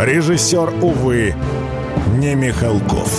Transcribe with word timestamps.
Режиссер, 0.00 0.74
увы, 0.80 1.34
не 2.18 2.36
Михалков. 2.36 3.10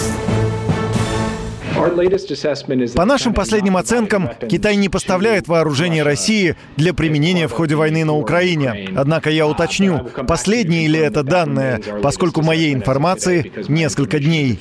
По 2.95 3.05
нашим 3.05 3.33
последним 3.33 3.75
оценкам, 3.75 4.29
Китай 4.49 4.77
не 4.77 4.87
поставляет 4.87 5.49
вооружение 5.49 6.03
России 6.03 6.55
для 6.77 6.93
применения 6.93 7.49
в 7.49 7.51
ходе 7.51 7.75
войны 7.75 8.05
на 8.05 8.15
Украине. 8.15 8.91
Однако 8.95 9.29
я 9.29 9.45
уточню, 9.45 10.09
последние 10.25 10.87
ли 10.87 10.99
это 10.99 11.23
данные, 11.23 11.81
поскольку 12.01 12.41
моей 12.41 12.73
информации 12.73 13.51
несколько 13.67 14.20
дней. 14.20 14.57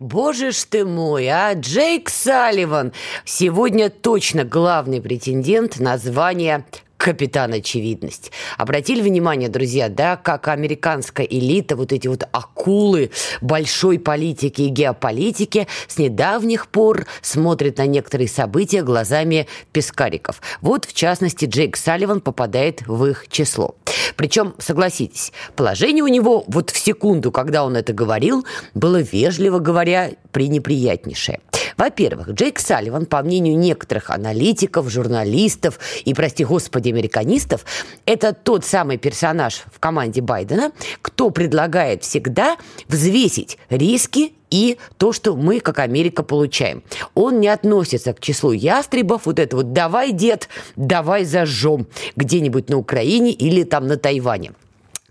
Боже 0.00 0.50
ж 0.50 0.64
ты 0.64 0.84
мой, 0.84 1.28
а 1.28 1.54
Джейк 1.54 2.08
Салливан 2.08 2.92
сегодня 3.24 3.90
точно 3.90 4.42
главный 4.42 5.00
претендент 5.00 5.78
на 5.78 5.98
звание 5.98 6.64
капитан 7.02 7.52
очевидность. 7.52 8.30
Обратили 8.58 9.02
внимание, 9.02 9.48
друзья, 9.48 9.88
да, 9.88 10.16
как 10.16 10.46
американская 10.46 11.26
элита, 11.26 11.74
вот 11.74 11.92
эти 11.92 12.06
вот 12.06 12.28
акулы 12.30 13.10
большой 13.40 13.98
политики 13.98 14.62
и 14.62 14.68
геополитики 14.68 15.66
с 15.88 15.98
недавних 15.98 16.68
пор 16.68 17.06
смотрят 17.20 17.78
на 17.78 17.86
некоторые 17.86 18.28
события 18.28 18.82
глазами 18.82 19.48
пескариков. 19.72 20.40
Вот, 20.60 20.84
в 20.84 20.94
частности, 20.94 21.44
Джейк 21.44 21.76
Салливан 21.76 22.20
попадает 22.20 22.86
в 22.86 23.04
их 23.06 23.26
число. 23.28 23.74
Причем, 24.14 24.54
согласитесь, 24.58 25.32
положение 25.56 26.04
у 26.04 26.08
него 26.08 26.44
вот 26.46 26.70
в 26.70 26.78
секунду, 26.78 27.32
когда 27.32 27.64
он 27.64 27.76
это 27.76 27.92
говорил, 27.92 28.46
было, 28.74 29.00
вежливо 29.00 29.58
говоря, 29.58 30.12
пренеприятнейшее. 30.30 31.40
Во-первых, 31.76 32.30
Джейк 32.30 32.58
Салливан, 32.58 33.06
по 33.06 33.22
мнению 33.22 33.58
некоторых 33.58 34.10
аналитиков, 34.10 34.88
журналистов 34.90 35.78
и, 36.04 36.14
прости 36.14 36.44
господи, 36.44 36.90
американистов, 36.90 37.64
это 38.06 38.32
тот 38.32 38.64
самый 38.64 38.98
персонаж 38.98 39.64
в 39.72 39.78
команде 39.78 40.20
Байдена, 40.20 40.72
кто 41.00 41.30
предлагает 41.30 42.02
всегда 42.02 42.56
взвесить 42.88 43.58
риски 43.70 44.32
и 44.50 44.78
то, 44.98 45.12
что 45.12 45.34
мы, 45.34 45.60
как 45.60 45.78
Америка, 45.78 46.22
получаем. 46.22 46.82
Он 47.14 47.40
не 47.40 47.48
относится 47.48 48.12
к 48.12 48.20
числу 48.20 48.52
ястребов, 48.52 49.22
вот 49.24 49.38
это 49.38 49.56
вот 49.56 49.72
«давай, 49.72 50.12
дед, 50.12 50.48
давай 50.76 51.24
зажжем» 51.24 51.86
где-нибудь 52.16 52.68
на 52.68 52.76
Украине 52.76 53.32
или 53.32 53.62
там 53.62 53.86
на 53.86 53.96
Тайване. 53.96 54.52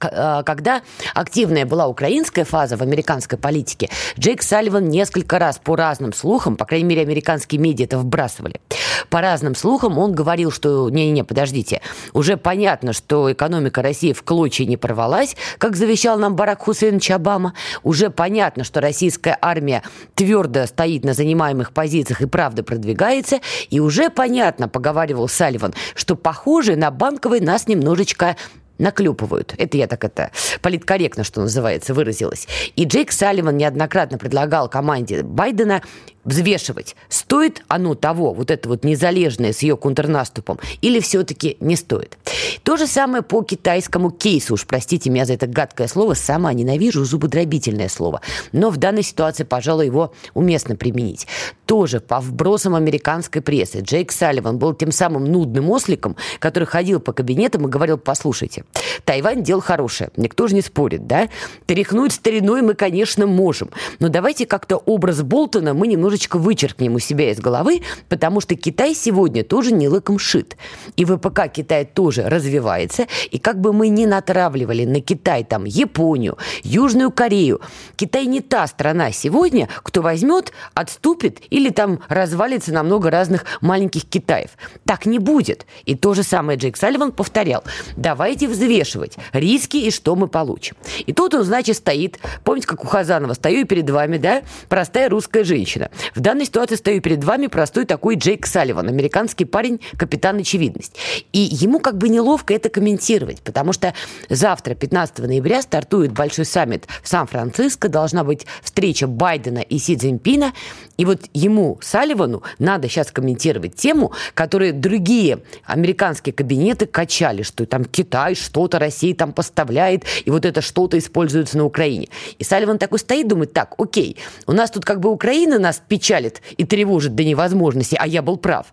А, 0.03 0.43
когда 0.43 0.81
активная 1.13 1.65
была 1.65 1.87
украинская 1.87 2.45
фаза 2.45 2.77
в 2.77 2.81
американской 2.81 3.37
политике, 3.37 3.89
Джейк 4.19 4.41
Салливан 4.41 4.89
несколько 4.89 5.39
раз 5.39 5.59
по 5.63 5.75
разным 5.75 6.13
слухам, 6.13 6.55
по 6.55 6.65
крайней 6.65 6.85
мере, 6.85 7.01
американские 7.01 7.59
медиа 7.59 7.85
это 7.85 7.97
вбрасывали, 7.97 8.61
по 9.09 9.21
разным 9.21 9.55
слухам 9.55 9.97
он 9.97 10.13
говорил, 10.13 10.51
что 10.51 10.89
не-не-не, 10.89 11.23
подождите, 11.23 11.81
уже 12.13 12.37
понятно, 12.37 12.93
что 12.93 13.31
экономика 13.31 13.81
России 13.81 14.13
в 14.13 14.23
клочья 14.23 14.65
не 14.65 14.77
порвалась, 14.77 15.35
как 15.57 15.75
завещал 15.75 16.17
нам 16.17 16.35
Барак 16.35 16.61
Хусейнович 16.61 17.11
Обама, 17.11 17.53
уже 17.83 18.09
понятно, 18.09 18.63
что 18.63 18.81
российская 18.81 19.37
армия 19.41 19.83
твердо 20.15 20.65
стоит 20.65 21.03
на 21.03 21.13
занимаемых 21.13 21.73
позициях 21.73 22.21
и 22.21 22.25
правда 22.25 22.63
продвигается, 22.63 23.39
и 23.69 23.79
уже 23.79 24.09
понятно, 24.09 24.67
поговаривал 24.67 25.27
Салливан, 25.27 25.73
что 25.95 26.15
похоже 26.15 26.75
на 26.75 26.91
банковый 26.91 27.39
нас 27.39 27.67
немножечко 27.67 28.35
наклепывают. 28.81 29.53
Это 29.57 29.77
я 29.77 29.87
так 29.87 30.03
это 30.03 30.31
политкорректно, 30.61 31.23
что 31.23 31.41
называется, 31.41 31.93
выразилась. 31.93 32.47
И 32.75 32.85
Джейк 32.85 33.11
Салливан 33.11 33.55
неоднократно 33.55 34.17
предлагал 34.17 34.67
команде 34.69 35.23
Байдена 35.23 35.81
взвешивать, 36.23 36.95
стоит 37.09 37.63
оно 37.67 37.95
того, 37.95 38.33
вот 38.33 38.51
это 38.51 38.69
вот 38.69 38.83
незалежное 38.83 39.53
с 39.53 39.59
ее 39.59 39.77
контрнаступом, 39.77 40.59
или 40.81 40.99
все-таки 40.99 41.57
не 41.59 41.75
стоит. 41.75 42.17
То 42.63 42.77
же 42.77 42.87
самое 42.87 43.23
по 43.23 43.43
китайскому 43.43 44.11
кейсу. 44.11 44.53
Уж 44.53 44.65
простите 44.65 45.09
меня 45.09 45.25
за 45.25 45.33
это 45.33 45.47
гадкое 45.47 45.87
слово, 45.87 46.13
сама 46.13 46.53
ненавижу 46.53 47.03
зубодробительное 47.05 47.89
слово. 47.89 48.21
Но 48.51 48.69
в 48.69 48.77
данной 48.77 49.03
ситуации, 49.03 49.43
пожалуй, 49.43 49.85
его 49.85 50.13
уместно 50.33 50.75
применить. 50.75 51.27
Тоже 51.65 51.99
по 52.01 52.19
вбросам 52.19 52.75
американской 52.75 53.41
прессы 53.41 53.79
Джейк 53.79 54.11
Салливан 54.11 54.57
был 54.57 54.73
тем 54.73 54.91
самым 54.91 55.25
нудным 55.25 55.69
осликом, 55.69 56.15
который 56.39 56.65
ходил 56.65 56.99
по 56.99 57.13
кабинетам 57.13 57.65
и 57.65 57.69
говорил, 57.69 57.97
послушайте, 57.97 58.65
Тайвань 59.05 59.43
дело 59.43 59.61
хорошее, 59.61 60.11
никто 60.17 60.47
же 60.47 60.55
не 60.55 60.61
спорит, 60.61 61.07
да? 61.07 61.29
Тряхнуть 61.65 62.13
стариной 62.13 62.61
мы, 62.61 62.73
конечно, 62.73 63.25
можем, 63.25 63.69
но 63.99 64.09
давайте 64.09 64.45
как-то 64.45 64.77
образ 64.77 65.21
Болтона 65.21 65.73
мы 65.73 65.87
немножечко 66.11 66.37
вычеркнем 66.37 66.95
у 66.95 66.99
себя 66.99 67.31
из 67.31 67.39
головы, 67.39 67.81
потому 68.09 68.41
что 68.41 68.55
Китай 68.55 68.93
сегодня 68.93 69.45
тоже 69.45 69.71
не 69.71 69.87
лыком 69.87 70.19
шит. 70.19 70.57
И 70.97 71.05
ВПК 71.05 71.47
Китая 71.51 71.85
тоже 71.85 72.23
развивается, 72.23 73.07
и 73.29 73.39
как 73.39 73.61
бы 73.61 73.71
мы 73.71 73.87
ни 73.87 74.05
натравливали 74.05 74.83
на 74.83 74.99
Китай 74.99 75.45
там 75.45 75.63
Японию, 75.63 76.37
Южную 76.63 77.11
Корею, 77.11 77.61
Китай 77.95 78.25
не 78.25 78.41
та 78.41 78.67
страна 78.67 79.13
сегодня, 79.13 79.69
кто 79.83 80.01
возьмет, 80.01 80.51
отступит 80.73 81.39
или 81.49 81.69
там 81.69 81.99
развалится 82.09 82.73
на 82.73 82.83
много 82.83 83.09
разных 83.09 83.45
маленьких 83.61 84.03
Китаев. 84.05 84.49
Так 84.85 85.05
не 85.05 85.19
будет. 85.19 85.65
И 85.85 85.95
то 85.95 86.13
же 86.13 86.23
самое 86.23 86.59
Джейк 86.59 86.75
Салливан 86.75 87.13
повторял. 87.13 87.63
Давайте 87.95 88.49
взвешивать 88.49 89.15
риски 89.31 89.77
и 89.77 89.91
что 89.91 90.17
мы 90.17 90.27
получим. 90.27 90.75
И 91.05 91.13
тут 91.13 91.33
он, 91.35 91.43
значит, 91.45 91.77
стоит, 91.77 92.19
помните, 92.43 92.67
как 92.67 92.83
у 92.83 92.87
Хазанова, 92.87 93.33
стою 93.33 93.65
перед 93.65 93.89
вами, 93.89 94.17
да, 94.17 94.41
простая 94.67 95.07
русская 95.09 95.45
женщина. 95.45 95.89
В 96.15 96.19
данной 96.19 96.45
ситуации 96.45 96.75
стою 96.75 97.01
перед 97.01 97.23
вами 97.23 97.47
простой 97.47 97.85
такой 97.85 98.15
Джейк 98.15 98.45
Салливан, 98.45 98.87
американский 98.87 99.45
парень, 99.45 99.79
капитан 99.97 100.37
очевидность. 100.37 100.97
И 101.31 101.39
ему 101.39 101.79
как 101.79 101.97
бы 101.97 102.09
неловко 102.09 102.53
это 102.53 102.69
комментировать, 102.69 103.41
потому 103.41 103.73
что 103.73 103.93
завтра, 104.29 104.75
15 104.75 105.19
ноября, 105.19 105.61
стартует 105.61 106.11
большой 106.11 106.45
саммит 106.45 106.87
в 107.01 107.07
Сан-Франциско, 107.07 107.89
должна 107.89 108.23
быть 108.23 108.45
встреча 108.63 109.07
Байдена 109.07 109.59
и 109.59 109.77
Си 109.77 109.95
Цзиньпина, 109.97 110.53
и 110.97 111.05
вот 111.05 111.21
ему, 111.33 111.77
Салливану, 111.81 112.43
надо 112.59 112.87
сейчас 112.87 113.11
комментировать 113.11 113.75
тему, 113.75 114.11
которую 114.33 114.73
другие 114.73 115.39
американские 115.65 116.33
кабинеты 116.33 116.85
качали, 116.85 117.43
что 117.43 117.65
там 117.65 117.85
Китай 117.85 118.35
что-то 118.35 118.79
России 118.79 119.13
там 119.13 119.33
поставляет, 119.33 120.03
и 120.25 120.29
вот 120.29 120.45
это 120.45 120.61
что-то 120.61 120.97
используется 120.97 121.57
на 121.57 121.65
Украине. 121.65 122.09
И 122.39 122.43
Салливан 122.43 122.77
такой 122.77 122.99
стоит, 122.99 123.27
думает, 123.27 123.53
так, 123.53 123.75
окей, 123.77 124.17
у 124.47 124.51
нас 124.51 124.71
тут 124.71 124.85
как 124.85 124.99
бы 124.99 125.09
Украина 125.09 125.59
нас 125.59 125.81
печалит 125.87 126.41
и 126.57 126.65
тревожит 126.65 127.15
до 127.15 127.23
невозможности, 127.23 127.97
а 127.99 128.07
я 128.07 128.21
был 128.21 128.37
прав. 128.37 128.67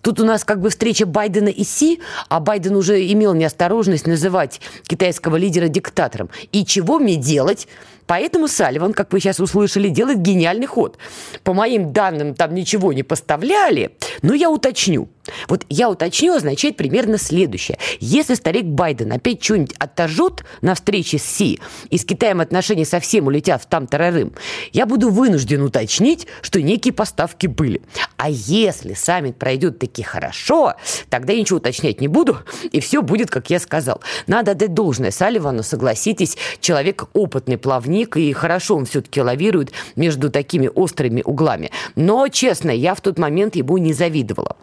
Тут 0.00 0.20
у 0.20 0.24
нас 0.24 0.44
как 0.44 0.60
бы 0.60 0.70
встреча 0.70 1.06
Байдена 1.06 1.48
и 1.48 1.64
Си, 1.64 2.00
а 2.28 2.40
Байден 2.40 2.76
уже 2.76 3.10
имел 3.12 3.34
неосторожность 3.34 4.06
называть 4.06 4.60
китайского 4.86 5.36
лидера 5.36 5.68
диктатором. 5.68 6.28
И 6.52 6.64
чего 6.64 6.98
мне 6.98 7.16
делать? 7.16 7.66
Поэтому 8.06 8.48
Салливан, 8.48 8.92
как 8.92 9.12
вы 9.12 9.20
сейчас 9.20 9.40
услышали, 9.40 9.88
делает 9.88 10.20
гениальный 10.20 10.66
ход. 10.66 10.98
По 11.42 11.54
моим 11.54 11.92
данным, 11.92 12.34
там 12.34 12.54
ничего 12.54 12.92
не 12.92 13.02
поставляли, 13.02 13.96
но 14.22 14.34
я 14.34 14.50
уточню. 14.50 15.08
Вот 15.48 15.64
я 15.68 15.88
уточню 15.88 16.34
означает 16.34 16.76
примерно 16.76 17.18
следующее. 17.18 17.78
Если 18.00 18.34
старик 18.34 18.64
Байден 18.64 19.12
опять 19.12 19.42
что-нибудь 19.42 19.74
отожжет 19.78 20.44
на 20.60 20.74
встрече 20.74 21.18
с 21.18 21.24
Си 21.24 21.60
и 21.90 21.98
с 21.98 22.04
Китаем 22.04 22.40
отношения 22.40 22.84
совсем 22.84 23.26
улетят 23.26 23.62
в 23.62 23.66
там 23.66 23.86
тарарым, 23.86 24.34
я 24.72 24.86
буду 24.86 25.10
вынужден 25.10 25.62
уточнить, 25.62 26.26
что 26.42 26.60
некие 26.60 26.92
поставки 26.92 27.46
были. 27.46 27.80
А 28.16 28.28
если 28.28 28.94
саммит 28.94 29.36
пройдет 29.36 29.78
таки 29.78 30.02
хорошо, 30.02 30.74
тогда 31.08 31.32
я 31.32 31.40
ничего 31.40 31.56
уточнять 31.56 32.00
не 32.00 32.08
буду, 32.08 32.38
и 32.70 32.80
все 32.80 33.02
будет, 33.02 33.30
как 33.30 33.50
я 33.50 33.58
сказал. 33.58 34.02
Надо 34.26 34.52
отдать 34.52 34.74
должное 34.74 35.10
Салливану, 35.10 35.62
согласитесь, 35.62 36.36
человек 36.60 37.04
опытный 37.12 37.58
плавник, 37.58 37.94
ник, 37.94 38.16
и 38.16 38.32
хорошо 38.32 38.76
он 38.76 38.84
все-таки 38.84 39.22
лавирует 39.22 39.72
между 39.96 40.30
такими 40.30 40.68
острыми 40.74 41.22
углами. 41.24 41.70
Но, 41.96 42.28
честно, 42.28 42.70
я 42.70 42.94
в 42.94 43.00
тот 43.00 43.18
момент 43.18 43.56
ему 43.56 43.78
не 43.78 43.92
завидовала. 43.92 44.56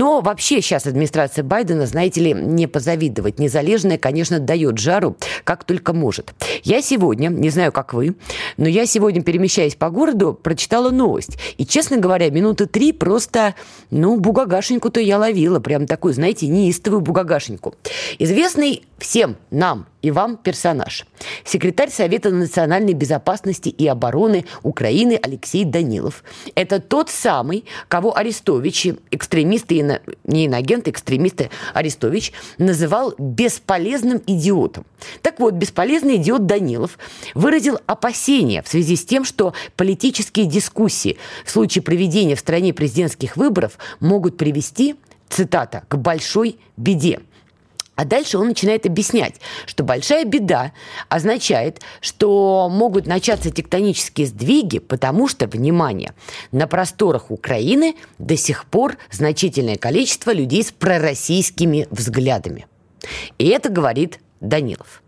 Но 0.00 0.22
вообще 0.22 0.62
сейчас 0.62 0.86
администрация 0.86 1.44
Байдена, 1.44 1.84
знаете 1.84 2.22
ли, 2.22 2.32
не 2.32 2.66
позавидовать. 2.66 3.38
Незалежная, 3.38 3.98
конечно, 3.98 4.38
дает 4.38 4.78
жару, 4.78 5.18
как 5.44 5.64
только 5.64 5.92
может. 5.92 6.32
Я 6.62 6.80
сегодня, 6.80 7.28
не 7.28 7.50
знаю, 7.50 7.70
как 7.70 7.92
вы, 7.92 8.14
но 8.56 8.66
я 8.66 8.86
сегодня, 8.86 9.22
перемещаясь 9.22 9.74
по 9.74 9.90
городу, 9.90 10.32
прочитала 10.32 10.88
новость. 10.88 11.36
И, 11.58 11.66
честно 11.66 11.98
говоря, 11.98 12.30
минуты 12.30 12.64
три 12.64 12.94
просто, 12.94 13.54
ну, 13.90 14.18
бугагашеньку-то 14.18 15.00
я 15.00 15.18
ловила. 15.18 15.60
Прям 15.60 15.86
такую, 15.86 16.14
знаете, 16.14 16.46
неистовую 16.46 17.02
бугагашеньку. 17.02 17.74
Известный 18.18 18.84
всем 18.96 19.36
нам 19.50 19.86
и 20.02 20.10
вам 20.10 20.36
персонаж. 20.36 21.06
Секретарь 21.44 21.90
Совета 21.90 22.30
национальной 22.30 22.94
безопасности 22.94 23.68
и 23.68 23.86
обороны 23.86 24.46
Украины 24.62 25.18
Алексей 25.22 25.64
Данилов. 25.64 26.24
Это 26.54 26.80
тот 26.80 27.10
самый, 27.10 27.64
кого 27.88 28.16
Арестович, 28.16 28.88
экстремисты, 29.10 29.89
не 30.24 30.44
иноагенты, 30.44 30.90
экстремисты 30.90 31.50
Арестович, 31.74 32.32
называл 32.58 33.14
бесполезным 33.18 34.22
идиотом. 34.26 34.86
Так 35.22 35.40
вот, 35.40 35.54
бесполезный 35.54 36.16
идиот 36.16 36.46
Данилов 36.46 36.98
выразил 37.34 37.78
опасения 37.86 38.62
в 38.62 38.68
связи 38.68 38.96
с 38.96 39.04
тем, 39.04 39.24
что 39.24 39.54
политические 39.76 40.46
дискуссии 40.46 41.18
в 41.44 41.50
случае 41.50 41.82
проведения 41.82 42.36
в 42.36 42.40
стране 42.40 42.72
президентских 42.72 43.36
выборов 43.36 43.78
могут 44.00 44.36
привести, 44.36 44.96
цитата, 45.28 45.84
к 45.88 45.96
большой 45.96 46.58
беде. 46.76 47.20
А 48.00 48.06
дальше 48.06 48.38
он 48.38 48.48
начинает 48.48 48.86
объяснять, 48.86 49.34
что 49.66 49.84
большая 49.84 50.24
беда 50.24 50.72
означает, 51.10 51.82
что 52.00 52.70
могут 52.70 53.06
начаться 53.06 53.50
тектонические 53.50 54.26
сдвиги, 54.26 54.78
потому 54.78 55.28
что, 55.28 55.46
внимание, 55.46 56.14
на 56.50 56.66
просторах 56.66 57.30
Украины 57.30 57.96
до 58.18 58.38
сих 58.38 58.64
пор 58.64 58.96
значительное 59.10 59.76
количество 59.76 60.32
людей 60.32 60.62
с 60.62 60.72
пророссийскими 60.72 61.88
взглядами. 61.90 62.66
И 63.36 63.48
это 63.48 63.68
говорит 63.68 64.18
Данилов. 64.40 65.02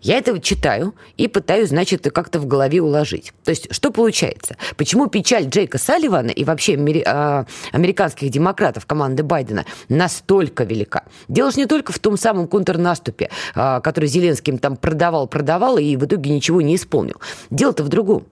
Я 0.00 0.18
это 0.18 0.38
читаю 0.40 0.94
и 1.16 1.28
пытаюсь, 1.28 1.68
значит, 1.68 2.10
как-то 2.12 2.38
в 2.38 2.46
голове 2.46 2.80
уложить. 2.80 3.32
То 3.44 3.50
есть, 3.50 3.72
что 3.72 3.90
получается? 3.90 4.56
Почему 4.76 5.06
печаль 5.06 5.46
Джейка 5.46 5.78
Салливана 5.78 6.30
и 6.30 6.44
вообще 6.44 6.76
а, 7.06 7.46
американских 7.72 8.30
демократов 8.30 8.86
команды 8.86 9.22
Байдена 9.22 9.64
настолько 9.88 10.64
велика? 10.64 11.04
Дело 11.28 11.50
же 11.50 11.58
не 11.58 11.66
только 11.66 11.92
в 11.92 11.98
том 11.98 12.16
самом 12.16 12.48
контрнаступе, 12.48 13.30
а, 13.54 13.80
который 13.80 14.06
Зеленским 14.06 14.58
там 14.58 14.76
продавал, 14.76 15.26
продавал 15.26 15.78
и 15.78 15.96
в 15.96 16.04
итоге 16.04 16.30
ничего 16.30 16.60
не 16.62 16.76
исполнил. 16.76 17.20
Дело-то 17.50 17.82
в 17.82 17.88
другом. 17.88 18.26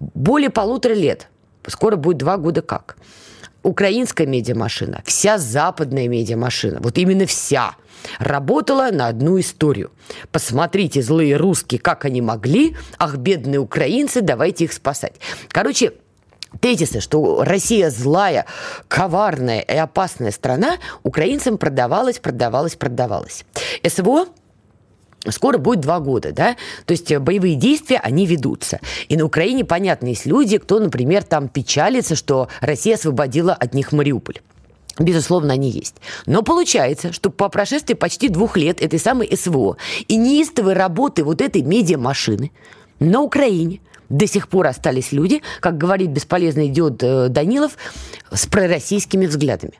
Более 0.00 0.50
полутора 0.50 0.94
лет, 0.94 1.28
скоро 1.66 1.96
будет 1.96 2.18
два 2.18 2.36
года 2.36 2.62
как, 2.62 2.96
украинская 3.64 4.26
медиамашина, 4.26 5.02
вся 5.04 5.38
западная 5.38 6.06
медиамашина, 6.08 6.78
вот 6.80 6.98
именно 6.98 7.26
вся– 7.26 7.74
работала 8.18 8.90
на 8.90 9.08
одну 9.08 9.38
историю. 9.40 9.90
Посмотрите, 10.32 11.02
злые 11.02 11.36
русские, 11.36 11.80
как 11.80 12.04
они 12.04 12.20
могли, 12.20 12.76
ах, 12.98 13.16
бедные 13.16 13.58
украинцы, 13.58 14.20
давайте 14.20 14.64
их 14.64 14.72
спасать. 14.72 15.14
Короче, 15.48 15.92
тезисы, 16.60 17.00
что 17.00 17.42
Россия 17.44 17.90
злая, 17.90 18.46
коварная 18.88 19.60
и 19.60 19.76
опасная 19.76 20.30
страна, 20.30 20.76
украинцам 21.02 21.58
продавалась, 21.58 22.18
продавалась, 22.18 22.76
продавалась. 22.76 23.44
СВО 23.86 24.26
Скоро 25.28 25.58
будет 25.58 25.80
два 25.80 26.00
года, 26.00 26.32
да, 26.32 26.56
то 26.84 26.92
есть 26.92 27.16
боевые 27.16 27.54
действия, 27.54 27.98
они 27.98 28.26
ведутся. 28.26 28.80
И 29.08 29.16
на 29.16 29.24
Украине, 29.24 29.64
понятно, 29.64 30.08
есть 30.08 30.26
люди, 30.26 30.58
кто, 30.58 30.78
например, 30.78 31.22
там 31.22 31.48
печалится, 31.48 32.14
что 32.14 32.48
Россия 32.60 32.96
освободила 32.96 33.54
от 33.54 33.74
них 33.74 33.92
Мариуполь. 33.92 34.40
Безусловно, 34.98 35.54
они 35.54 35.70
есть. 35.70 35.96
Но 36.26 36.42
получается, 36.42 37.12
что 37.12 37.30
по 37.30 37.48
прошествии 37.48 37.94
почти 37.94 38.28
двух 38.28 38.56
лет 38.56 38.80
этой 38.80 39.00
самой 39.00 39.36
СВО 39.36 39.76
и 40.06 40.16
неистовой 40.16 40.74
работы 40.74 41.24
вот 41.24 41.40
этой 41.40 41.62
медиамашины 41.62 42.52
на 43.00 43.20
Украине 43.20 43.80
до 44.08 44.26
сих 44.26 44.48
пор 44.48 44.68
остались 44.68 45.10
люди, 45.10 45.42
как 45.60 45.78
говорит 45.78 46.10
бесполезный 46.10 46.68
идиот 46.68 47.02
э, 47.02 47.28
Данилов, 47.28 47.76
с 48.32 48.46
пророссийскими 48.46 49.26
взглядами. 49.26 49.74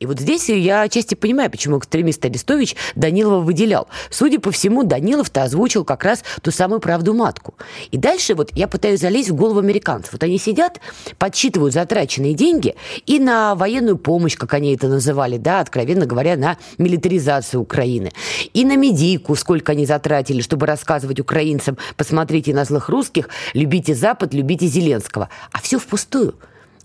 И 0.00 0.06
вот 0.06 0.18
здесь 0.18 0.48
я 0.48 0.80
отчасти 0.80 1.14
понимаю, 1.14 1.50
почему 1.50 1.78
экстремист 1.78 2.24
Арестович 2.24 2.74
Данилова 2.94 3.40
выделял. 3.40 3.86
Судя 4.08 4.40
по 4.40 4.50
всему, 4.50 4.82
Данилов-то 4.82 5.42
озвучил 5.42 5.84
как 5.84 6.04
раз 6.04 6.24
ту 6.40 6.50
самую 6.50 6.80
правду 6.80 7.12
матку. 7.12 7.52
И 7.90 7.98
дальше 7.98 8.34
вот 8.34 8.50
я 8.54 8.66
пытаюсь 8.66 9.00
залезть 9.00 9.28
в 9.28 9.34
голову 9.34 9.58
американцев. 9.58 10.14
Вот 10.14 10.22
они 10.22 10.38
сидят, 10.38 10.80
подсчитывают 11.18 11.74
затраченные 11.74 12.32
деньги 12.32 12.76
и 13.04 13.18
на 13.18 13.54
военную 13.54 13.98
помощь, 13.98 14.38
как 14.38 14.54
они 14.54 14.74
это 14.74 14.88
называли, 14.88 15.36
да, 15.36 15.60
откровенно 15.60 16.06
говоря, 16.06 16.38
на 16.38 16.56
милитаризацию 16.78 17.60
Украины. 17.60 18.10
И 18.54 18.64
на 18.64 18.76
медийку, 18.76 19.36
сколько 19.36 19.72
они 19.72 19.84
затратили, 19.84 20.40
чтобы 20.40 20.64
рассказывать 20.64 21.20
украинцам, 21.20 21.76
посмотрите 21.98 22.54
на 22.54 22.64
злых 22.64 22.88
русских, 22.88 23.28
любите 23.52 23.94
Запад, 23.94 24.32
любите 24.32 24.66
Зеленского. 24.66 25.28
А 25.52 25.60
все 25.60 25.78
впустую. 25.78 26.36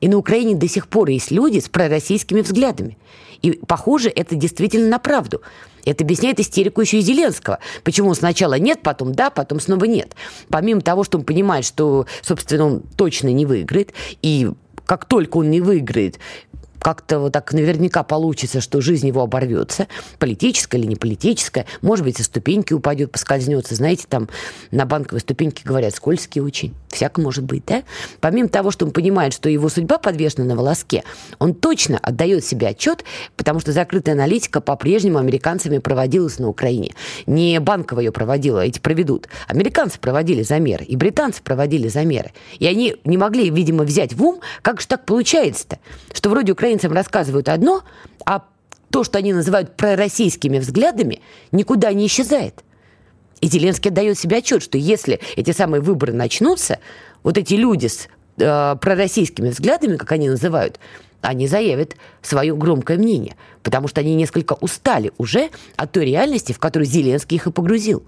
И 0.01 0.07
на 0.07 0.17
Украине 0.17 0.55
до 0.55 0.67
сих 0.67 0.87
пор 0.87 1.09
есть 1.09 1.31
люди 1.31 1.59
с 1.59 1.69
пророссийскими 1.69 2.41
взглядами. 2.41 2.97
И, 3.41 3.51
похоже, 3.51 4.09
это 4.09 4.35
действительно 4.35 4.89
на 4.89 4.99
правду. 4.99 5.41
Это 5.85 6.03
объясняет 6.03 6.39
истерику 6.39 6.81
еще 6.81 6.97
и 6.97 7.01
Зеленского. 7.01 7.59
Почему 7.83 8.13
сначала 8.15 8.57
нет, 8.57 8.81
потом 8.81 9.13
да, 9.13 9.29
потом 9.29 9.59
снова 9.59 9.85
нет. 9.85 10.15
Помимо 10.49 10.81
того, 10.81 11.03
что 11.03 11.17
он 11.17 11.23
понимает, 11.23 11.65
что, 11.65 12.07
собственно, 12.21 12.65
он 12.65 12.83
точно 12.97 13.29
не 13.29 13.45
выиграет, 13.45 13.93
и 14.21 14.49
как 14.85 15.05
только 15.05 15.37
он 15.37 15.49
не 15.49 15.61
выиграет, 15.61 16.19
как-то 16.79 17.17
вот 17.17 17.33
так 17.33 17.51
наверняка 17.51 18.03
получится, 18.03 18.61
что 18.61 18.79
жизнь 18.79 19.07
его 19.07 19.21
оборвется, 19.21 19.87
политическая 20.19 20.77
или 20.77 20.85
не 20.85 20.95
политическая, 20.95 21.65
может 21.81 22.05
быть, 22.05 22.17
со 22.17 22.23
ступеньки 22.23 22.73
упадет, 22.73 23.11
поскользнется. 23.11 23.73
Знаете, 23.73 24.05
там 24.07 24.29
на 24.69 24.85
банковой 24.85 25.21
ступеньке 25.21 25.63
говорят, 25.65 25.95
скользкие 25.95 26.43
очень. 26.43 26.75
Всяко 26.95 27.19
может 27.19 27.43
быть, 27.43 27.63
да? 27.65 27.83
Помимо 28.21 28.47
того, 28.47 28.71
что 28.71 28.85
он 28.85 28.91
понимает, 28.91 29.33
что 29.33 29.49
его 29.49 29.67
судьба 29.67 29.97
подвешена 29.97 30.45
на 30.45 30.55
волоске, 30.55 31.03
он 31.39 31.53
точно 31.53 31.99
отдает 32.01 32.45
себе 32.45 32.69
отчет, 32.69 33.03
потому 33.35 33.59
что 33.59 33.73
закрытая 33.73 34.15
аналитика 34.15 34.61
по-прежнему 34.61 35.17
американцами 35.17 35.79
проводилась 35.79 36.39
на 36.39 36.47
Украине. 36.47 36.95
Не 37.25 37.59
банковая 37.59 38.05
ее 38.05 38.11
проводила, 38.13 38.65
эти 38.65 38.79
проведут. 38.79 39.27
Американцы 39.47 39.99
проводили 39.99 40.41
замеры, 40.41 40.85
и 40.85 40.95
британцы 40.95 41.43
проводили 41.43 41.89
замеры. 41.89 42.31
И 42.59 42.65
они 42.65 42.95
не 43.03 43.17
могли, 43.17 43.49
видимо, 43.49 43.83
взять 43.83 44.13
в 44.13 44.23
ум, 44.23 44.39
как 44.61 44.79
же 44.79 44.87
так 44.87 45.05
получается-то, 45.05 45.79
что 46.13 46.29
вроде 46.29 46.53
украинцам 46.53 46.93
рассказывают 46.93 47.49
одно, 47.49 47.83
а 48.25 48.45
то, 48.89 49.03
что 49.03 49.17
они 49.17 49.33
называют 49.33 49.75
пророссийскими 49.75 50.59
взглядами, 50.59 51.21
никуда 51.51 51.91
не 51.91 52.07
исчезает. 52.07 52.63
И 53.41 53.47
Зеленский 53.47 53.91
отдает 53.91 54.17
себе 54.17 54.37
отчет, 54.37 54.63
что 54.63 54.77
если 54.77 55.19
эти 55.35 55.51
самые 55.51 55.81
выборы 55.81 56.13
начнутся, 56.13 56.79
вот 57.23 57.37
эти 57.37 57.53
люди 57.53 57.87
с 57.87 58.07
э, 58.37 58.75
пророссийскими 58.79 59.49
взглядами, 59.49 59.97
как 59.97 60.11
они 60.13 60.29
называют, 60.29 60.79
они 61.21 61.47
заявят 61.47 61.95
свое 62.21 62.55
громкое 62.55 62.97
мнение, 62.97 63.35
потому 63.63 63.87
что 63.87 64.01
они 64.01 64.15
несколько 64.15 64.53
устали 64.53 65.11
уже 65.17 65.49
от 65.75 65.91
той 65.91 66.05
реальности, 66.05 66.53
в 66.53 66.59
которую 66.59 66.87
Зеленский 66.87 67.37
их 67.37 67.47
и 67.47 67.51
погрузил. 67.51 68.03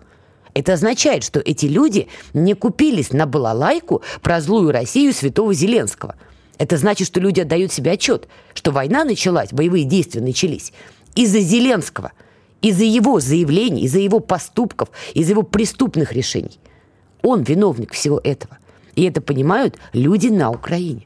Это 0.53 0.73
означает, 0.73 1.23
что 1.23 1.39
эти 1.39 1.65
люди 1.65 2.07
не 2.33 2.53
купились 2.53 3.11
на 3.11 3.25
балалайку 3.25 4.01
про 4.21 4.41
злую 4.41 4.71
Россию 4.71 5.13
святого 5.13 5.53
Зеленского– 5.53 6.15
это 6.57 6.77
значит, 6.77 7.07
что 7.07 7.19
люди 7.19 7.41
отдают 7.41 7.71
себе 7.71 7.91
отчет, 7.91 8.27
что 8.53 8.71
война 8.71 9.03
началась, 9.03 9.51
боевые 9.51 9.85
действия 9.85 10.21
начались 10.21 10.73
из-за 11.15 11.39
Зеленского, 11.39 12.11
из-за 12.61 12.83
его 12.83 13.19
заявлений, 13.19 13.83
из-за 13.83 13.99
его 13.99 14.19
поступков, 14.19 14.89
из-за 15.13 15.31
его 15.31 15.43
преступных 15.43 16.13
решений. 16.13 16.59
Он 17.23 17.43
виновник 17.43 17.93
всего 17.93 18.19
этого. 18.23 18.57
И 18.95 19.03
это 19.03 19.21
понимают 19.21 19.77
люди 19.93 20.27
на 20.27 20.49
Украине. 20.49 21.05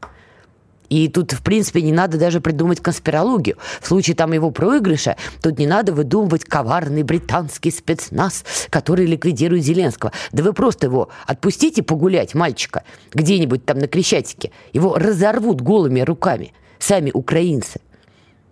И 0.91 1.07
тут, 1.07 1.31
в 1.31 1.41
принципе, 1.41 1.81
не 1.81 1.93
надо 1.93 2.17
даже 2.17 2.41
придумать 2.41 2.81
конспирологию. 2.81 3.57
В 3.79 3.87
случае 3.87 4.13
там 4.13 4.33
его 4.33 4.51
проигрыша, 4.51 5.15
тут 5.41 5.57
не 5.57 5.65
надо 5.65 5.93
выдумывать 5.93 6.43
коварный 6.43 7.03
британский 7.03 7.71
спецназ, 7.71 8.43
который 8.69 9.05
ликвидирует 9.05 9.63
Зеленского. 9.63 10.11
Да 10.33 10.43
вы 10.43 10.51
просто 10.51 10.87
его 10.87 11.07
отпустите 11.25 11.81
погулять, 11.81 12.33
мальчика, 12.33 12.83
где-нибудь 13.13 13.65
там 13.65 13.79
на 13.79 13.87
Крещатике. 13.87 14.51
Его 14.73 14.95
разорвут 14.95 15.61
голыми 15.61 16.01
руками. 16.01 16.53
Сами 16.77 17.11
украинцы. 17.13 17.79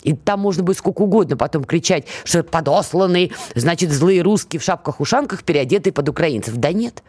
И 0.03 0.13
там 0.13 0.39
можно 0.39 0.63
будет 0.63 0.77
сколько 0.77 1.01
угодно 1.01 1.37
потом 1.37 1.63
кричать, 1.63 2.05
что 2.23 2.43
подосланные, 2.43 3.31
значит, 3.55 3.91
злые 3.91 4.21
русские 4.21 4.59
в 4.59 4.63
шапках-ушанках, 4.63 5.43
переодетые 5.43 5.93
под 5.93 6.09
украинцев. 6.09 6.55
Да 6.55 6.71
нет. 6.71 7.03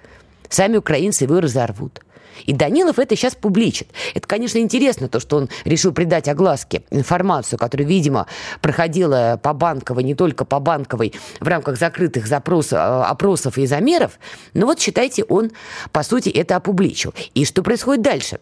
Сами 0.49 0.77
украинцы 0.77 1.25
его 1.25 1.41
разорвут. 1.41 2.01
И 2.47 2.53
Данилов 2.53 2.99
это 2.99 3.17
сейчас 3.17 3.35
публичит. 3.35 3.89
Это, 4.15 4.27
конечно, 4.27 4.59
интересно, 4.59 5.09
то, 5.09 5.21
что 5.21 5.37
он 5.37 5.49
решил 5.65 5.93
придать 5.93 6.29
огласке 6.29 6.83
информацию, 6.91 7.59
которая, 7.59 7.87
видимо, 7.87 8.27
проходила 8.61 9.39
по 9.43 9.53
банковой, 9.53 10.05
не 10.05 10.15
только 10.15 10.45
по 10.45 10.59
банковой, 10.59 11.13
в 11.41 11.47
рамках 11.47 11.79
закрытых 11.79 12.27
запрос, 12.27 12.73
э, 12.73 12.77
опросов 12.77 13.59
и 13.59 13.67
замеров. 13.67 14.19
Но 14.55 14.67
вот, 14.67 14.81
считайте, 14.81 15.25
он, 15.25 15.51
по 15.93 16.03
сути, 16.03 16.29
это 16.29 16.57
опубличил. 16.57 17.15
И 17.35 17.45
что 17.45 17.63
происходит 17.63 18.03
дальше? 18.03 18.41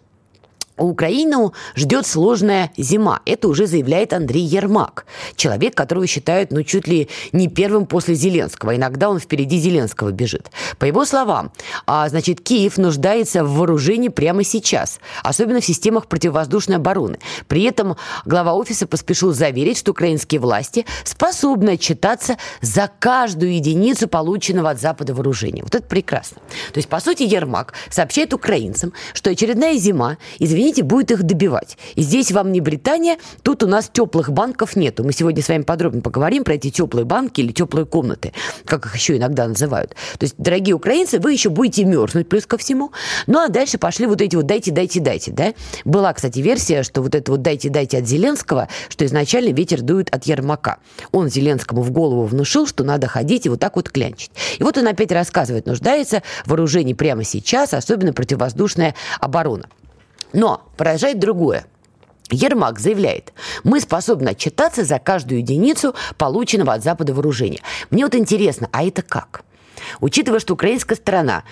Украину 0.79 1.53
ждет 1.75 2.07
сложная 2.07 2.71
зима. 2.77 3.21
Это 3.25 3.49
уже 3.49 3.67
заявляет 3.67 4.13
Андрей 4.13 4.45
Ермак. 4.45 5.07
Человек, 5.37 5.75
которого 5.75 6.07
считают, 6.07 6.51
ну, 6.51 6.63
чуть 6.63 6.89
ли 6.89 7.09
не 7.33 7.49
первым 7.49 7.87
после 7.87 8.15
Зеленского. 8.15 8.77
Иногда 8.77 9.11
он 9.11 9.19
впереди 9.19 9.59
Зеленского 9.59 10.11
бежит. 10.13 10.51
По 10.79 10.85
его 10.85 11.05
словам, 11.05 11.53
а, 11.87 12.09
значит, 12.09 12.41
Киев 12.41 12.79
нуждается 12.79 13.45
в 13.45 13.55
вооружении 13.57 14.09
прямо 14.09 14.45
сейчас. 14.45 15.01
Особенно 15.23 15.61
в 15.61 15.65
системах 15.65 16.07
противовоздушной 16.07 16.77
обороны. 16.77 17.19
При 17.49 17.65
этом 17.65 17.97
глава 18.25 18.55
офиса 18.55 18.87
поспешил 18.87 19.33
заверить, 19.33 19.79
что 19.79 19.91
украинские 19.91 20.41
власти 20.41 20.87
способны 21.05 21.71
отчитаться 21.71 22.39
за 22.61 22.91
каждую 22.99 23.55
единицу 23.55 24.09
полученного 24.09 24.71
от 24.71 24.81
Запада 24.81 25.15
вооружения. 25.15 25.63
Вот 25.63 25.75
это 25.75 25.87
прекрасно. 25.87 26.41
То 26.73 26.79
есть, 26.79 26.89
по 26.89 27.01
сути, 27.01 27.23
Ермак 27.23 27.75
сообщает 27.91 28.33
украинцам, 28.33 28.93
что 29.13 29.31
очередная 29.31 29.77
зима, 29.77 30.19
извините, 30.39 30.68
извините, 30.69 30.83
будет 30.83 31.11
их 31.11 31.23
добивать. 31.23 31.79
И 31.95 32.03
здесь 32.03 32.31
вам 32.33 32.53
не 32.53 32.61
Британия, 32.61 33.17
тут 33.43 33.63
у 33.63 33.67
нас 33.67 33.91
теплых 33.93 34.31
банков 34.31 34.77
нету. 34.77 35.05
Мы 35.05 35.13
сегодня 35.13 35.43
с 35.43 35.49
вами 35.49 35.63
подробно 35.63 36.03
поговорим 36.03 36.45
про 36.45 36.55
эти 36.55 36.71
теплые 36.71 37.05
банки 37.05 37.41
или 37.41 37.53
теплые 37.53 37.87
комнаты, 37.87 38.33
как 38.65 38.87
их 38.87 38.95
еще 38.95 39.17
иногда 39.17 39.49
называют. 39.49 39.95
То 40.19 40.25
есть, 40.25 40.35
дорогие 40.37 40.75
украинцы, 40.75 41.19
вы 41.19 41.33
еще 41.33 41.49
будете 41.49 41.85
мерзнуть 41.85 42.29
плюс 42.29 42.47
ко 42.47 42.59
всему. 42.59 42.93
Ну, 43.27 43.39
а 43.39 43.49
дальше 43.49 43.79
пошли 43.79 44.07
вот 44.07 44.21
эти 44.21 44.37
вот 44.37 44.47
дайте, 44.47 44.71
дайте, 44.71 45.01
дайте, 45.01 45.33
да? 45.33 45.55
Была, 45.85 46.13
кстати, 46.13 46.41
версия, 46.41 46.83
что 46.83 47.03
вот 47.03 47.15
это 47.15 47.33
вот 47.33 47.43
дайте, 47.43 47.71
дайте 47.71 47.99
от 47.99 48.07
Зеленского, 48.07 48.69
что 48.89 49.07
изначально 49.07 49.53
ветер 49.53 49.81
дует 49.81 50.15
от 50.15 50.25
Ермака. 50.25 50.79
Он 51.13 51.29
Зеленскому 51.29 51.83
в 51.83 51.91
голову 51.91 52.25
внушил, 52.25 52.67
что 52.67 52.85
надо 52.85 53.07
ходить 53.07 53.47
и 53.47 53.49
вот 53.49 53.61
так 53.61 53.77
вот 53.77 53.89
клянчить. 53.89 54.31
И 54.59 54.63
вот 54.63 54.77
он 54.77 54.87
опять 54.87 55.13
рассказывает, 55.13 55.67
нуждается 55.67 56.23
в 56.45 56.49
вооружении 56.49 56.93
прямо 56.93 57.25
сейчас, 57.25 57.73
особенно 57.73 58.13
противовоздушная 58.13 58.95
оборона. 59.21 59.69
Но 60.33 60.63
поражает 60.77 61.19
другое. 61.19 61.67
Ермак 62.31 62.79
заявляет, 62.79 63.33
мы 63.65 63.81
способны 63.81 64.31
отчитаться 64.31 64.85
за 64.85 64.99
каждую 64.99 65.41
единицу 65.41 65.95
полученного 66.19 66.75
от 66.75 66.83
Запада 66.83 67.15
вооружения. 67.15 67.61
Мне 67.91 68.05
вот 68.05 68.15
интересно, 68.15 68.69
а 68.71 68.85
это 68.85 69.01
как? 69.03 69.45
Учитывая, 70.01 70.41
что 70.41 70.55
украинская 70.55 70.97
сторона 70.97 71.45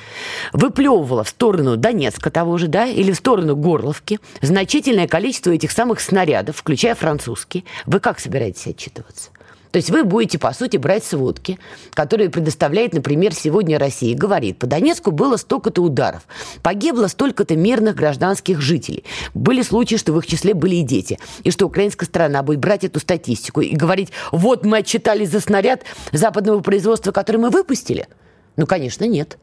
выплевывала 0.53 1.25
в 1.25 1.29
сторону 1.29 1.77
Донецка 1.77 2.31
того 2.31 2.59
же, 2.59 2.69
да, 2.69 2.87
или 2.87 3.13
в 3.13 3.17
сторону 3.17 3.57
Горловки 3.57 4.21
значительное 4.43 5.09
количество 5.09 5.51
этих 5.51 5.71
самых 5.71 6.01
снарядов, 6.01 6.57
включая 6.57 6.95
французские, 6.95 7.65
вы 7.87 8.01
как 8.01 8.21
собираетесь 8.21 8.67
отчитываться? 8.67 9.31
То 9.77 9.79
есть 9.79 9.91
вы 9.91 10.05
будете, 10.05 10.39
по 10.39 10.55
сути, 10.55 10.79
брать 10.79 11.05
сводки, 11.05 11.59
которые 11.93 12.31
предоставляет, 12.31 12.95
например, 12.95 13.35
сегодня 13.35 13.79
Россия. 13.79 14.17
Говорит, 14.17 14.59
по 14.59 14.67
Донецку 14.67 15.11
было 15.11 15.37
столько-то 15.37 15.83
ударов, 15.83 16.23
погибло 16.63 17.09
столько-то 17.09 17.57
мирных 17.57 17.95
гражданских 17.95 18.63
жителей. 18.63 19.05
Были 19.35 19.61
случаи, 19.61 19.97
что 19.97 20.15
в 20.15 20.19
их 20.19 20.27
числе 20.27 20.55
были 20.55 20.77
и 20.77 20.83
дети. 20.83 21.19
И 21.45 21.51
что 21.51 21.67
украинская 21.67 22.07
сторона 22.07 22.43
будет 22.43 22.59
брать 22.59 22.85
эту 22.85 23.01
статистику 23.01 23.61
и 23.61 23.77
говорить, 23.77 24.13
вот 24.33 24.65
мы 24.65 24.79
отчитались 24.79 25.29
за 25.29 25.41
снаряд 25.41 25.83
западного 26.11 26.61
производства, 26.61 27.13
который 27.13 27.37
мы 27.37 27.51
выпустили. 27.51 28.09
Ну, 28.57 28.67
конечно, 28.67 29.05
нет. 29.05 29.37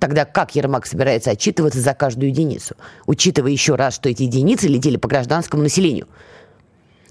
Тогда 0.00 0.24
как 0.24 0.56
Ермак 0.56 0.86
собирается 0.86 1.30
отчитываться 1.30 1.78
за 1.78 1.94
каждую 1.94 2.30
единицу, 2.30 2.74
учитывая 3.06 3.52
еще 3.52 3.76
раз, 3.76 3.94
что 3.94 4.08
эти 4.08 4.24
единицы 4.24 4.66
летели 4.66 4.96
по 4.96 5.06
гражданскому 5.06 5.62
населению? 5.62 6.08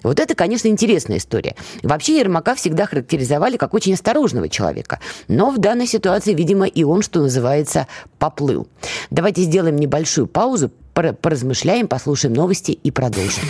Вот 0.06 0.20
это, 0.20 0.36
конечно, 0.36 0.68
интересная 0.68 1.18
история. 1.18 1.56
Вообще 1.82 2.20
Ермака 2.20 2.54
всегда 2.54 2.86
характеризовали 2.86 3.58
как 3.58 3.74
очень 3.74 3.96
осторожного 3.96 4.50
человека. 4.50 5.00
Но 5.28 5.50
в 5.50 5.58
данной 5.58 5.88
ситуации, 5.88 6.34
видимо, 6.34 6.68
и 6.68 6.84
он, 6.84 7.02
что 7.02 7.22
называется, 7.22 7.88
поплыл. 8.20 8.68
Давайте 9.10 9.42
сделаем 9.42 9.78
небольшую 9.78 10.28
паузу, 10.28 10.72
поразмышляем, 10.94 11.88
послушаем 11.88 12.36
новости 12.36 12.72
и 12.72 12.92
продолжим. 12.92 13.44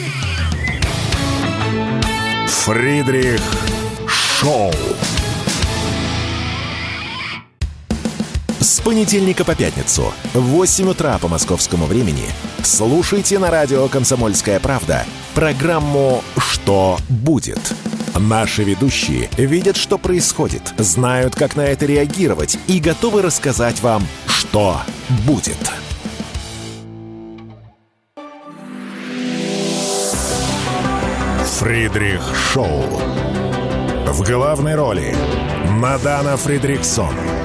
Фридрих 2.47 3.41
Шоу. 4.07 4.71
С 8.65 8.81
понедельника 8.81 9.45
по 9.45 9.53
пятницу 9.53 10.12
в 10.34 10.39
8 10.39 10.89
утра 10.89 11.19
по 11.19 11.27
московскому 11.27 11.86
времени 11.86 12.25
слушайте 12.63 13.38
на 13.38 13.51
радио 13.51 13.88
«Комсомольская 13.88 14.60
правда» 14.60 15.05
программу 15.36 16.24
«Что 16.36 16.98
будет?». 17.07 17.60
Наши 18.17 18.63
ведущие 18.63 19.29
видят, 19.38 19.75
что 19.75 20.00
происходит, 20.00 20.74
знают, 20.79 21.36
как 21.36 21.55
на 21.55 21.62
это 21.62 21.86
реагировать 21.86 22.57
и 22.65 22.79
готовы 22.79 23.22
рассказать 23.22 23.84
вам, 23.84 24.01
что 24.25 24.81
будет. 25.27 25.72
Фридрих 31.60 32.24
Шоу. 32.51 32.81
В 34.07 34.24
главной 34.27 34.74
роли 34.74 35.15
Мадана 35.69 36.36
Фридриксон– 36.36 37.13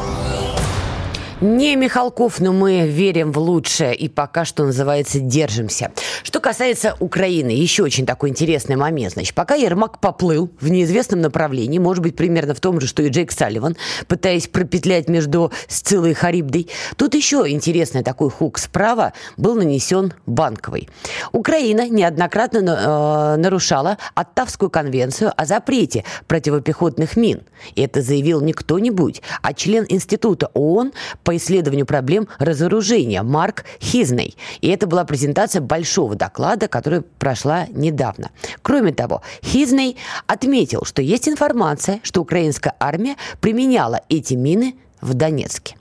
Не 1.41 1.75
Михалков, 1.75 2.39
но 2.39 2.53
мы 2.53 2.87
верим 2.87 3.31
в 3.31 3.39
лучшее 3.39 3.95
и 3.95 4.07
пока 4.07 4.45
что 4.45 4.63
называется 4.63 5.19
держимся. 5.19 5.91
Что 6.21 6.39
касается 6.39 6.95
Украины, 6.99 7.49
еще 7.49 7.81
очень 7.81 8.05
такой 8.05 8.29
интересный 8.29 8.75
момент. 8.75 9.13
Значит, 9.13 9.33
пока 9.33 9.55
Ермак 9.55 9.99
поплыл 9.99 10.51
в 10.61 10.69
неизвестном 10.69 11.19
направлении, 11.19 11.79
может 11.79 12.03
быть, 12.03 12.15
примерно 12.15 12.53
в 12.53 12.59
том 12.59 12.79
же, 12.79 12.85
что 12.85 13.01
и 13.01 13.09
Джейк 13.09 13.31
Салливан, 13.31 13.75
пытаясь 14.07 14.47
пропетлять 14.47 15.09
между 15.09 15.51
Сцилой 15.67 16.11
и 16.11 16.13
Харибдой, 16.13 16.67
тут 16.95 17.15
еще 17.15 17.43
интересный 17.47 18.03
такой 18.03 18.29
хук 18.29 18.59
справа 18.59 19.13
был 19.35 19.55
нанесен 19.55 20.13
банковый. 20.27 20.89
Украина 21.31 21.89
неоднократно 21.89 22.59
э, 22.59 23.37
нарушала 23.37 23.97
Оттавскую 24.13 24.69
конвенцию 24.69 25.33
о 25.35 25.45
запрете 25.45 26.05
противопехотных 26.27 27.15
мин. 27.15 27.41
И 27.73 27.81
это 27.81 28.03
заявил 28.03 28.41
не 28.41 28.53
кто-нибудь, 28.53 29.23
а 29.41 29.55
член 29.55 29.87
Института 29.89 30.51
ООН 30.53 30.93
по 31.23 31.30
по 31.31 31.37
исследованию 31.37 31.85
проблем 31.85 32.27
разоружения 32.39 33.23
Марк 33.23 33.63
Хизней. 33.81 34.35
И 34.59 34.67
это 34.67 34.85
была 34.85 35.05
презентация 35.05 35.61
большого 35.61 36.15
доклада, 36.15 36.67
которая 36.67 37.05
прошла 37.19 37.67
недавно. 37.69 38.31
Кроме 38.61 38.91
того, 38.91 39.21
Хизней 39.41 39.95
отметил, 40.27 40.81
что 40.83 41.01
есть 41.01 41.29
информация, 41.29 42.01
что 42.03 42.19
украинская 42.19 42.75
армия 42.81 43.15
применяла 43.39 44.01
эти 44.09 44.33
мины 44.33 44.75
в 44.99 45.13
Донецке. 45.13 45.77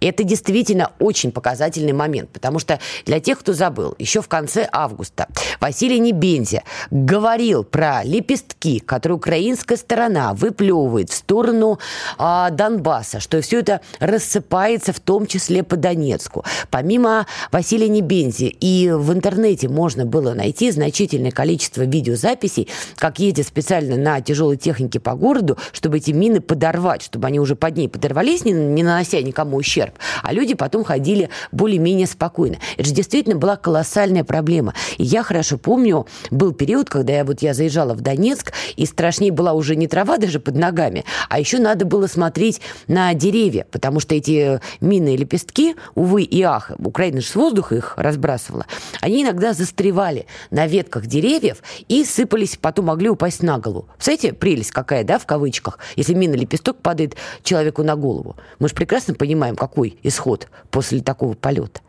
И 0.00 0.06
это 0.06 0.24
действительно 0.24 0.92
очень 0.98 1.32
показательный 1.32 1.92
момент, 1.92 2.30
потому 2.30 2.58
что 2.58 2.78
для 3.06 3.20
тех, 3.20 3.38
кто 3.40 3.52
забыл, 3.52 3.94
еще 3.98 4.22
в 4.22 4.28
конце 4.28 4.68
августа 4.70 5.28
Василий 5.60 5.98
Небензи 5.98 6.62
говорил 6.90 7.64
про 7.64 8.02
лепестки, 8.04 8.80
которые 8.80 9.16
украинская 9.16 9.76
сторона 9.76 10.34
выплевывает 10.34 11.10
в 11.10 11.14
сторону 11.14 11.78
а, 12.18 12.50
Донбасса, 12.50 13.20
что 13.20 13.40
все 13.40 13.60
это 13.60 13.80
рассыпается 13.98 14.92
в 14.92 15.00
том 15.00 15.26
числе 15.26 15.62
по 15.62 15.76
Донецку. 15.76 16.44
Помимо 16.70 17.26
Василия 17.52 17.88
Небензи 17.88 18.56
и 18.60 18.90
в 18.90 19.12
интернете 19.12 19.68
можно 19.68 20.06
было 20.06 20.34
найти 20.34 20.70
значительное 20.70 21.30
количество 21.30 21.82
видеозаписей, 21.82 22.68
как 22.96 23.18
ездят 23.18 23.46
специально 23.46 23.96
на 23.96 24.20
тяжелой 24.20 24.56
технике 24.56 25.00
по 25.00 25.14
городу, 25.14 25.58
чтобы 25.72 25.98
эти 25.98 26.10
мины 26.10 26.40
подорвать, 26.40 27.02
чтобы 27.02 27.26
они 27.26 27.40
уже 27.40 27.56
под 27.56 27.76
ней 27.76 27.88
подорвались, 27.88 28.44
не, 28.44 28.52
не 28.52 28.82
нанося 28.82 29.20
никому 29.22 29.59
ущерб, 29.60 29.94
а 30.22 30.32
люди 30.32 30.54
потом 30.54 30.84
ходили 30.84 31.30
более-менее 31.52 32.06
спокойно. 32.06 32.56
Это 32.76 32.88
же 32.88 32.94
действительно 32.94 33.36
была 33.36 33.56
колоссальная 33.56 34.24
проблема. 34.24 34.74
И 34.98 35.04
я 35.04 35.22
хорошо 35.22 35.58
помню, 35.58 36.06
был 36.30 36.52
период, 36.52 36.88
когда 36.88 37.12
я 37.12 37.24
вот 37.24 37.42
я 37.42 37.54
заезжала 37.54 37.94
в 37.94 38.00
Донецк, 38.00 38.52
и 38.76 38.86
страшнее 38.86 39.32
была 39.32 39.52
уже 39.52 39.76
не 39.76 39.86
трава 39.86 40.16
даже 40.16 40.40
под 40.40 40.56
ногами, 40.56 41.04
а 41.28 41.38
еще 41.38 41.58
надо 41.58 41.84
было 41.84 42.06
смотреть 42.06 42.60
на 42.88 43.14
деревья, 43.14 43.66
потому 43.70 44.00
что 44.00 44.14
эти 44.14 44.60
мины 44.80 45.14
и 45.14 45.16
лепестки, 45.16 45.76
увы 45.94 46.22
и 46.22 46.42
ах, 46.42 46.72
Украина 46.78 47.20
же 47.20 47.28
с 47.28 47.34
воздуха 47.34 47.76
их 47.76 47.94
разбрасывала, 47.96 48.66
они 49.00 49.22
иногда 49.22 49.52
застревали 49.52 50.26
на 50.50 50.66
ветках 50.66 51.06
деревьев 51.06 51.62
и 51.88 52.04
сыпались, 52.04 52.56
потом 52.60 52.86
могли 52.86 53.08
упасть 53.08 53.42
на 53.42 53.58
голову. 53.58 53.88
Представляете, 53.94 54.32
прелесть 54.32 54.70
какая, 54.70 55.04
да, 55.04 55.18
в 55.18 55.26
кавычках, 55.26 55.78
если 55.96 56.14
мина 56.14 56.34
лепесток 56.34 56.78
падает 56.78 57.16
человеку 57.42 57.82
на 57.82 57.96
голову. 57.96 58.36
Мы 58.58 58.68
же 58.68 58.74
прекрасно 58.74 59.14
понимаем, 59.14 59.49
какой 59.56 59.98
исход 60.02 60.48
после 60.70 61.00
такого 61.00 61.34
полета. 61.34 61.80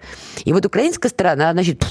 И 0.45 0.53
вот 0.53 0.65
украинская 0.65 1.09
сторона, 1.09 1.51
значит, 1.51 1.83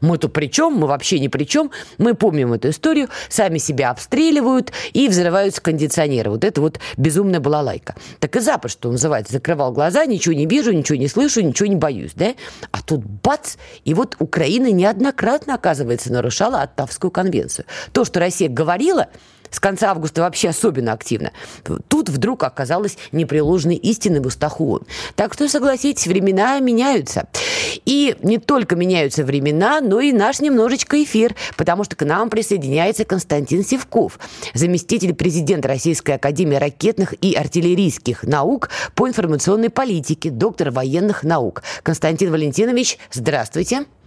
мы 0.00 0.18
тут 0.18 0.32
при 0.32 0.46
чем, 0.46 0.74
мы 0.74 0.86
вообще 0.86 1.18
ни 1.18 1.28
при 1.28 1.44
чем, 1.44 1.70
мы 1.98 2.14
помним 2.14 2.52
эту 2.52 2.70
историю, 2.70 3.08
сами 3.28 3.58
себя 3.58 3.90
обстреливают 3.90 4.72
и 4.92 5.08
взрываются 5.08 5.60
кондиционеры. 5.60 6.30
Вот 6.30 6.44
это 6.44 6.60
вот 6.60 6.80
безумная 6.96 7.40
балалайка. 7.40 7.94
Так 8.18 8.36
и 8.36 8.40
Запад, 8.40 8.70
что 8.70 8.90
называется, 8.90 9.34
закрывал 9.34 9.72
глаза, 9.72 10.04
ничего 10.04 10.34
не 10.34 10.46
вижу, 10.46 10.72
ничего 10.72 10.98
не 10.98 11.08
слышу, 11.08 11.40
ничего 11.40 11.68
не 11.68 11.76
боюсь, 11.76 12.12
да? 12.14 12.34
А 12.70 12.82
тут 12.82 13.04
бац, 13.04 13.56
и 13.84 13.94
вот 13.94 14.16
Украина 14.18 14.70
неоднократно, 14.70 15.54
оказывается, 15.54 16.12
нарушала 16.12 16.62
Оттавскую 16.62 17.10
конвенцию. 17.10 17.66
То, 17.92 18.04
что 18.04 18.20
Россия 18.20 18.48
говорила, 18.48 19.08
с 19.52 19.60
конца 19.60 19.92
августа 19.92 20.22
вообще 20.22 20.48
особенно 20.48 20.92
активно. 20.92 21.30
Тут 21.86 22.08
вдруг 22.08 22.42
оказалось 22.42 22.98
непреложной 23.12 23.76
истины 23.76 24.20
в 24.20 24.26
устах 24.26 24.60
ООН. 24.60 24.82
Так 25.14 25.34
что, 25.34 25.48
согласитесь, 25.48 26.08
времена 26.08 26.58
меняются. 26.58 27.28
И 27.84 28.16
не 28.22 28.38
только 28.38 28.74
меняются 28.74 29.24
времена, 29.24 29.80
но 29.80 30.00
и 30.00 30.12
наш 30.12 30.40
немножечко 30.40 31.00
эфир, 31.04 31.36
потому 31.56 31.84
что 31.84 31.94
к 31.94 32.04
нам 32.04 32.30
присоединяется 32.30 33.04
Константин 33.04 33.64
Севков, 33.64 34.18
заместитель 34.54 35.14
президента 35.14 35.68
Российской 35.68 36.16
Академии 36.16 36.56
ракетных 36.56 37.14
и 37.20 37.34
артиллерийских 37.34 38.24
наук 38.24 38.70
по 38.96 39.08
информационной 39.08 39.70
политике, 39.70 40.30
доктор 40.30 40.70
военных 40.70 41.22
наук. 41.22 41.62
Константин 41.84 42.32
Валентинович, 42.32 42.98
здравствуйте. 43.12 43.52
Здравствуйте. 43.52 44.01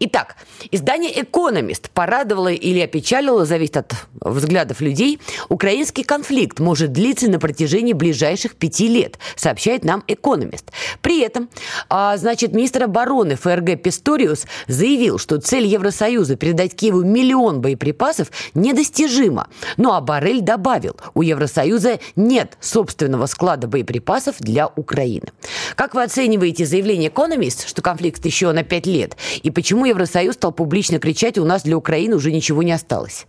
Итак, 0.00 0.36
издание 0.70 1.22
«Экономист» 1.22 1.90
порадовало 1.90 2.52
или 2.52 2.80
опечалило, 2.80 3.44
зависит 3.46 3.78
от 3.78 3.94
взглядов 4.20 4.80
людей, 4.80 5.20
украинский 5.48 6.04
конфликт 6.04 6.60
может 6.60 6.92
длиться 6.92 7.30
на 7.30 7.38
протяжении 7.38 7.92
ближайших 7.92 8.56
пяти 8.56 8.88
лет, 8.88 9.18
сообщает 9.36 9.84
нам 9.84 10.04
«Экономист». 10.06 10.70
При 11.00 11.20
этом, 11.20 11.48
а, 11.88 12.16
значит, 12.16 12.52
министр 12.52 12.84
обороны 12.84 13.36
ФРГ 13.36 13.82
Писториус 13.82 14.46
заявил, 14.66 15.18
что 15.18 15.40
цель 15.40 15.66
Евросоюза 15.66 16.36
передать 16.36 16.74
Киеву 16.74 17.02
миллион 17.02 17.60
боеприпасов 17.60 18.30
недостижима. 18.54 19.48
Ну 19.76 19.92
а 19.92 20.00
Барель 20.00 20.40
добавил, 20.40 20.96
у 21.14 21.22
Евросоюза 21.22 22.00
нет 22.16 22.56
собственного 22.60 23.26
склада 23.26 23.66
боеприпасов 23.66 24.36
для 24.40 24.68
Украины. 24.68 25.28
Как 25.74 25.94
вы 25.94 26.02
оцениваете 26.02 26.66
заявление 26.66 27.08
«Экономист», 27.08 27.68
что 27.68 27.82
конфликт 27.82 28.24
еще 28.24 28.52
на 28.52 28.62
пять 28.62 28.86
лет, 28.86 29.05
лет? 29.06 29.16
И 29.42 29.50
почему 29.50 29.84
Евросоюз 29.84 30.34
стал 30.34 30.52
публично 30.52 30.98
кричать, 30.98 31.38
у 31.38 31.44
нас 31.44 31.62
для 31.62 31.76
Украины 31.76 32.16
уже 32.16 32.32
ничего 32.32 32.62
не 32.62 32.72
осталось? 32.72 33.26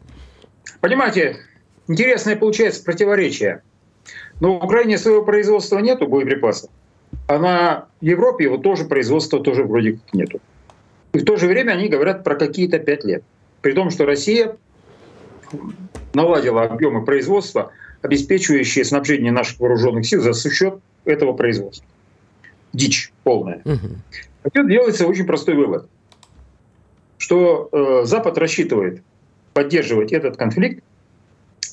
Понимаете, 0.81 1.37
интересное 1.87 2.35
получается 2.35 2.83
противоречие. 2.83 3.61
Но 4.39 4.59
в 4.59 4.65
Украине 4.65 4.97
своего 4.97 5.23
производства 5.23 5.79
нету 5.79 6.07
боеприпасов, 6.07 6.69
а 7.27 7.39
на 7.39 7.85
Европе 8.01 8.45
его 8.45 8.57
тоже 8.57 8.85
производства 8.85 9.39
тоже 9.39 9.63
вроде 9.63 9.93
как 9.93 10.13
нету. 10.13 10.39
И 11.13 11.19
в 11.19 11.25
то 11.25 11.37
же 11.37 11.47
время 11.47 11.71
они 11.71 11.89
говорят 11.89 12.23
про 12.23 12.35
какие-то 12.35 12.79
пять 12.79 13.03
лет. 13.03 13.23
При 13.61 13.73
том, 13.73 13.89
что 13.89 14.05
Россия 14.05 14.55
наладила 16.13 16.63
объемы 16.63 17.03
производства, 17.03 17.71
обеспечивающие 18.01 18.85
снабжение 18.85 19.31
наших 19.31 19.59
вооруженных 19.59 20.05
сил 20.05 20.21
за 20.21 20.33
счет 20.51 20.79
этого 21.05 21.33
производства. 21.33 21.85
Дичь 22.73 23.11
полная. 23.23 23.61
Угу. 23.65 23.87
Отсюда 24.47 24.69
делается 24.69 25.05
очень 25.07 25.25
простой 25.25 25.55
вывод, 25.55 25.89
что 27.17 27.67
э, 27.69 28.05
Запад 28.05 28.37
рассчитывает 28.37 29.01
поддерживать 29.53 30.13
этот 30.13 30.37
конфликт 30.37 30.83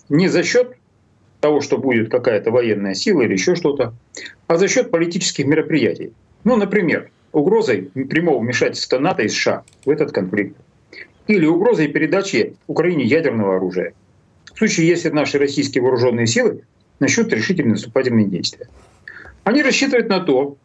не 0.08 0.26
за 0.26 0.42
счет 0.42 0.76
того, 1.38 1.60
что 1.60 1.78
будет 1.78 2.10
какая-то 2.10 2.50
военная 2.50 2.94
сила 2.94 3.22
или 3.22 3.34
еще 3.34 3.54
что-то, 3.54 3.94
а 4.48 4.56
за 4.56 4.66
счет 4.66 4.90
политических 4.90 5.46
мероприятий. 5.46 6.14
Ну, 6.42 6.56
например, 6.56 7.10
угрозой 7.30 7.82
прямого 7.82 8.40
вмешательства 8.40 8.98
НАТО 8.98 9.22
и 9.22 9.28
США 9.28 9.62
в 9.84 9.90
этот 9.90 10.10
конфликт. 10.10 10.56
Или 11.28 11.46
угрозой 11.46 11.86
передачи 11.88 12.56
Украине 12.66 13.04
ядерного 13.04 13.56
оружия. 13.56 13.94
В 14.52 14.58
случае, 14.58 14.88
если 14.88 15.10
наши 15.10 15.38
российские 15.38 15.82
вооруженные 15.82 16.26
силы 16.26 16.62
начнут 16.98 17.32
решительные 17.32 17.72
наступательные 17.74 18.26
действия. 18.26 18.66
Они 19.44 19.62
рассчитывают 19.62 20.08
на 20.08 20.20
то, 20.20 20.56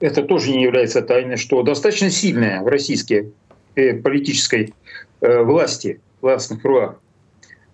это 0.00 0.22
тоже 0.22 0.50
не 0.50 0.62
является 0.62 1.02
тайной, 1.02 1.36
что 1.36 1.62
достаточно 1.62 2.10
сильная 2.10 2.62
в 2.62 2.68
российской 2.68 3.32
э, 3.74 3.94
политической 3.94 4.74
э, 5.20 5.42
власти, 5.42 6.00
властных 6.22 6.62
кругах, 6.62 7.00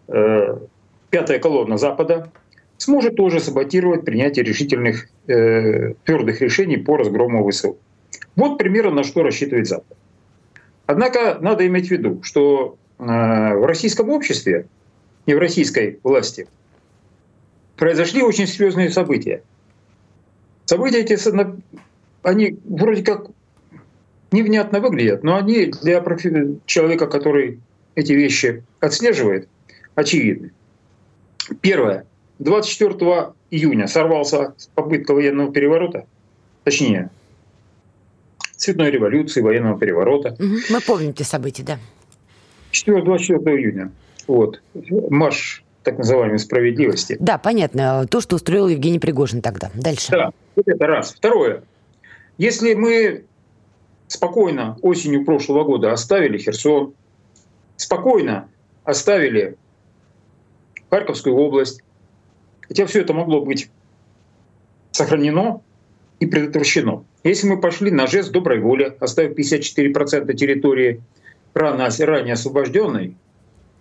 э, 0.08 0.58
пятая 1.10 1.38
колонна 1.38 1.78
Запада 1.78 2.30
сможет 2.78 3.16
тоже 3.16 3.40
саботировать 3.40 4.04
принятие 4.04 4.44
решительных 4.44 5.08
твердых 5.24 6.42
решений 6.42 6.76
по 6.76 6.98
разгрому 6.98 7.48
ВСУ. 7.48 7.78
Вот 8.36 8.58
примерно 8.58 8.96
на 8.96 9.02
что 9.02 9.22
рассчитывает 9.22 9.66
Запад. 9.66 9.96
Однако 10.84 11.38
надо 11.40 11.66
иметь 11.66 11.88
в 11.88 11.90
виду, 11.90 12.20
что 12.22 12.76
в 12.98 13.66
российском 13.66 14.10
обществе 14.10 14.66
и 15.24 15.32
в 15.32 15.38
российской 15.38 15.98
власти 16.02 16.46
произошли 17.76 18.22
очень 18.22 18.46
серьезные 18.46 18.90
события. 18.90 19.42
События 20.66 21.00
эти 21.00 21.16
они 22.26 22.58
вроде 22.64 23.04
как 23.04 23.28
невнятно 24.32 24.80
выглядят, 24.80 25.22
но 25.22 25.36
они 25.36 25.66
для 25.66 26.02
человека, 26.66 27.06
который 27.06 27.60
эти 27.94 28.12
вещи 28.12 28.64
отслеживает, 28.80 29.48
очевидны. 29.94 30.50
Первое. 31.60 32.04
24 32.40 33.32
июня 33.50 33.86
сорвался 33.86 34.54
попытка 34.74 35.14
военного 35.14 35.52
переворота, 35.52 36.06
точнее, 36.64 37.10
цветной 38.56 38.90
революции, 38.90 39.40
военного 39.40 39.78
переворота. 39.78 40.36
Мы 40.38 40.80
помним 40.84 41.10
эти 41.10 41.22
события, 41.22 41.62
да. 41.62 41.78
4, 42.72 43.02
24 43.02 43.56
июня. 43.56 43.92
Вот. 44.26 44.60
Марш 45.08 45.62
так 45.84 45.98
называемой 45.98 46.40
справедливости. 46.40 47.16
Да, 47.20 47.38
понятно. 47.38 48.04
То, 48.10 48.20
что 48.20 48.34
устроил 48.34 48.66
Евгений 48.66 48.98
Пригожин 48.98 49.40
тогда. 49.40 49.70
Дальше. 49.74 50.10
Да, 50.10 50.32
это 50.56 50.86
раз. 50.86 51.14
Второе. 51.14 51.62
Если 52.38 52.74
мы 52.74 53.24
спокойно 54.08 54.78
осенью 54.82 55.24
прошлого 55.24 55.64
года 55.64 55.92
оставили 55.92 56.38
Херсон, 56.38 56.94
спокойно 57.76 58.48
оставили 58.84 59.56
Харьковскую 60.90 61.34
область, 61.34 61.82
хотя 62.62 62.86
все 62.86 63.00
это 63.00 63.12
могло 63.14 63.44
быть 63.44 63.70
сохранено 64.92 65.62
и 66.20 66.26
предотвращено. 66.26 67.04
Если 67.24 67.48
мы 67.48 67.60
пошли 67.60 67.90
на 67.90 68.06
жест 68.06 68.30
доброй 68.30 68.60
воли, 68.60 68.96
оставив 69.00 69.36
54% 69.36 70.32
территории 70.34 71.02
ранее 71.54 72.34
освобожденной, 72.34 73.16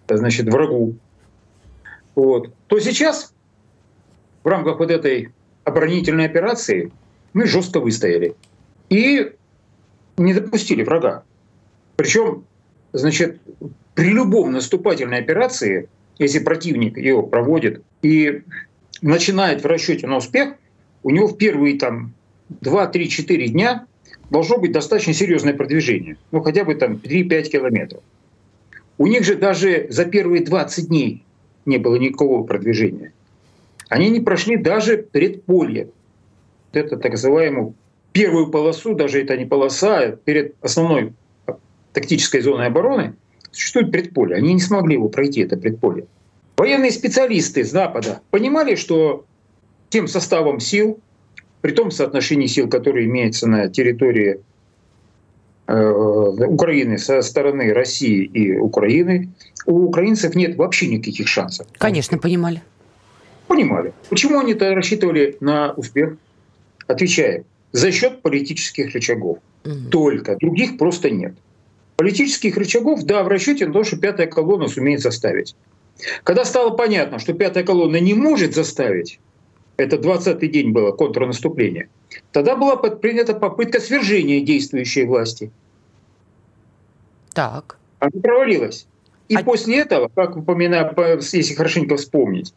значит, 0.10 0.48
врагу, 0.48 0.96
вот, 2.16 2.52
то 2.68 2.80
сейчас 2.80 3.34
в 4.44 4.48
рамках 4.48 4.80
вот 4.80 4.90
этой 4.90 5.32
оборонительной 5.64 6.26
операции 6.26 6.92
мы 7.36 7.46
жестко 7.46 7.80
выстояли 7.80 8.34
и 8.90 9.34
не 10.18 10.34
допустили 10.34 10.84
врага. 10.84 11.24
Причем, 11.98 12.46
значит, 12.94 13.40
при 13.94 14.10
любом 14.10 14.54
наступательной 14.54 15.20
операции, 15.20 15.90
если 16.18 16.40
противник 16.40 16.98
ее 16.98 17.22
проводит 17.22 17.84
и 18.02 18.42
начинает 19.02 19.64
в 19.64 19.68
расчете 19.68 20.08
на 20.08 20.18
успех, 20.18 20.56
у 21.04 21.10
него 21.10 21.28
в 21.28 21.38
первые 21.38 21.78
там 21.78 22.14
2-3-4 22.62 23.48
дня 23.48 23.86
должно 24.30 24.58
быть 24.58 24.72
достаточно 24.72 25.14
серьезное 25.14 25.54
продвижение, 25.54 26.16
ну 26.32 26.42
хотя 26.42 26.64
бы 26.64 26.74
там 26.76 26.94
3-5 26.94 27.44
километров. 27.50 28.02
У 28.98 29.08
них 29.08 29.26
же 29.26 29.36
даже 29.36 29.88
за 29.90 30.06
первые 30.06 30.42
20 30.42 30.88
дней 30.88 31.24
не 31.66 31.80
было 31.80 31.96
никакого 31.98 32.44
продвижения. 32.44 33.12
Они 33.90 34.10
не 34.10 34.22
прошли 34.22 34.56
даже 34.56 34.98
предполье 34.98 35.90
это 36.76 36.98
так 36.98 37.12
называемую 37.12 37.76
первую 38.12 38.48
полосу, 38.48 38.96
даже 38.96 39.22
это 39.22 39.36
не 39.36 39.46
полоса, 39.46 40.00
а 40.00 40.12
перед 40.12 40.56
основной 40.62 41.14
тактической 41.94 42.42
зоной 42.42 42.68
обороны 42.68 43.16
существует 43.52 43.92
предполе. 43.92 44.36
Они 44.36 44.54
не 44.54 44.60
смогли 44.60 44.96
его 44.96 45.10
пройти, 45.10 45.42
это 45.42 45.58
предполе. 45.58 46.06
Военные 46.58 46.92
специалисты 46.92 47.64
с 47.64 47.72
Запада 47.72 48.22
понимали, 48.32 48.76
что 48.76 49.26
тем 49.90 50.08
составом 50.08 50.60
сил, 50.60 51.00
при 51.62 51.72
том 51.72 51.92
соотношении 51.92 52.48
сил, 52.48 52.70
которые 52.70 53.08
имеются 53.08 53.48
на 53.48 53.70
территории 53.70 54.40
э, 55.68 55.92
Украины 56.48 56.98
со 56.98 57.22
стороны 57.22 57.74
России 57.74 58.24
и 58.24 58.56
Украины, 58.58 59.30
у 59.66 59.86
украинцев 59.86 60.36
нет 60.36 60.56
вообще 60.56 60.88
никаких 60.88 61.28
шансов. 61.28 61.68
Конечно, 61.78 62.18
понимали. 62.18 62.62
Понимали. 63.48 63.94
Почему 64.10 64.40
они 64.40 64.54
то 64.54 64.74
рассчитывали 64.74 65.38
на 65.40 65.74
успех? 65.74 66.18
Отвечаем. 66.88 67.46
За 67.72 67.92
счет 67.92 68.22
политических 68.22 68.94
рычагов. 68.94 69.40
Угу. 69.66 69.90
Только. 69.92 70.38
Других 70.38 70.78
просто 70.78 71.10
нет. 71.10 71.36
Политических 71.98 72.58
рычагов, 72.58 73.04
да, 73.04 73.24
в 73.24 73.28
расчете 73.28 73.68
на 73.68 73.74
то, 73.74 73.84
что 73.84 73.98
пятая 73.98 74.28
колонна 74.28 74.68
сумеет 74.68 75.02
заставить. 75.02 75.56
Когда 76.24 76.44
стало 76.44 76.72
понятно, 76.72 77.20
что 77.20 77.34
пятая 77.34 77.64
колонна 77.64 78.00
не 78.00 78.14
может 78.14 78.54
заставить, 78.54 79.20
это 79.78 79.96
20-й 79.96 80.48
день 80.48 80.72
было 80.72 80.92
контрнаступление, 80.92 81.90
тогда 82.32 82.56
была 82.56 82.76
предпринята 82.76 83.34
попытка 83.34 83.80
свержения 83.80 84.42
действующей 84.42 85.06
власти. 85.06 85.52
Так. 87.34 87.78
Она 88.00 88.12
провалилась. 88.22 88.88
И 89.30 89.36
а... 89.36 89.44
после 89.44 89.80
этого, 89.80 90.10
как 90.14 90.38
упоминаю, 90.38 90.94
если 91.20 91.54
хорошенько 91.56 91.98
вспомнить, 91.98 92.54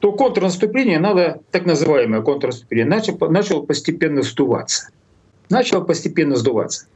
то 0.00 0.12
контрнаступление 0.12 0.98
надо, 0.98 1.40
так 1.50 1.66
называемое 1.66 2.22
контрнаступление, 2.22 2.86
начал, 2.86 3.18
начало 3.30 3.62
постепенно 3.62 4.22
сдуваться. 4.22 4.88
Начало 5.50 5.84
постепенно 5.84 6.36
сдуваться. 6.36 6.86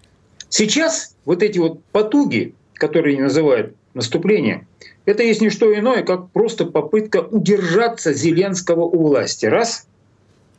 Сейчас 0.48 1.14
вот 1.24 1.42
эти 1.42 1.58
вот 1.58 1.82
потуги, 1.92 2.54
которые 2.74 3.20
называют 3.20 3.76
наступлением, 3.92 4.66
это 5.04 5.22
есть 5.22 5.42
не 5.42 5.50
что 5.50 5.72
иное, 5.74 6.02
как 6.02 6.30
просто 6.30 6.64
попытка 6.64 7.18
удержаться 7.18 8.14
Зеленского 8.14 8.84
у 8.84 9.08
власти. 9.08 9.46
Раз. 9.46 9.86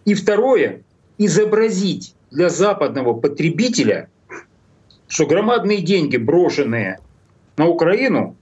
И 0.05 0.13
второе, 0.13 0.84
изобразить 1.17 2.13
для 2.29 2.49
западного 2.49 3.13
потребителя, 3.13 4.10
что 5.08 5.25
громадные 5.25 5.81
деньги, 5.81 6.17
брошенные 6.17 6.99
на 7.58 7.67
Украину, 7.67 8.36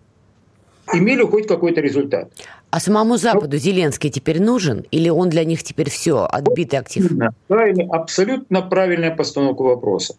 имели 0.94 1.24
хоть 1.24 1.48
какой-то 1.48 1.80
результат. 1.80 2.32
А 2.74 2.80
самому 2.80 3.18
Западу 3.18 3.58
Зеленский 3.58 4.10
теперь 4.10 4.42
нужен? 4.42 4.84
Или 4.90 5.08
он 5.08 5.30
для 5.30 5.44
них 5.44 5.62
теперь 5.62 5.92
все, 5.92 6.26
отбитый 6.26 6.80
актив? 6.80 7.08
Правильно, 7.48 7.96
абсолютно 7.96 8.64
правильная 8.64 9.16
постановка 9.16 9.62
вопроса. 9.62 10.16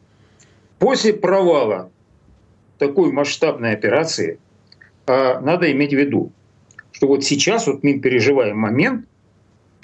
После 0.79 1.15
провала 1.15 1.91
такой 2.79 3.11
масштабной 3.11 3.73
операции 3.73 4.39
а, 5.09 5.41
надо 5.41 5.73
иметь 5.73 5.91
в 5.91 5.97
виду, 5.97 6.31
что 6.93 7.09
вот 7.09 7.25
сейчас 7.25 7.67
вот 7.67 7.83
мы 7.83 7.99
переживаем 7.99 8.57
момент, 8.57 9.05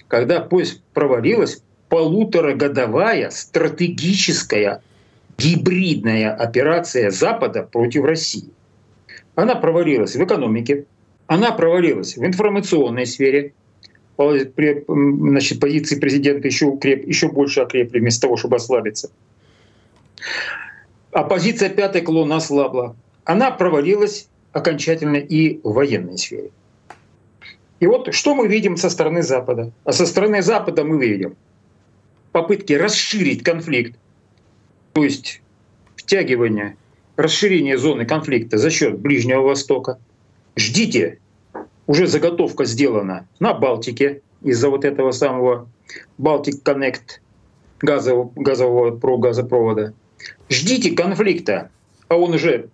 когда 0.07 0.39
поезд 0.39 0.81
провалилась 0.95 1.65
полуторагодовая 1.89 3.31
стратегическая 3.31 4.81
гибридная 5.39 6.33
операция 6.33 7.11
Запада 7.11 7.65
против 7.65 8.05
России. 8.05 8.51
Она 9.35 9.57
провалилась 9.57 10.15
в 10.15 10.23
экономике, 10.23 10.85
она 11.31 11.53
провалилась 11.53 12.17
в 12.17 12.27
информационной 12.27 13.07
сфере, 13.07 13.53
значит, 14.19 15.61
позиции 15.61 15.95
президента 15.95 16.49
еще, 16.49 16.67
укреп, 16.67 17.07
еще 17.07 17.29
больше 17.29 17.61
окрепли 17.61 18.01
вместо 18.01 18.23
того, 18.23 18.37
чтобы 18.37 18.57
ослабиться. 18.57 19.13
Оппозиция 21.13 21.71
пятой 21.71 22.01
колонны 22.01 22.33
ослабла. 22.33 22.97
Она 23.23 23.53
провалилась 23.53 24.29
окончательно 24.51 25.19
и 25.19 25.61
в 25.63 25.75
военной 25.75 26.19
сфере. 26.19 26.51
И 27.79 27.87
вот 27.87 28.13
что 28.13 28.35
мы 28.35 28.49
видим 28.49 28.77
со 28.77 28.91
стороны 28.91 29.23
Запада? 29.23 29.71
А 29.85 29.93
со 29.93 30.07
стороны 30.07 30.43
Запада 30.43 30.83
мы 30.83 30.99
видим 30.99 31.37
попытки 32.33 32.73
расширить 32.73 33.45
конфликт, 33.45 33.97
то 34.95 35.05
есть 35.05 35.43
втягивание, 35.95 36.77
расширение 37.15 37.79
зоны 37.79 38.05
конфликта 38.05 38.59
за 38.59 38.71
счет 38.71 38.99
Ближнего 38.99 39.43
Востока. 39.43 40.01
Ждите, 40.61 41.19
уже 41.87 42.07
заготовка 42.07 42.67
сделана 42.67 43.27
на 43.39 43.55
Балтике 43.55 44.21
из-за 44.43 44.69
вот 44.69 44.85
этого 44.85 45.11
самого 45.11 45.69
Baltic 46.19 46.63
Connect 46.63 47.21
газового, 47.81 48.31
газового 48.37 49.17
газопровода. 49.17 49.95
Ждите 50.51 50.91
конфликта, 50.91 51.71
а 52.09 52.17
он 52.17 52.35
уже 52.35 52.69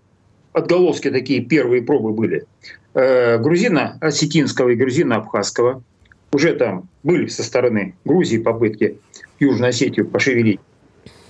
отголоски 0.52 1.12
такие 1.12 1.42
первые 1.42 1.80
пробы 1.82 2.12
были. 2.12 2.44
Э, 2.94 3.38
грузино-осетинского 3.38 4.70
и 4.70 4.74
грузино-абхазского. 4.74 5.84
Уже 6.32 6.54
там 6.56 6.88
были 7.04 7.28
со 7.28 7.44
стороны 7.44 7.94
Грузии 8.04 8.38
попытки 8.38 8.98
Южную 9.38 9.68
Осетию 9.68 10.08
пошевелить. 10.08 10.58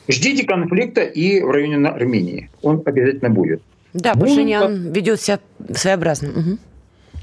Ждите 0.08 0.46
конфликта 0.46 1.02
и 1.02 1.42
в 1.42 1.50
районе 1.50 1.86
Армении. 1.86 2.48
Он 2.62 2.82
обязательно 2.86 3.28
будет. 3.28 3.60
Да, 3.92 4.14
Пашинян 4.14 4.84
будет... 4.84 4.96
ведет 4.96 5.20
себя 5.20 5.40
своеобразно. 5.74 6.30
Угу. 6.30 6.58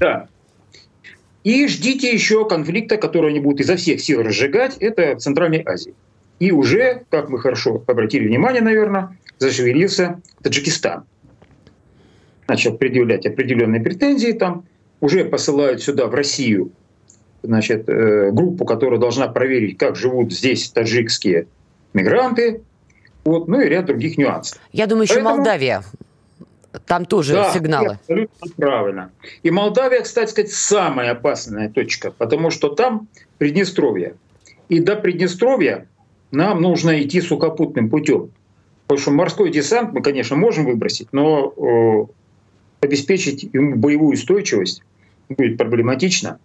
Да. 0.00 0.28
И 1.44 1.66
ждите 1.68 2.12
еще 2.12 2.48
конфликта, 2.48 2.96
который 2.96 3.30
они 3.30 3.40
будут 3.40 3.60
изо 3.60 3.76
всех 3.76 4.00
сил 4.00 4.22
разжигать, 4.22 4.76
это 4.78 5.16
в 5.16 5.18
Центральной 5.18 5.62
Азии. 5.64 5.94
И 6.40 6.50
уже, 6.50 7.04
как 7.10 7.28
мы 7.28 7.38
хорошо 7.38 7.82
обратили 7.86 8.26
внимание, 8.26 8.62
наверное, 8.62 9.16
зашевелился 9.38 10.20
Таджикистан 10.42 11.04
начал 12.48 12.76
предъявлять 12.76 13.26
определенные 13.26 13.80
претензии, 13.80 14.32
там 14.32 14.64
уже 15.00 15.24
посылают 15.24 15.82
сюда, 15.82 16.06
в 16.06 16.14
Россию, 16.14 16.70
значит, 17.42 17.88
э, 17.88 18.30
группу, 18.32 18.64
которая 18.64 18.98
должна 18.98 19.28
проверить, 19.28 19.78
как 19.78 19.96
живут 19.96 20.32
здесь 20.32 20.68
таджикские 20.70 21.46
мигранты, 21.92 22.62
вот, 23.24 23.48
ну 23.48 23.60
и 23.60 23.68
ряд 23.68 23.86
других 23.86 24.18
нюансов. 24.18 24.58
Я 24.72 24.86
думаю, 24.86 25.04
еще 25.04 25.14
Поэтому... 25.14 25.36
Молдавия. 25.36 25.82
Там 26.86 27.04
тоже 27.04 27.34
да, 27.34 27.52
сигналы. 27.52 27.98
Абсолютно 28.00 28.48
правильно. 28.56 29.12
И 29.42 29.50
Молдавия, 29.50 30.02
кстати 30.02 30.30
сказать, 30.30 30.52
самая 30.52 31.12
опасная 31.12 31.70
точка, 31.70 32.10
потому 32.10 32.50
что 32.50 32.68
там 32.68 33.08
Приднестровье. 33.38 34.16
И 34.68 34.80
до 34.80 34.96
Приднестровья 34.96 35.86
нам 36.30 36.60
нужно 36.60 37.00
идти 37.02 37.20
сухопутным 37.20 37.90
путем. 37.90 38.30
Потому 38.86 39.00
что 39.00 39.10
морской 39.12 39.50
десант 39.50 39.92
мы, 39.92 40.02
конечно, 40.02 40.36
можем 40.36 40.66
выбросить, 40.66 41.08
но 41.12 42.08
обеспечить 42.80 43.48
ему 43.52 43.76
боевую 43.76 44.14
устойчивость 44.14 44.82
будет 45.28 45.56
проблематично 45.56 46.38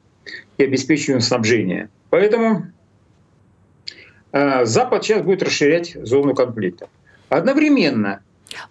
и 0.57 0.63
обеспечить 0.63 1.09
ему 1.09 1.19
снабжение. 1.19 1.89
Поэтому 2.09 2.67
э, 4.31 4.65
Запад 4.65 5.03
сейчас 5.03 5.21
будет 5.23 5.43
расширять 5.43 5.97
зону 6.01 6.33
конфликта. 6.35 6.87
Одновременно... 7.29 8.21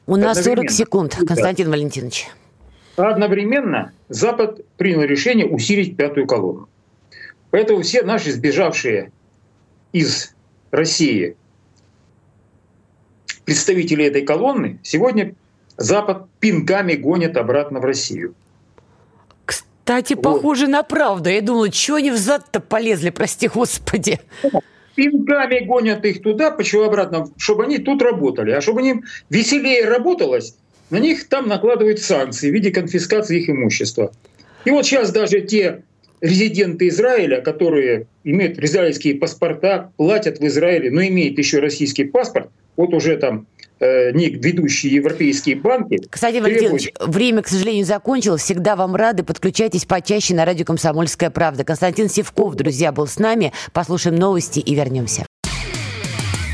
У 0.06 0.16
нас 0.16 0.38
одновременно, 0.38 0.70
40 0.70 0.78
секунд, 0.78 1.16
Константин 1.26 1.70
Валентинович. 1.70 2.28
Одновременно 2.96 3.92
Запад 4.08 4.60
принял 4.76 5.02
решение 5.02 5.46
усилить 5.46 5.96
пятую 5.96 6.26
колонну. 6.26 6.68
Поэтому 7.50 7.82
все 7.82 8.02
наши 8.02 8.32
сбежавшие 8.32 9.12
из 9.92 10.34
России 10.70 11.36
представители 13.44 14.04
этой 14.04 14.22
колонны 14.22 14.78
сегодня 14.82 15.34
Запад 15.78 16.26
пинками 16.40 16.94
гонит 16.94 17.36
обратно 17.36 17.78
в 17.78 17.84
Россию. 17.84 18.34
Кстати, 19.46 20.14
вот. 20.14 20.22
похоже 20.22 20.66
на 20.66 20.82
правду. 20.82 21.30
Я 21.30 21.40
думала, 21.40 21.72
что 21.72 21.94
они 21.94 22.10
взад-то 22.10 22.60
полезли, 22.60 23.10
прости 23.10 23.48
господи. 23.48 24.20
Пинками 24.98 25.60
гонят 25.60 26.04
их 26.04 26.22
туда, 26.22 26.50
почему 26.50 26.82
обратно, 26.82 27.28
чтобы 27.36 27.62
они 27.62 27.78
тут 27.78 28.02
работали. 28.02 28.50
А 28.50 28.60
чтобы 28.60 28.82
им 28.82 29.04
веселее 29.30 29.84
работалось, 29.84 30.56
на 30.90 30.96
них 30.96 31.28
там 31.28 31.46
накладывают 31.46 32.00
санкции 32.00 32.50
в 32.50 32.52
виде 32.52 32.72
конфискации 32.72 33.38
их 33.38 33.48
имущества. 33.48 34.10
И 34.64 34.72
вот 34.72 34.84
сейчас 34.84 35.12
даже 35.12 35.40
те 35.42 35.84
резиденты 36.20 36.88
Израиля, 36.88 37.40
которые 37.42 38.08
имеют 38.24 38.58
израильские 38.58 39.14
паспорта, 39.14 39.92
платят 39.96 40.40
в 40.40 40.46
Израиле, 40.48 40.90
но 40.90 41.00
имеют 41.00 41.38
еще 41.38 41.60
российский 41.60 42.02
паспорт, 42.02 42.50
вот 42.74 42.92
уже 42.92 43.18
там 43.18 43.46
ведущие 43.80 44.94
европейские 44.94 45.56
банки. 45.56 46.00
Кстати, 46.10 46.38
Валентинович, 46.38 46.92
время, 47.00 47.42
к 47.42 47.48
сожалению, 47.48 47.84
закончилось. 47.84 48.42
Всегда 48.42 48.76
вам 48.76 48.94
рады. 48.96 49.22
Подключайтесь 49.22 49.84
почаще 49.84 50.34
на 50.34 50.44
радио 50.44 50.64
«Комсомольская 50.64 51.30
правда». 51.30 51.64
Константин 51.64 52.08
Севков, 52.08 52.54
друзья, 52.54 52.92
был 52.92 53.06
с 53.06 53.18
нами. 53.18 53.52
Послушаем 53.72 54.16
новости 54.16 54.60
и 54.60 54.74
вернемся. 54.74 55.26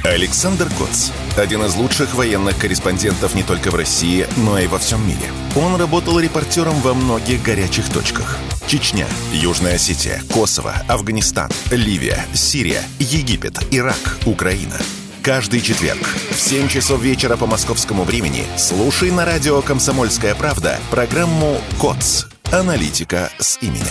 Александр 0.05 0.69
Коц. 0.79 1.11
Один 1.39 1.65
из 1.65 1.75
лучших 1.77 2.15
военных 2.15 2.59
корреспондентов 2.59 3.35
не 3.35 3.43
только 3.43 3.71
в 3.71 3.75
России, 3.75 4.27
но 4.37 4.59
и 4.59 4.67
во 4.67 4.79
всем 4.79 5.01
мире. 5.07 5.17
Он 5.57 5.81
работал 5.81 6.21
репортером 6.21 6.75
во 6.83 6.93
многих 6.93 7.43
горячих 7.43 7.89
точках. 7.91 8.39
Чечня, 8.67 9.07
Южная 9.33 9.77
Осетия, 9.77 10.21
Косово, 10.33 10.75
Афганистан, 10.89 11.51
Ливия, 11.71 12.19
Сирия, 12.35 12.83
Египет, 12.99 13.55
Ирак, 13.71 14.19
Украина– 14.27 14.77
Каждый 15.25 15.63
четверг 15.63 16.03
в 16.33 16.39
7 16.39 16.69
часов 16.69 17.01
вечера 17.01 17.39
по 17.39 17.47
московскому 17.47 18.05
времени 18.05 18.45
слушай 18.59 19.11
на 19.11 19.25
радио 19.25 19.63
«Комсомольская 19.63 20.35
правда» 20.35 20.79
программу 20.91 21.57
«КОЦ. 21.81 22.27
Аналитика 22.53 23.31
с 23.39 23.57
именем». 23.63 23.87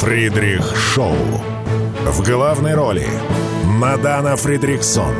Фридрих 0.00 0.74
Шоу. 0.76 1.14
В 2.06 2.26
главной 2.28 2.74
роли 2.74 3.06
Мадана 3.66 4.34
Фридрихсон. 4.34 5.14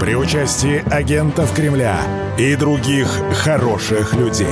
При 0.00 0.16
участии 0.16 0.82
агентов 0.90 1.54
Кремля 1.54 2.00
и 2.38 2.56
других 2.56 3.06
хороших 3.34 4.14
людей. 4.14 4.46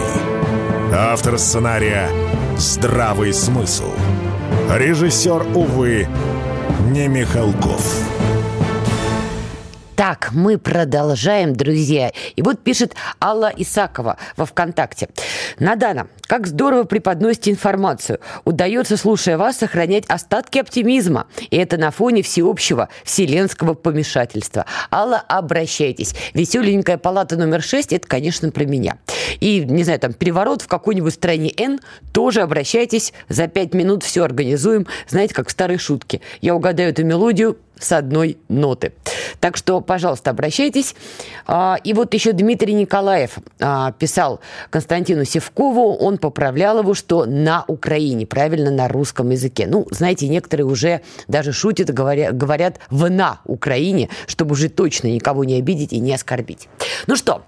Автор 0.92 1.38
сценария 1.38 2.10
«Здравый 2.58 3.32
смысл». 3.32 3.90
Режиссер, 4.68 5.46
увы, 5.54 6.06
не 6.86 7.08
Михалков. 7.08 8.15
Так, 9.96 10.28
мы 10.32 10.58
продолжаем, 10.58 11.56
друзья. 11.56 12.12
И 12.36 12.42
вот 12.42 12.62
пишет 12.62 12.94
Алла 13.18 13.50
Исакова 13.56 14.18
во 14.36 14.44
ВКонтакте. 14.44 15.08
Надана, 15.58 16.08
как 16.26 16.46
здорово 16.46 16.84
преподносите 16.84 17.50
информацию. 17.50 18.20
Удается, 18.44 18.98
слушая 18.98 19.38
вас, 19.38 19.56
сохранять 19.56 20.04
остатки 20.08 20.58
оптимизма. 20.58 21.28
И 21.48 21.56
это 21.56 21.78
на 21.78 21.90
фоне 21.90 22.20
всеобщего 22.20 22.90
вселенского 23.04 23.72
помешательства. 23.72 24.66
Алла, 24.92 25.16
обращайтесь. 25.16 26.14
Веселенькая 26.34 26.98
палата 26.98 27.36
номер 27.36 27.62
6– 27.62 27.92
это, 27.94 28.06
конечно, 28.06 28.50
про 28.50 28.64
меня. 28.64 28.98
И, 29.40 29.60
не 29.60 29.82
знаю, 29.82 29.98
там, 29.98 30.12
переворот 30.12 30.60
в 30.60 30.68
какой-нибудь 30.68 31.14
стране 31.14 31.50
N– 31.56 31.80
тоже 32.12 32.42
обращайтесь. 32.42 33.14
За 33.30 33.46
пять 33.46 33.72
минут 33.72 34.02
все 34.02 34.24
организуем. 34.24 34.86
Знаете, 35.08 35.32
как 35.32 35.48
в 35.48 35.52
старой 35.52 35.78
шутке. 35.78 36.20
Я 36.42 36.54
угадаю 36.54 36.90
эту 36.90 37.02
мелодию, 37.02 37.56
с 37.78 37.92
одной 37.92 38.38
ноты. 38.48 38.92
Так 39.40 39.56
что, 39.56 39.80
пожалуйста, 39.80 40.30
обращайтесь. 40.30 40.94
А, 41.46 41.78
и 41.84 41.92
вот 41.92 42.14
еще 42.14 42.32
Дмитрий 42.32 42.74
Николаев 42.74 43.38
а, 43.60 43.92
писал 43.92 44.40
Константину 44.70 45.24
Севкову, 45.24 45.96
он 45.96 46.18
поправлял 46.18 46.78
его, 46.80 46.94
что 46.94 47.24
на 47.26 47.64
Украине, 47.68 48.26
правильно, 48.26 48.70
на 48.70 48.88
русском 48.88 49.30
языке. 49.30 49.66
Ну, 49.66 49.86
знаете, 49.90 50.28
некоторые 50.28 50.66
уже 50.66 51.02
даже 51.28 51.52
шутят, 51.52 51.90
говорят, 51.90 52.36
говорят 52.36 52.80
в 52.90 53.10
«на 53.10 53.40
Украине», 53.44 54.08
чтобы 54.26 54.52
уже 54.52 54.68
точно 54.68 55.08
никого 55.08 55.44
не 55.44 55.58
обидеть 55.58 55.92
и 55.92 55.98
не 55.98 56.12
оскорбить. 56.12 56.68
Ну 57.06 57.16
что, 57.16 57.42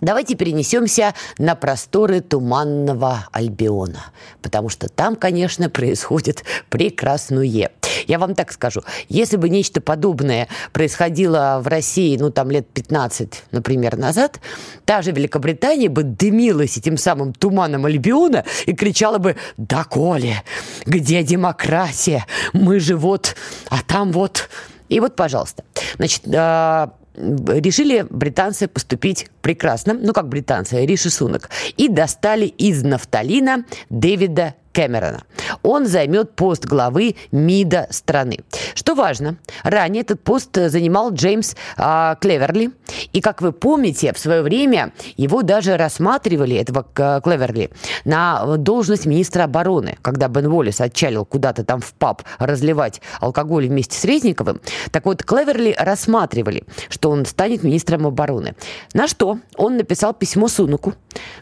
Давайте 0.00 0.34
перенесемся 0.34 1.14
на 1.38 1.54
просторы 1.54 2.20
туманного 2.20 3.26
Альбиона, 3.32 4.04
потому 4.42 4.68
что 4.68 4.90
там, 4.90 5.16
конечно, 5.16 5.70
происходит 5.70 6.44
прекрасное. 6.68 7.70
Я 8.06 8.18
вам 8.18 8.34
так 8.34 8.52
скажу, 8.52 8.82
если 9.08 9.38
бы 9.38 9.48
нечто 9.48 9.80
подобное 9.80 10.48
происходило 10.72 11.60
в 11.62 11.66
России, 11.68 12.18
ну, 12.18 12.30
там, 12.30 12.50
лет 12.50 12.68
15, 12.68 13.44
например, 13.52 13.96
назад, 13.96 14.38
та 14.84 15.00
же 15.00 15.12
Великобритания 15.12 15.88
бы 15.88 16.02
дымилась 16.02 16.76
этим 16.76 16.98
самым 16.98 17.32
туманом 17.32 17.86
Альбиона 17.86 18.44
и 18.66 18.74
кричала 18.74 19.16
бы 19.16 19.36
«Да, 19.56 19.84
Коля, 19.84 20.44
где 20.84 21.22
демократия? 21.22 22.26
Мы 22.52 22.80
же 22.80 22.96
вот, 22.96 23.34
а 23.70 23.78
там 23.86 24.12
вот...» 24.12 24.50
И 24.88 25.00
вот, 25.00 25.16
пожалуйста, 25.16 25.64
значит, 25.96 26.22
а, 26.32 26.92
решили 27.16 28.06
британцы 28.08 28.68
поступить 28.68 29.28
прекрасно, 29.42 29.94
ну 29.94 30.12
как 30.12 30.28
британцы, 30.28 30.84
Риши 30.84 31.10
Сунок, 31.10 31.50
и 31.76 31.88
достали 31.88 32.46
из 32.46 32.82
нафталина 32.82 33.64
Дэвида 33.90 34.54
Кэмерона. 34.76 35.22
Он 35.62 35.86
займет 35.86 36.36
пост 36.36 36.66
главы 36.66 37.16
МИДа 37.32 37.86
страны. 37.88 38.40
Что 38.74 38.94
важно, 38.94 39.38
ранее 39.62 40.02
этот 40.02 40.22
пост 40.22 40.50
занимал 40.54 41.14
Джеймс 41.14 41.54
а, 41.78 42.16
Клеверли. 42.16 42.72
И, 43.14 43.22
как 43.22 43.40
вы 43.40 43.52
помните, 43.52 44.12
в 44.12 44.18
свое 44.18 44.42
время 44.42 44.92
его 45.16 45.40
даже 45.40 45.78
рассматривали, 45.78 46.56
этого 46.56 46.84
Клеверли, 47.22 47.70
на 48.04 48.58
должность 48.58 49.06
министра 49.06 49.44
обороны, 49.44 49.96
когда 50.02 50.28
Бен 50.28 50.46
Уоллес 50.48 50.78
отчалил 50.82 51.24
куда-то 51.24 51.64
там 51.64 51.80
в 51.80 51.94
паб 51.94 52.22
разливать 52.38 53.00
алкоголь 53.20 53.68
вместе 53.68 53.98
с 53.98 54.04
Резниковым. 54.04 54.60
Так 54.90 55.06
вот, 55.06 55.24
Клеверли 55.24 55.74
рассматривали, 55.78 56.64
что 56.90 57.10
он 57.10 57.24
станет 57.24 57.62
министром 57.62 58.06
обороны. 58.06 58.54
На 58.92 59.08
что 59.08 59.38
он 59.56 59.78
написал 59.78 60.12
письмо 60.12 60.48
Сунуку, 60.48 60.92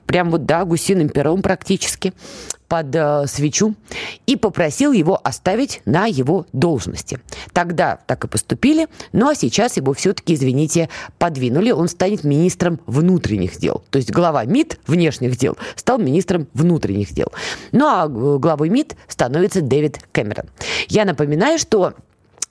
прям 0.06 0.30
вот, 0.30 0.44
да, 0.46 0.64
гусиным 0.64 1.08
пером 1.08 1.42
практически, 1.42 2.12
под 2.68 2.94
э, 2.94 3.26
свечу 3.26 3.74
и 4.26 4.36
попросил 4.36 4.92
его 4.92 5.20
оставить 5.22 5.80
на 5.84 6.06
его 6.06 6.46
должности. 6.52 7.20
Тогда 7.52 7.98
так 8.06 8.24
и 8.24 8.28
поступили, 8.28 8.88
ну 9.12 9.28
а 9.28 9.34
сейчас 9.34 9.76
его 9.76 9.92
все-таки, 9.92 10.34
извините, 10.34 10.88
подвинули. 11.18 11.70
Он 11.70 11.88
станет 11.88 12.24
министром 12.24 12.80
внутренних 12.86 13.58
дел. 13.58 13.84
То 13.90 13.98
есть 13.98 14.10
глава 14.10 14.44
МИД 14.44 14.80
внешних 14.86 15.36
дел 15.36 15.56
стал 15.76 15.98
министром 15.98 16.48
внутренних 16.54 17.12
дел. 17.12 17.28
Ну 17.72 17.86
а 17.86 18.06
э, 18.06 18.38
главой 18.38 18.70
МИД 18.70 18.96
становится 19.08 19.60
Дэвид 19.60 20.00
Кэмерон. 20.12 20.46
Я 20.88 21.04
напоминаю, 21.04 21.58
что 21.58 21.94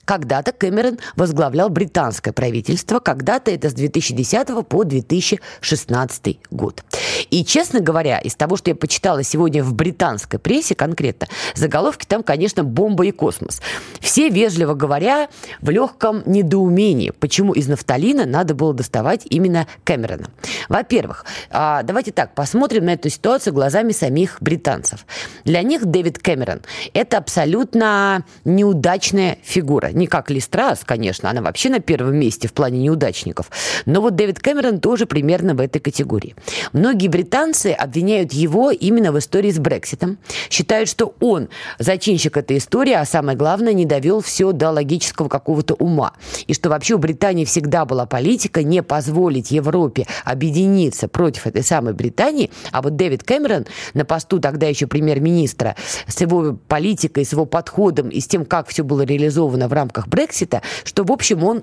когда-то 0.04 0.52
Кэмерон 0.52 0.98
возглавлял 1.16 1.68
британское 1.68 2.32
правительство, 2.32 2.98
когда-то 2.98 3.50
это 3.50 3.70
с 3.70 3.74
2010 3.74 4.66
по 4.66 4.84
2016 4.84 6.38
год. 6.50 6.84
И, 7.30 7.44
честно 7.44 7.80
говоря, 7.80 8.18
из 8.18 8.34
того, 8.34 8.56
что 8.56 8.70
я 8.70 8.76
почитала 8.76 9.22
сегодня 9.22 9.62
в 9.62 9.74
британской 9.74 10.38
прессе 10.38 10.74
конкретно, 10.74 11.28
заголовки 11.54 12.04
там, 12.06 12.22
конечно, 12.22 12.64
бомба 12.64 13.06
и 13.06 13.10
космос. 13.10 13.60
Все, 14.00 14.28
вежливо 14.28 14.74
говоря, 14.74 15.28
в 15.60 15.70
легком 15.70 16.22
недоумении, 16.26 17.12
почему 17.18 17.52
из 17.52 17.68
нафталина 17.68 18.26
надо 18.26 18.54
было 18.54 18.74
доставать 18.74 19.22
именно 19.26 19.66
Кэмерона. 19.84 20.26
Во-первых, 20.68 21.24
а, 21.50 21.82
давайте 21.82 22.12
так, 22.12 22.34
посмотрим 22.34 22.84
на 22.84 22.94
эту 22.94 23.08
ситуацию 23.08 23.52
глазами 23.54 23.92
самих 23.92 24.38
британцев. 24.40 25.06
Для 25.44 25.62
них 25.62 25.84
Дэвид 25.86 26.18
Кэмерон– 26.18 26.62
это 26.94 27.18
абсолютно 27.18 28.24
неудачная 28.44 29.38
фигура 29.42 29.93
не 29.94 30.06
как 30.06 30.30
Листрас, 30.30 30.82
конечно, 30.84 31.30
она 31.30 31.40
вообще 31.40 31.70
на 31.70 31.80
первом 31.80 32.16
месте 32.16 32.48
в 32.48 32.52
плане 32.52 32.80
неудачников. 32.80 33.50
Но 33.86 34.00
вот 34.00 34.16
Дэвид 34.16 34.40
Кэмерон 34.40 34.80
тоже 34.80 35.06
примерно 35.06 35.54
в 35.54 35.60
этой 35.60 35.78
категории. 35.78 36.34
Многие 36.72 37.08
британцы 37.08 37.72
обвиняют 37.72 38.32
его 38.32 38.70
именно 38.70 39.12
в 39.12 39.18
истории 39.18 39.50
с 39.50 39.58
Брекситом. 39.58 40.18
Считают, 40.50 40.88
что 40.88 41.14
он 41.20 41.48
зачинщик 41.78 42.36
этой 42.36 42.58
истории, 42.58 42.92
а 42.92 43.04
самое 43.04 43.38
главное, 43.38 43.72
не 43.72 43.84
довел 43.84 44.20
все 44.20 44.52
до 44.52 44.70
логического 44.70 45.28
какого-то 45.28 45.74
ума. 45.74 46.12
И 46.46 46.54
что 46.54 46.68
вообще 46.68 46.94
у 46.94 46.98
Британии 46.98 47.44
всегда 47.44 47.84
была 47.84 48.06
политика 48.06 48.62
не 48.62 48.82
позволить 48.82 49.50
Европе 49.50 50.06
объединиться 50.24 51.08
против 51.08 51.46
этой 51.46 51.62
самой 51.62 51.94
Британии. 51.94 52.50
А 52.72 52.82
вот 52.82 52.96
Дэвид 52.96 53.22
Кэмерон 53.22 53.66
на 53.94 54.04
посту 54.04 54.40
тогда 54.40 54.66
еще 54.66 54.86
премьер-министра 54.86 55.76
с 56.08 56.20
его 56.20 56.58
политикой, 56.68 57.24
с 57.24 57.32
его 57.32 57.46
подходом 57.46 58.08
и 58.08 58.20
с 58.20 58.26
тем, 58.26 58.44
как 58.44 58.68
все 58.68 58.82
было 58.82 59.02
реализовано 59.02 59.68
в 59.68 59.72
рамках 59.72 59.83
рамках 59.84 60.08
Брексита, 60.08 60.62
что, 60.84 61.04
в 61.04 61.12
общем, 61.12 61.44
он 61.44 61.62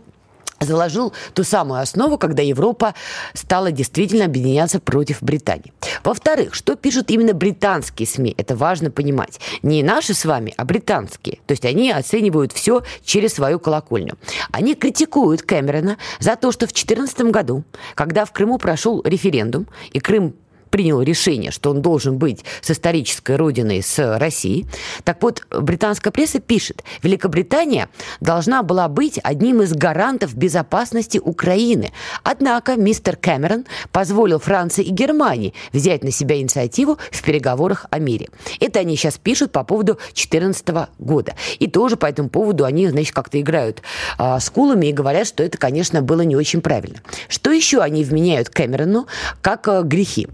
заложил 0.60 1.14
ту 1.34 1.44
самую 1.44 1.82
основу, 1.82 2.18
когда 2.18 2.44
Европа 2.44 2.94
стала 3.34 3.72
действительно 3.72 4.26
объединяться 4.26 4.80
против 4.80 5.22
Британии. 5.22 5.74
Во-вторых, 6.04 6.54
что 6.54 6.76
пишут 6.76 7.10
именно 7.10 7.34
британские 7.34 8.08
СМИ? 8.08 8.36
Это 8.38 8.56
важно 8.56 8.92
понимать. 8.92 9.40
Не 9.64 9.84
наши 9.84 10.14
с 10.14 10.26
вами, 10.26 10.54
а 10.58 10.66
британские. 10.66 11.40
То 11.48 11.54
есть 11.54 11.66
они 11.66 11.92
оценивают 11.92 12.52
все 12.52 12.84
через 13.04 13.34
свою 13.34 13.60
колокольню. 13.60 14.18
Они 14.52 14.76
критикуют 14.76 15.42
Кэмерона 15.42 15.98
за 16.20 16.36
то, 16.36 16.52
что 16.52 16.68
в 16.68 16.74
2014 16.74 17.22
году, 17.32 17.64
когда 17.96 18.26
в 18.26 18.32
Крыму 18.32 18.58
прошел 18.58 19.02
референдум, 19.04 19.68
и 19.92 20.00
Крым 20.00 20.36
принял 20.72 21.02
решение, 21.02 21.52
что 21.52 21.70
он 21.70 21.82
должен 21.82 22.18
быть 22.18 22.44
с 22.62 22.72
исторической 22.72 23.36
родиной, 23.36 23.84
с 23.84 24.18
Россией. 24.18 24.66
Так 25.04 25.22
вот, 25.22 25.46
британская 25.52 26.12
пресса 26.12 26.40
пишет, 26.40 26.84
Великобритания 27.04 27.90
должна 28.22 28.64
была 28.64 28.88
быть 28.88 29.20
одним 29.22 29.62
из 29.62 29.74
гарантов 29.74 30.34
безопасности 30.36 31.20
Украины. 31.20 31.92
Однако 32.24 32.76
мистер 32.78 33.18
Кэмерон 33.18 33.66
позволил 33.92 34.40
Франции 34.40 34.84
и 34.84 34.92
Германии 34.92 35.54
взять 35.74 36.04
на 36.04 36.12
себя 36.12 36.40
инициативу 36.40 36.98
в 37.12 37.22
переговорах 37.22 37.86
о 37.92 38.00
мире. 38.00 38.30
Это 38.60 38.80
они 38.80 38.96
сейчас 38.96 39.18
пишут 39.18 39.52
по 39.52 39.64
поводу 39.64 39.96
2014 39.96 40.88
года. 41.00 41.36
И 41.60 41.68
тоже 41.68 41.98
по 41.98 42.06
этому 42.06 42.30
поводу 42.30 42.66
они, 42.66 42.88
значит, 42.88 43.14
как-то 43.14 43.40
играют 43.40 43.82
а, 44.18 44.40
с 44.40 44.50
кулами 44.50 44.88
и 44.88 44.94
говорят, 44.94 45.28
что 45.28 45.44
это, 45.44 45.58
конечно, 45.58 46.02
было 46.02 46.22
не 46.22 46.36
очень 46.36 46.62
правильно. 46.62 47.02
Что 47.28 47.52
еще 47.52 47.82
они 47.82 48.04
вменяют 48.04 48.50
Кэмерону 48.50 49.08
как 49.42 49.68
а, 49.68 49.82
грехи? 49.82 50.28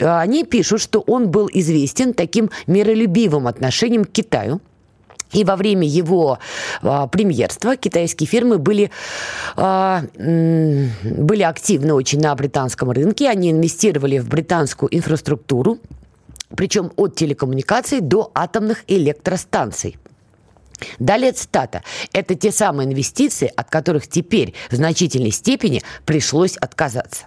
Они 0.00 0.44
пишут, 0.44 0.80
что 0.80 1.00
он 1.00 1.30
был 1.30 1.48
известен 1.52 2.14
таким 2.14 2.50
миролюбивым 2.66 3.46
отношением 3.46 4.04
к 4.04 4.12
Китаю, 4.12 4.60
и 5.32 5.44
во 5.44 5.56
время 5.56 5.86
его 5.86 6.38
а, 6.82 7.06
премьерства 7.06 7.76
китайские 7.76 8.26
фирмы 8.26 8.58
были, 8.58 8.90
а, 9.56 10.04
были 10.14 11.42
активны 11.42 11.94
очень 11.94 12.20
на 12.20 12.34
британском 12.34 12.90
рынке. 12.90 13.30
Они 13.30 13.50
инвестировали 13.50 14.18
в 14.18 14.28
британскую 14.28 14.94
инфраструктуру, 14.94 15.78
причем 16.54 16.92
от 16.96 17.16
телекоммуникаций 17.16 18.00
до 18.00 18.30
атомных 18.34 18.84
электростанций. 18.88 19.96
Далее 20.98 21.32
цитата. 21.32 21.82
Это 22.12 22.34
те 22.34 22.52
самые 22.52 22.88
инвестиции, 22.88 23.52
от 23.54 23.70
которых 23.70 24.08
теперь 24.08 24.54
в 24.70 24.74
значительной 24.74 25.30
степени 25.30 25.82
пришлось 26.04 26.56
отказаться. 26.56 27.26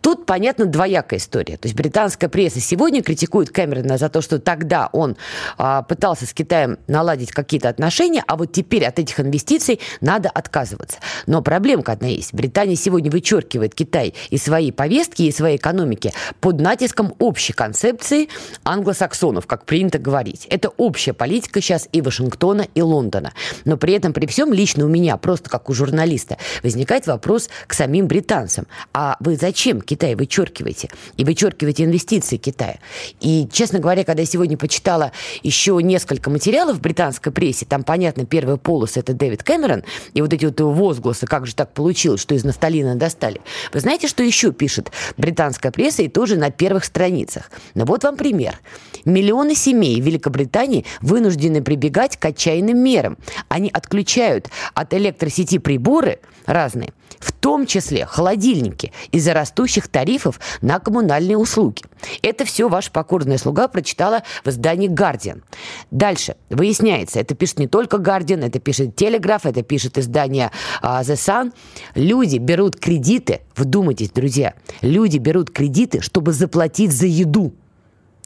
Тут, 0.00 0.26
понятно, 0.26 0.66
двоякая 0.66 1.18
история. 1.18 1.56
То 1.56 1.66
есть 1.66 1.76
британская 1.76 2.28
пресса 2.28 2.60
сегодня 2.60 3.02
критикует 3.02 3.50
Кэмерона 3.50 3.98
за 3.98 4.08
то, 4.08 4.20
что 4.20 4.38
тогда 4.38 4.88
он 4.92 5.16
а, 5.56 5.82
пытался 5.82 6.26
с 6.26 6.32
Китаем 6.32 6.78
наладить 6.86 7.30
какие-то 7.30 7.68
отношения, 7.68 8.22
а 8.26 8.36
вот 8.36 8.52
теперь 8.52 8.84
от 8.84 8.98
этих 8.98 9.20
инвестиций 9.20 9.80
надо 10.00 10.28
отказываться. 10.28 10.98
Но 11.26 11.42
проблемка 11.42 11.92
одна 11.92 12.08
есть. 12.08 12.34
Британия 12.34 12.76
сегодня 12.76 13.10
вычеркивает 13.10 13.74
Китай 13.74 14.14
из 14.30 14.42
своей 14.42 14.72
повестки, 14.72 15.22
и 15.22 15.32
своей 15.32 15.56
экономики 15.56 16.12
под 16.40 16.60
натиском 16.60 17.14
общей 17.18 17.52
концепции 17.52 18.28
англосаксонов, 18.64 19.46
как 19.46 19.64
принято 19.64 19.98
говорить. 19.98 20.46
Это 20.50 20.70
общая 20.76 21.12
политика 21.12 21.60
сейчас 21.60 21.88
и 21.92 22.00
Вашингтона, 22.00 22.66
и 22.78 22.82
Лондона. 22.82 23.32
Но 23.64 23.76
при 23.76 23.94
этом, 23.94 24.12
при 24.12 24.26
всем, 24.26 24.52
лично 24.52 24.84
у 24.84 24.88
меня, 24.88 25.16
просто 25.16 25.50
как 25.50 25.68
у 25.68 25.74
журналиста, 25.74 26.38
возникает 26.62 27.06
вопрос 27.06 27.48
к 27.66 27.74
самим 27.74 28.06
британцам. 28.06 28.66
А 28.92 29.16
вы 29.20 29.36
зачем 29.36 29.80
Китай 29.80 30.14
вычеркиваете? 30.14 30.90
И 31.16 31.24
вычеркиваете 31.24 31.84
инвестиции 31.84 32.36
Китая. 32.36 32.78
И, 33.20 33.48
честно 33.52 33.80
говоря, 33.80 34.04
когда 34.04 34.22
я 34.22 34.26
сегодня 34.26 34.56
почитала 34.56 35.12
еще 35.42 35.78
несколько 35.82 36.30
материалов 36.30 36.76
в 36.76 36.80
британской 36.80 37.32
прессе, 37.32 37.66
там, 37.66 37.82
понятно, 37.82 38.24
первая 38.24 38.56
полоса– 38.56 39.00
это 39.00 39.12
Дэвид 39.12 39.42
Кэмерон, 39.42 39.82
и 40.14 40.22
вот 40.22 40.32
эти 40.32 40.44
вот 40.44 40.60
возгласы, 40.60 41.26
как 41.26 41.46
же 41.46 41.54
так 41.54 41.72
получилось, 41.72 42.20
что 42.20 42.34
из 42.34 42.44
нафталина 42.44 42.94
достали. 42.94 43.40
Вы 43.72 43.80
знаете, 43.80 44.06
что 44.08 44.22
еще 44.22 44.52
пишет 44.52 44.92
британская 45.16 45.72
пресса 45.72 46.02
и 46.02 46.08
тоже 46.08 46.36
на 46.36 46.50
первых 46.50 46.84
страницах? 46.84 47.50
Ну 47.74 47.84
вот 47.84 48.04
вам 48.04 48.16
пример. 48.16 48.60
Миллионы 49.04 49.54
семей 49.54 50.00
в 50.00 50.04
Великобритании 50.04 50.84
вынуждены 51.00 51.62
прибегать 51.62 52.16
к 52.16 52.24
отчаянным 52.24 52.67
мерам. 52.74 53.18
Они 53.48 53.68
отключают 53.68 54.50
от 54.74 54.94
электросети 54.94 55.58
приборы 55.58 56.20
разные, 56.46 56.92
в 57.18 57.32
том 57.32 57.66
числе 57.66 58.06
холодильники, 58.06 58.92
из-за 59.12 59.34
растущих 59.34 59.88
тарифов 59.88 60.40
на 60.60 60.78
коммунальные 60.78 61.36
услуги. 61.36 61.82
Это 62.22 62.44
все 62.44 62.68
ваш 62.68 62.90
покорная 62.90 63.38
слуга 63.38 63.68
прочитала 63.68 64.22
в 64.44 64.48
издании 64.48 64.88
«Гардиан». 64.88 65.42
Дальше. 65.90 66.36
Выясняется, 66.48 67.20
это 67.20 67.34
пишет 67.34 67.58
не 67.58 67.66
только 67.66 67.98
«Гардиан», 67.98 68.44
это 68.44 68.58
пишет 68.60 68.96
«Телеграф», 68.96 69.46
это 69.46 69.62
пишет 69.62 69.98
издание 69.98 70.50
uh, 70.82 71.02
«The 71.02 71.14
Sun». 71.14 71.52
Люди 71.94 72.38
берут 72.38 72.76
кредиты, 72.76 73.40
вдумайтесь, 73.56 74.10
друзья, 74.10 74.54
люди 74.80 75.18
берут 75.18 75.50
кредиты, 75.50 76.00
чтобы 76.00 76.32
заплатить 76.32 76.92
за 76.92 77.06
еду– 77.06 77.54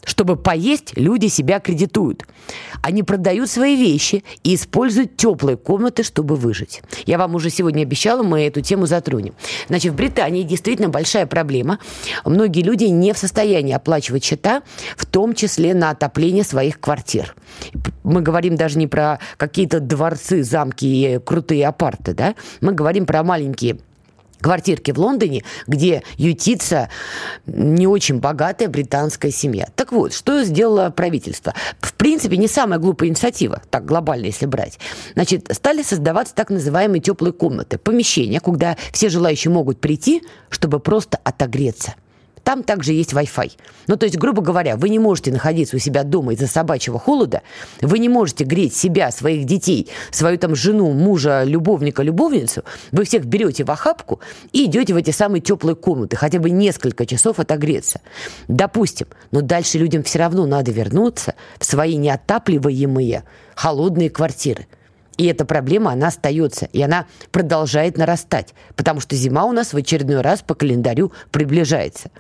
чтобы 0.05 0.37
поесть, 0.37 0.93
люди 0.97 1.27
себя 1.27 1.61
кредитуют. 1.61 2.25
Они 2.83 3.03
продают 3.03 3.49
свои 3.49 3.77
вещи 3.77 4.25
и 4.43 4.55
используют 4.55 5.17
теплые 5.17 5.57
комнаты, 5.57 6.03
чтобы 6.03 6.37
выжить. 6.37 6.83
Я 7.07 7.19
вам 7.19 7.35
уже 7.35 7.51
сегодня 7.51 7.83
обещала, 7.83 8.23
мы 8.23 8.43
эту 8.47 8.61
тему 8.61 8.87
затронем. 8.87 9.35
Значит, 9.69 9.93
в 9.93 9.97
Британии 9.97 10.43
действительно 10.43 10.89
большая 10.89 11.27
проблема. 11.27 11.79
Многие 12.25 12.63
люди 12.63 12.85
не 12.85 13.13
в 13.13 13.19
состоянии 13.19 13.73
оплачивать 13.73 14.25
счета, 14.25 14.63
в 14.97 15.07
том 15.07 15.35
числе 15.35 15.75
на 15.75 15.91
отопление 15.91 16.45
своих 16.45 16.81
квартир. 16.81 17.35
Мы 18.03 18.21
говорим 18.23 18.57
даже 18.57 18.79
не 18.79 18.87
про 18.87 19.21
какие-то 19.37 19.81
дворцы, 19.81 20.43
замки 20.43 20.87
и 20.87 21.19
крутые 21.19 21.67
апарты, 21.67 22.15
да? 22.15 22.35
Мы 22.61 22.73
говорим 22.73 23.07
про 23.07 23.23
маленькие 23.23 23.79
квартирки 24.43 24.91
в 24.91 24.99
Лондоне, 24.99 25.45
где 25.67 26.03
ютится 26.17 26.91
не 27.47 27.87
очень 27.87 28.19
богатая 28.19 28.69
британская 28.69 29.31
семья. 29.31 29.69
Так 29.77 29.93
вот, 29.93 30.13
что 30.13 30.45
сделало 30.45 30.91
правительство? 30.91 31.55
В 31.81 31.95
принципе, 31.95 32.37
не 32.37 32.49
самая 32.49 32.79
глупая 32.79 33.09
инициатива, 33.09 33.63
так 33.71 33.85
глобально 33.85 34.27
если 34.27 34.47
брать. 34.47 34.79
Значит, 35.15 35.49
стали 35.53 35.83
создаваться 35.83 36.35
так 36.35 36.51
называемые 36.51 37.01
теплые 37.01 37.33
комнаты, 37.33 37.79
помещения, 37.79 38.41
куда 38.41 38.77
все 38.93 39.09
желающие 39.09 39.53
могут 39.53 39.81
прийти, 39.81 40.23
чтобы 40.51 40.81
просто 40.81 41.19
отогреться. 41.25 41.95
Там 42.45 42.65
также 42.65 42.93
есть 42.93 43.13
Wi-Fi. 43.13 43.53
Ну, 43.87 43.97
то 43.97 44.05
есть, 44.05 44.19
грубо 44.19 44.43
говоря, 44.43 44.77
вы 44.77 44.89
не 44.89 44.99
можете 44.99 45.31
находиться 45.33 45.77
у 45.77 45.79
себя 45.79 46.03
дома 46.03 46.35
из-за 46.35 46.47
собачьего 46.47 46.99
холода, 46.99 47.43
вы 47.81 47.99
не 47.99 48.09
можете 48.09 48.45
греть 48.45 48.75
себя, 48.75 49.11
своих 49.11 49.45
детей, 49.45 49.89
свою 50.11 50.39
там 50.39 50.55
жену, 50.57 50.93
мужа, 50.93 51.45
любовника, 51.45 52.03
любовницу, 52.03 52.65
вы 52.91 53.05
всех 53.05 53.25
берете 53.27 53.65
в 53.65 53.71
охапку 53.71 54.21
и 54.53 54.65
идете 54.65 54.95
в 54.95 54.97
эти 54.97 55.11
самые 55.11 55.41
теплые 55.41 55.77
комнаты, 55.77 56.17
хотя 56.17 56.39
бы 56.39 56.51
несколько 56.51 57.07
часов 57.07 57.39
отогреться. 57.39 58.01
Допустим, 58.49 59.07
но 59.31 59.41
дальше 59.41 59.79
людям 59.79 60.03
все 60.03 60.19
равно 60.19 60.47
надо 60.47 60.73
вернуться 60.73 61.35
в 61.59 61.65
свои 61.65 61.97
неотапливаемые 61.97 63.25
холодные 63.55 64.11
квартиры. 64.11 64.67
И 65.17 65.27
эта 65.27 65.45
проблема, 65.45 65.93
она 65.93 66.09
остается, 66.09 66.67
и 66.73 66.81
она 66.83 67.07
продолжает 67.31 67.99
нарастать, 67.99 68.55
потому 68.77 69.01
что 69.01 69.15
зима 69.15 69.45
у 69.45 69.53
нас 69.53 69.73
в 69.73 69.77
очередной 69.77 70.23
раз 70.23 70.41
по 70.41 70.55
календарю 70.55 71.13
приближается. 71.31 72.11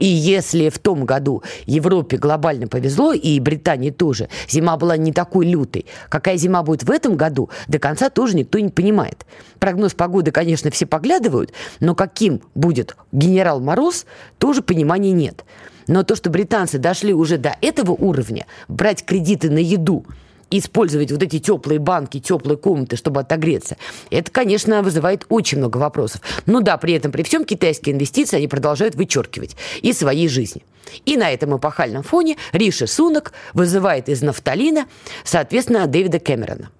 И 0.00 0.06
если 0.06 0.70
в 0.70 0.78
том 0.78 1.04
году 1.04 1.42
Европе 1.66 2.16
глобально 2.16 2.66
повезло, 2.66 3.12
и 3.12 3.38
Британии 3.38 3.90
тоже, 3.90 4.28
зима 4.48 4.76
была 4.76 4.96
не 4.96 5.12
такой 5.12 5.46
лютой, 5.46 5.86
какая 6.08 6.36
зима 6.36 6.62
будет 6.62 6.82
в 6.82 6.90
этом 6.90 7.16
году, 7.16 7.50
до 7.68 7.78
конца 7.78 8.10
тоже 8.10 8.36
никто 8.36 8.58
не 8.58 8.70
понимает. 8.70 9.26
Прогноз 9.58 9.92
погоды, 9.92 10.32
конечно, 10.32 10.70
все 10.70 10.86
поглядывают, 10.86 11.52
но 11.80 11.94
каким 11.94 12.40
будет 12.54 12.96
генерал 13.12 13.60
Мороз, 13.60 14.06
тоже 14.38 14.62
понимания 14.62 15.12
нет. 15.12 15.44
Но 15.86 16.02
то, 16.02 16.16
что 16.16 16.30
британцы 16.30 16.78
дошли 16.78 17.12
уже 17.12 17.36
до 17.36 17.54
этого 17.60 17.92
уровня, 17.92 18.46
брать 18.68 19.04
кредиты 19.04 19.50
на 19.50 19.58
еду– 19.58 20.06
использовать 20.50 21.12
вот 21.12 21.22
эти 21.22 21.38
теплые 21.38 21.78
банки, 21.78 22.20
теплые 22.20 22.56
комнаты, 22.56 22.96
чтобы 22.96 23.20
отогреться, 23.20 23.76
это, 24.10 24.30
конечно, 24.30 24.82
вызывает 24.82 25.26
очень 25.28 25.58
много 25.58 25.78
вопросов. 25.78 26.20
Но 26.46 26.60
да, 26.60 26.76
при 26.76 26.94
этом, 26.94 27.12
при 27.12 27.22
всем 27.22 27.44
китайские 27.44 27.94
инвестиции 27.94 28.36
они 28.36 28.48
продолжают 28.48 28.94
вычеркивать 28.94 29.56
из 29.82 29.98
своей 29.98 30.28
жизни. 30.28 30.64
И 31.04 31.16
на 31.16 31.30
этом 31.30 31.56
эпохальном 31.56 32.02
фоне 32.02 32.36
Риши 32.52 32.86
Сунок 32.86 33.32
вызывает 33.54 34.08
из 34.08 34.22
нафталина, 34.22 34.86
соответственно, 35.24 35.86
Дэвида 35.86 36.18
Кэмерона. 36.18 36.70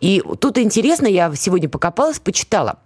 И 0.00 0.22
тут 0.40 0.58
интересно, 0.58 1.06
я 1.06 1.32
сегодня 1.36 1.68
покопалась, 1.68 2.18
почитала. 2.18 2.80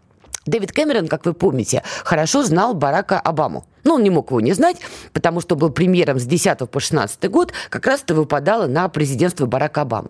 Дэвид 0.45 0.73
Кэмерон, 0.73 1.09
как 1.09 1.25
вы 1.27 1.33
помните, 1.33 1.83
хорошо 2.05 2.45
знал 2.45 2.75
Барака 2.75 3.19
Обаму. 3.19 3.67
Но 3.87 3.95
он 3.95 4.03
не 4.03 4.11
мог 4.11 4.31
его 4.31 4.41
не 4.41 4.53
знать, 4.53 4.79
потому 5.13 5.41
что 5.41 5.55
был 5.55 5.71
премьером 5.71 6.19
с 6.19 6.25
10 6.25 6.69
по 6.69 6.81
16 6.81 7.31
год, 7.31 7.53
как 7.71 7.87
раз 7.87 8.03
это 8.03 8.17
выпадало 8.17 8.67
на 8.67 8.89
президентство 8.89 9.47
Барака 9.47 9.83
Обамы. 9.83 10.09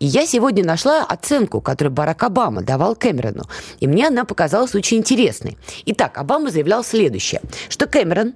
И 0.00 0.06
я 0.06 0.26
сегодня 0.26 0.64
нашла 0.64 1.04
оценку, 1.04 1.60
которую 1.60 1.92
Барак 1.92 2.24
Обама 2.24 2.62
давал 2.62 2.96
Кэмерону, 2.96 3.44
и 3.78 3.86
мне 3.86 4.08
она 4.08 4.24
показалась 4.24 4.74
очень 4.74 4.96
интересной. 4.96 5.56
Итак, 5.86 6.18
Обама 6.18 6.50
заявлял 6.50 6.82
следующее, 6.82 7.42
что 7.68 7.86
Кэмерон 7.86 8.34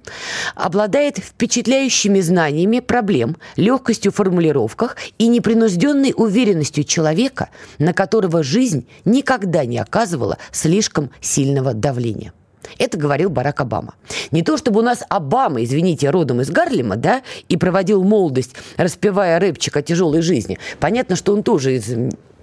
обладает 0.55 1.17
впечатляющими 1.17 2.21
знаниями 2.21 2.79
проблем, 2.79 3.35
легкостью 3.57 4.13
в 4.13 4.15
формулировках 4.15 4.95
и 5.17 5.27
непринужденной 5.27 6.13
уверенностью 6.15 6.85
человека, 6.85 7.49
на 7.77 7.91
которого 7.91 8.41
жизнь 8.41 8.87
никогда 9.03 9.65
не 9.65 9.79
оказывала 9.79 10.37
слишком 10.53 11.11
сильного 11.19 11.73
давления. 11.73 12.31
Это 12.77 12.97
говорил 12.97 13.29
Барак 13.29 13.61
Обама. 13.61 13.95
Не 14.31 14.43
то 14.43 14.57
чтобы 14.57 14.79
у 14.79 14.83
нас 14.83 15.03
Обама, 15.09 15.63
извините, 15.63 16.09
родом 16.09 16.41
из 16.41 16.49
Гарлема, 16.49 16.95
да, 16.95 17.21
и 17.49 17.57
проводил 17.57 18.03
молодость, 18.03 18.55
распевая 18.77 19.39
рэпчик 19.39 19.75
о 19.77 19.81
тяжелой 19.81 20.21
жизни. 20.21 20.59
Понятно, 20.79 21.15
что 21.15 21.33
он 21.33 21.43
тоже 21.43 21.75
из 21.75 21.89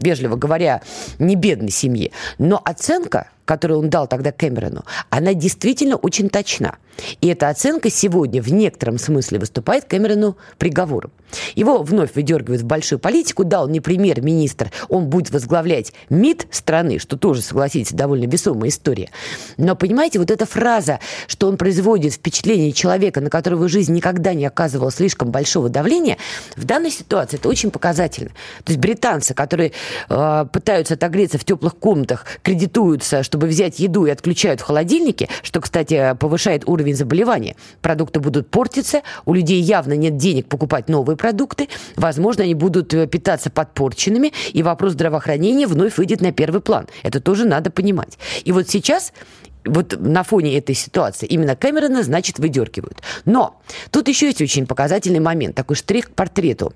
вежливо 0.05 0.37
говоря, 0.37 0.83
не 1.19 1.35
бедной 1.35 1.71
семьи. 1.71 2.13
Но 2.39 2.61
оценка, 2.65 3.29
которую 3.45 3.81
он 3.81 3.91
дал 3.91 4.07
тогда 4.07 4.33
Кэмерону, 4.33 4.85
она 5.11 5.35
действительно 5.35 5.97
очень 5.97 6.29
точна. 6.29 6.77
И 7.21 7.29
эта 7.29 7.49
оценка 7.49 7.91
сегодня 7.91 8.41
в 8.41 8.53
некотором 8.53 8.99
смысле 8.99 9.39
выступает 9.39 9.85
Кэмерону 9.87 10.37
приговором. 10.59 11.11
Его 11.57 11.83
вновь 11.83 12.15
выдергивают 12.15 12.63
в 12.63 12.67
большую 12.67 12.99
политику. 12.99 13.45
Да, 13.45 13.65
он 13.65 13.73
не 13.73 13.81
премьер-министр, 13.81 14.71
он 14.89 15.07
будет 15.07 15.31
возглавлять 15.31 15.93
МИД 16.09 16.47
страны, 16.51 16.99
что 16.99 17.17
тоже, 17.17 17.43
согласитесь, 17.43 17.93
довольно 17.93 18.27
весомая 18.27 18.71
история. 18.71 19.11
Но, 19.57 19.75
понимаете, 19.75 20.19
вот 20.21 20.31
эта 20.31 20.47
фраза, 20.47 21.01
что 21.27 21.49
он 21.49 21.57
производит 21.57 22.15
впечатление 22.15 22.73
человека, 22.73 23.21
на 23.21 23.31
которого 23.31 23.69
жизнь 23.69 23.93
никогда 23.93 24.35
не 24.35 24.47
оказывала 24.47 24.93
слишком 24.93 25.31
большого 25.31 25.69
давления, 25.69 26.19
в 26.57 26.65
данной 26.65 26.91
ситуации 26.91 27.37
это 27.37 27.49
очень 27.49 27.71
показательно. 27.71 28.31
То 28.65 28.71
есть 28.71 28.79
британцы, 28.81 29.35
которые 29.35 29.73
э, 30.09 30.47
пытаются 30.53 30.95
отогреться 30.95 31.39
в 31.39 31.45
теплых 31.45 31.77
комнатах, 31.77 32.27
кредитуются, 32.43 33.23
чтобы 33.23 33.47
взять 33.47 33.79
еду 33.79 34.07
и 34.07 34.11
отключают 34.11 34.61
в 34.61 34.65
холодильнике, 34.65 35.29
что, 35.43 35.61
кстати, 35.61 36.17
повышает 36.19 36.67
уровень 36.67 36.95
заболевания. 36.95 37.57
Продукты 37.83 38.21
будут 38.21 38.51
портиться, 38.51 39.03
у 39.25 39.35
людей 39.35 39.61
явно 39.61 39.95
нет 39.95 40.17
денег 40.17 40.47
покупать 40.47 40.89
новые 40.89 41.17
продукты, 41.17 41.69
возможно, 41.97 42.45
они 42.45 42.55
будут 42.55 42.95
э, 42.95 43.07
питаться 43.07 43.51
подпорченными, 43.51 44.33
и 44.53 44.63
вопрос 44.63 44.93
здравоохранения 44.93 45.67
вновь 45.67 45.97
выйдет 45.99 46.21
на 46.21 46.33
первый 46.33 46.61
план. 46.61 46.87
Это 47.03 47.21
тоже 47.21 47.47
надо 47.47 47.71
понимать. 47.71 48.19
И 48.45 48.53
вот 48.53 48.69
сейчас 48.69 49.13
вот 49.65 49.99
на 49.99 50.23
фоне 50.23 50.57
этой 50.59 50.75
ситуации 50.75 51.27
именно 51.27 51.57
Кэмерона, 51.57 52.03
значит, 52.03 52.39
выдергивают. 52.39 53.01
Но 53.25 53.61
тут 53.91 54.09
еще 54.09 54.27
есть 54.27 54.43
очень 54.43 54.67
показательный 54.67 55.21
момент, 55.21 55.55
такой 55.55 55.77
штрих 55.77 56.11
к 56.11 56.15
портрету 56.15 56.73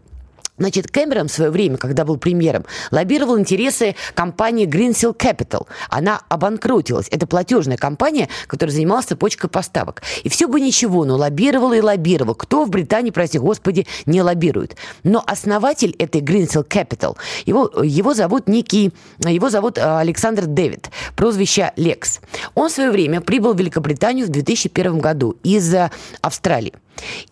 Значит, 0.58 0.90
Кэмерон 0.90 1.28
в 1.28 1.32
свое 1.32 1.50
время, 1.50 1.76
когда 1.76 2.04
был 2.04 2.16
премьером, 2.16 2.64
лоббировал 2.90 3.38
интересы 3.38 3.94
компании 4.14 4.66
Greensill 4.66 5.16
Capital. 5.16 5.66
Она 5.88 6.20
обанкротилась. 6.28 7.08
Это 7.10 7.26
платежная 7.26 7.76
компания, 7.76 8.28
которая 8.46 8.74
занималась 8.74 9.06
цепочкой 9.06 9.50
поставок. 9.50 10.02
И 10.24 10.28
все 10.28 10.48
бы 10.48 10.60
ничего, 10.60 11.04
но 11.04 11.16
лоббировал 11.16 11.72
и 11.72 11.80
лоббировал. 11.80 12.34
Кто 12.34 12.64
в 12.64 12.70
Британии, 12.70 13.10
прости 13.10 13.38
господи, 13.38 13.86
не 14.06 14.22
лоббирует? 14.22 14.76
Но 15.04 15.22
основатель 15.26 15.94
этой 15.98 16.20
Greensill 16.20 16.66
Capital, 16.66 17.16
его, 17.46 17.70
его 17.82 18.14
зовут 18.14 18.48
некий, 18.48 18.92
его 19.18 19.50
зовут 19.50 19.78
э, 19.78 19.82
Александр 19.82 20.46
Дэвид, 20.46 20.90
прозвище 21.16 21.72
Лекс. 21.76 22.20
Он 22.54 22.68
в 22.68 22.72
свое 22.72 22.90
время 22.90 23.20
прибыл 23.20 23.54
в 23.54 23.58
Великобританию 23.58 24.26
в 24.26 24.30
2001 24.30 24.98
году 24.98 25.36
из 25.42 25.72
э, 25.72 25.90
Австралии. 26.20 26.74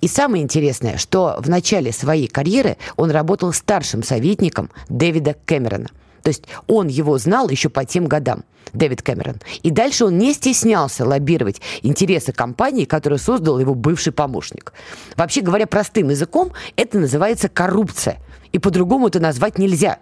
И 0.01 0.09
самое 0.09 0.43
интересное, 0.43 0.97
что 0.97 1.37
в 1.39 1.49
начале 1.49 1.93
своей 1.93 2.29
карьеры 2.29 2.77
он 2.97 3.11
работал 3.11 3.53
старшим 3.53 4.03
советником 4.03 4.71
Дэвида 4.89 5.37
Кэмерона. 5.45 5.89
То 6.23 6.29
есть 6.29 6.45
он 6.67 6.89
его 6.89 7.19
знал 7.19 7.49
еще 7.49 7.69
по 7.69 7.85
тем 7.85 8.07
годам. 8.07 8.45
Дэвид 8.73 9.01
Кэмерон. 9.03 9.37
И 9.63 9.71
дальше 9.71 10.07
он 10.07 10.19
не 10.19 10.35
стеснялся 10.35 11.05
лоббировать 11.07 11.61
интересы 11.83 12.33
компании, 12.33 12.85
которую 12.85 13.19
создал 13.19 13.59
его 13.59 13.75
бывший 13.75 14.13
помощник. 14.13 14.73
Вообще 15.17 15.41
говоря 15.41 15.67
простым 15.67 16.11
языком, 16.11 16.53
это 16.75 16.99
называется 16.99 17.49
коррупция. 17.49 18.19
И 18.53 18.59
по-другому 18.59 19.09
это 19.09 19.21
назвать 19.21 19.59
нельзя. 19.59 19.99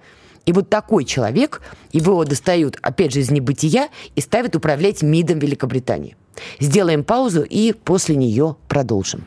И 0.47 0.53
вот 0.53 0.69
такой 0.69 1.05
человек, 1.05 1.63
его 1.93 2.25
достают, 2.25 2.79
опять 2.83 3.13
же, 3.13 3.21
из 3.21 3.31
небытия 3.31 3.89
и 4.15 4.21
ставят 4.21 4.57
управлять 4.57 5.03
МИДом 5.03 5.39
Великобритании. 5.39 6.17
Сделаем 6.61 7.05
паузу 7.05 7.43
и 7.43 7.73
после 7.73 8.17
нее 8.17 8.57
продолжим. 8.69 9.27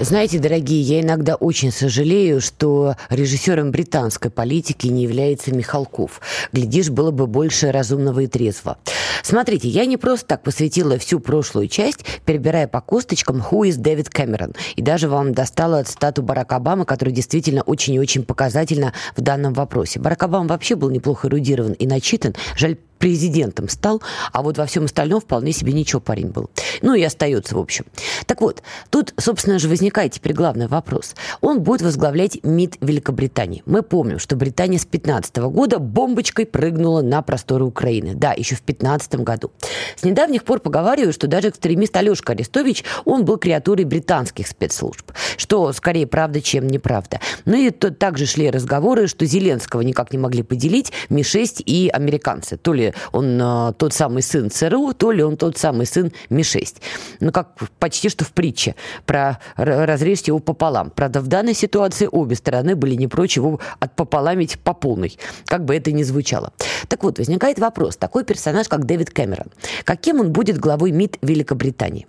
Знаете, 0.00 0.40
дорогие, 0.40 0.80
я 0.80 1.00
иногда 1.00 1.36
очень 1.36 1.70
сожалею, 1.70 2.40
что 2.40 2.96
режиссером 3.10 3.70
британской 3.70 4.28
политики 4.28 4.88
не 4.88 5.04
является 5.04 5.54
Михалков. 5.54 6.20
Глядишь, 6.52 6.90
было 6.90 7.12
бы 7.12 7.28
больше 7.28 7.70
разумного 7.70 8.20
и 8.20 8.26
трезво. 8.26 8.76
Смотрите, 9.22 9.68
я 9.68 9.86
не 9.86 9.96
просто 9.96 10.26
так 10.26 10.42
посвятила 10.42 10.98
всю 10.98 11.20
прошлую 11.20 11.68
часть, 11.68 12.04
перебирая 12.26 12.66
по 12.66 12.80
косточкам 12.80 13.36
«Who 13.36 13.68
is 13.68 13.76
Дэвид 13.76 14.10
Кэмерон?» 14.10 14.54
И 14.74 14.82
даже 14.82 15.08
вам 15.08 15.32
достала 15.32 15.84
цитату 15.84 16.22
Барака 16.22 16.56
Обамы, 16.56 16.84
которая 16.84 17.14
действительно 17.14 17.62
очень 17.62 17.94
и 17.94 18.00
очень 18.00 18.24
показательна 18.24 18.92
в 19.16 19.20
данном 19.20 19.54
вопросе. 19.54 20.00
Барак 20.00 20.24
Обама 20.24 20.48
вообще 20.48 20.74
был 20.74 20.90
неплохо 20.90 21.28
эрудирован 21.28 21.72
и 21.72 21.86
начитан. 21.86 22.34
Жаль, 22.56 22.76
президентом 22.98 23.68
стал, 23.68 24.02
а 24.32 24.42
вот 24.42 24.58
во 24.58 24.66
всем 24.66 24.84
остальном 24.84 25.20
вполне 25.20 25.52
себе 25.52 25.72
ничего 25.72 26.00
парень 26.00 26.28
был. 26.28 26.50
Ну 26.82 26.94
и 26.94 27.02
остается, 27.02 27.54
в 27.54 27.58
общем. 27.58 27.84
Так 28.26 28.40
вот, 28.40 28.62
тут, 28.90 29.14
собственно 29.18 29.58
же, 29.58 29.68
возникает 29.68 30.12
теперь 30.12 30.32
главный 30.32 30.66
вопрос. 30.66 31.14
Он 31.40 31.60
будет 31.60 31.82
возглавлять 31.82 32.42
МИД 32.42 32.78
Великобритании. 32.80 33.62
Мы 33.66 33.82
помним, 33.82 34.18
что 34.18 34.36
Британия 34.36 34.78
с 34.78 34.84
15 34.84 35.36
года 35.36 35.78
бомбочкой 35.78 36.46
прыгнула 36.46 37.02
на 37.02 37.22
просторы 37.22 37.64
Украины. 37.64 38.14
Да, 38.14 38.32
еще 38.32 38.56
в 38.56 38.62
15 38.62 39.16
году. 39.16 39.50
С 39.96 40.04
недавних 40.04 40.44
пор 40.44 40.60
поговаривают, 40.60 41.14
что 41.14 41.26
даже 41.26 41.48
экстремист 41.48 41.96
Алешка 41.96 42.32
Арестович, 42.32 42.84
он 43.04 43.24
был 43.24 43.38
креатурой 43.38 43.84
британских 43.84 44.46
спецслужб. 44.46 45.12
Что 45.36 45.72
скорее 45.72 46.06
правда, 46.06 46.40
чем 46.40 46.66
неправда. 46.66 47.20
Ну 47.44 47.56
и 47.56 47.70
то, 47.70 47.90
также 47.90 48.26
шли 48.26 48.50
разговоры, 48.50 49.06
что 49.06 49.24
Зеленского 49.26 49.80
никак 49.80 50.12
не 50.12 50.18
могли 50.18 50.42
поделить 50.42 50.92
Ми-6 51.08 51.62
и 51.64 51.88
американцы. 51.88 52.56
То 52.56 52.72
ли 52.72 52.83
он 53.12 53.38
а, 53.40 53.72
тот 53.72 53.92
самый 53.92 54.22
сын 54.22 54.50
ЦРУ, 54.50 54.92
то 54.94 55.12
ли 55.12 55.22
он 55.22 55.36
тот 55.36 55.56
самый 55.56 55.86
сын 55.86 56.12
Ми-6. 56.30 56.76
Ну, 57.20 57.32
как 57.32 57.56
почти 57.78 58.08
что 58.08 58.24
в 58.24 58.32
притче 58.32 58.74
про 59.06 59.38
разрежьте 59.56 60.30
его 60.30 60.40
пополам. 60.40 60.90
Правда, 60.90 61.20
в 61.20 61.28
данной 61.28 61.54
ситуации 61.54 62.08
обе 62.10 62.36
стороны 62.36 62.76
были 62.76 62.94
не 62.94 63.08
прочь 63.08 63.36
его 63.36 63.60
отпополамить 63.80 64.58
по 64.58 64.74
полной, 64.74 65.18
как 65.46 65.64
бы 65.64 65.74
это 65.74 65.92
ни 65.92 66.02
звучало. 66.02 66.52
Так 66.88 67.04
вот, 67.04 67.18
возникает 67.18 67.58
вопрос. 67.58 67.96
Такой 67.96 68.24
персонаж, 68.24 68.68
как 68.68 68.84
Дэвид 68.84 69.10
Кэмерон, 69.10 69.46
каким 69.84 70.20
он 70.20 70.32
будет 70.32 70.58
главой 70.58 70.90
МИД 70.90 71.18
Великобритании? 71.22 72.06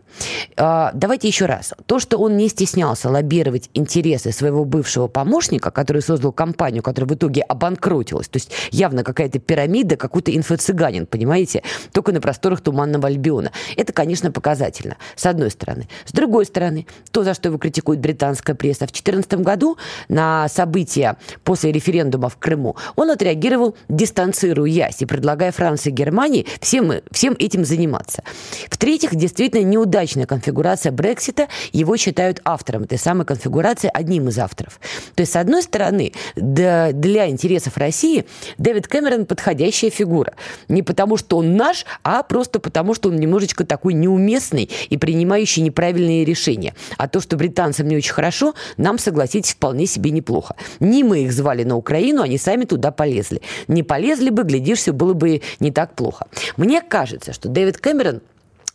А, 0.57 0.91
давайте 0.93 1.27
еще 1.27 1.45
раз. 1.45 1.73
То, 1.85 1.99
что 1.99 2.17
он 2.17 2.37
не 2.37 2.47
стеснялся 2.49 3.09
лоббировать 3.09 3.69
интересы 3.73 4.31
своего 4.31 4.65
бывшего 4.65 5.07
помощника, 5.07 5.71
который 5.71 6.01
создал 6.01 6.31
компанию, 6.31 6.83
которая 6.83 7.09
в 7.09 7.15
итоге 7.15 7.41
обанкротилась, 7.41 8.27
то 8.27 8.37
есть 8.37 8.51
явно 8.71 9.03
какая-то 9.03 9.39
пирамида, 9.39 9.97
какой-то 9.97 10.35
инфо-цыганин, 10.65 11.05
понимаете, 11.05 11.63
только 11.91 12.11
на 12.11 12.21
просторах 12.21 12.61
Туманного 12.61 13.07
Альбиона. 13.07 13.51
Это, 13.77 13.93
конечно, 13.93 14.31
показательно, 14.31 14.97
с 15.15 15.25
одной 15.25 15.51
стороны. 15.51 15.87
С 16.05 16.11
другой 16.11 16.45
стороны, 16.45 16.87
то, 17.11 17.23
за 17.23 17.33
что 17.33 17.49
его 17.49 17.57
критикует 17.57 17.99
британская 17.99 18.55
пресса, 18.55 18.85
в 18.85 18.91
2014 18.91 19.33
году 19.35 19.77
на 20.09 20.47
события 20.49 21.17
после 21.43 21.71
референдума 21.71 22.29
в 22.29 22.37
Крыму 22.37 22.75
он 22.95 23.11
отреагировал 23.11 23.75
дистанцируясь 23.89 25.01
и 25.01 25.05
предлагая 25.05 25.51
Франции 25.51 25.89
и 25.89 25.93
Германии 25.93 26.45
всем, 26.61 26.91
всем 27.11 27.35
этим 27.37 27.65
заниматься. 27.65 28.23
В-третьих, 28.69 29.15
действительно 29.15 29.63
неудачная 29.63 30.25
конфигурация 30.25 30.91
Брексита, 30.91 31.47
его 31.71 31.97
считают 31.97 32.41
автором 32.43 32.83
этой 32.83 32.97
самой 32.97 33.25
конфигурации, 33.25 33.89
одним 33.93 34.29
из 34.29 34.39
авторов. 34.39 34.79
То 35.15 35.21
есть, 35.21 35.33
с 35.33 35.35
одной 35.35 35.63
стороны, 35.63 36.13
для 36.35 37.29
интересов 37.29 37.77
России 37.77 38.25
Дэвид 38.57 38.87
Кэмерон 38.87 39.25
подходящая 39.25 39.91
фигура. 39.91 40.33
Не 40.67 40.83
потому, 40.83 41.17
что 41.17 41.37
он 41.37 41.55
наш, 41.55 41.85
а 42.03 42.23
просто 42.23 42.59
потому, 42.59 42.93
что 42.93 43.09
он 43.09 43.15
немножечко 43.17 43.65
такой 43.65 43.93
неуместный 43.93 44.69
и 44.89 44.97
принимающий 44.97 45.61
неправильные 45.61 46.25
решения. 46.25 46.73
А 46.97 47.07
то, 47.07 47.19
что 47.19 47.37
британцам 47.37 47.87
не 47.87 47.97
очень 47.97 48.13
хорошо, 48.13 48.53
нам, 48.77 48.97
согласитесь, 48.97 49.53
вполне 49.53 49.85
себе 49.85 50.11
неплохо. 50.11 50.55
Не 50.79 51.03
мы 51.03 51.23
их 51.23 51.33
звали 51.33 51.63
на 51.63 51.75
Украину, 51.75 52.21
они 52.21 52.37
сами 52.37 52.65
туда 52.65 52.91
полезли. 52.91 53.41
Не 53.67 53.83
полезли 53.83 54.29
бы, 54.29 54.43
глядишь, 54.43 54.79
все 54.79 54.91
было 54.91 55.13
бы 55.13 55.41
не 55.59 55.71
так 55.71 55.95
плохо. 55.95 56.27
Мне 56.57 56.81
кажется, 56.81 57.33
что 57.33 57.49
Дэвид 57.49 57.77
Кэмерон 57.77 58.21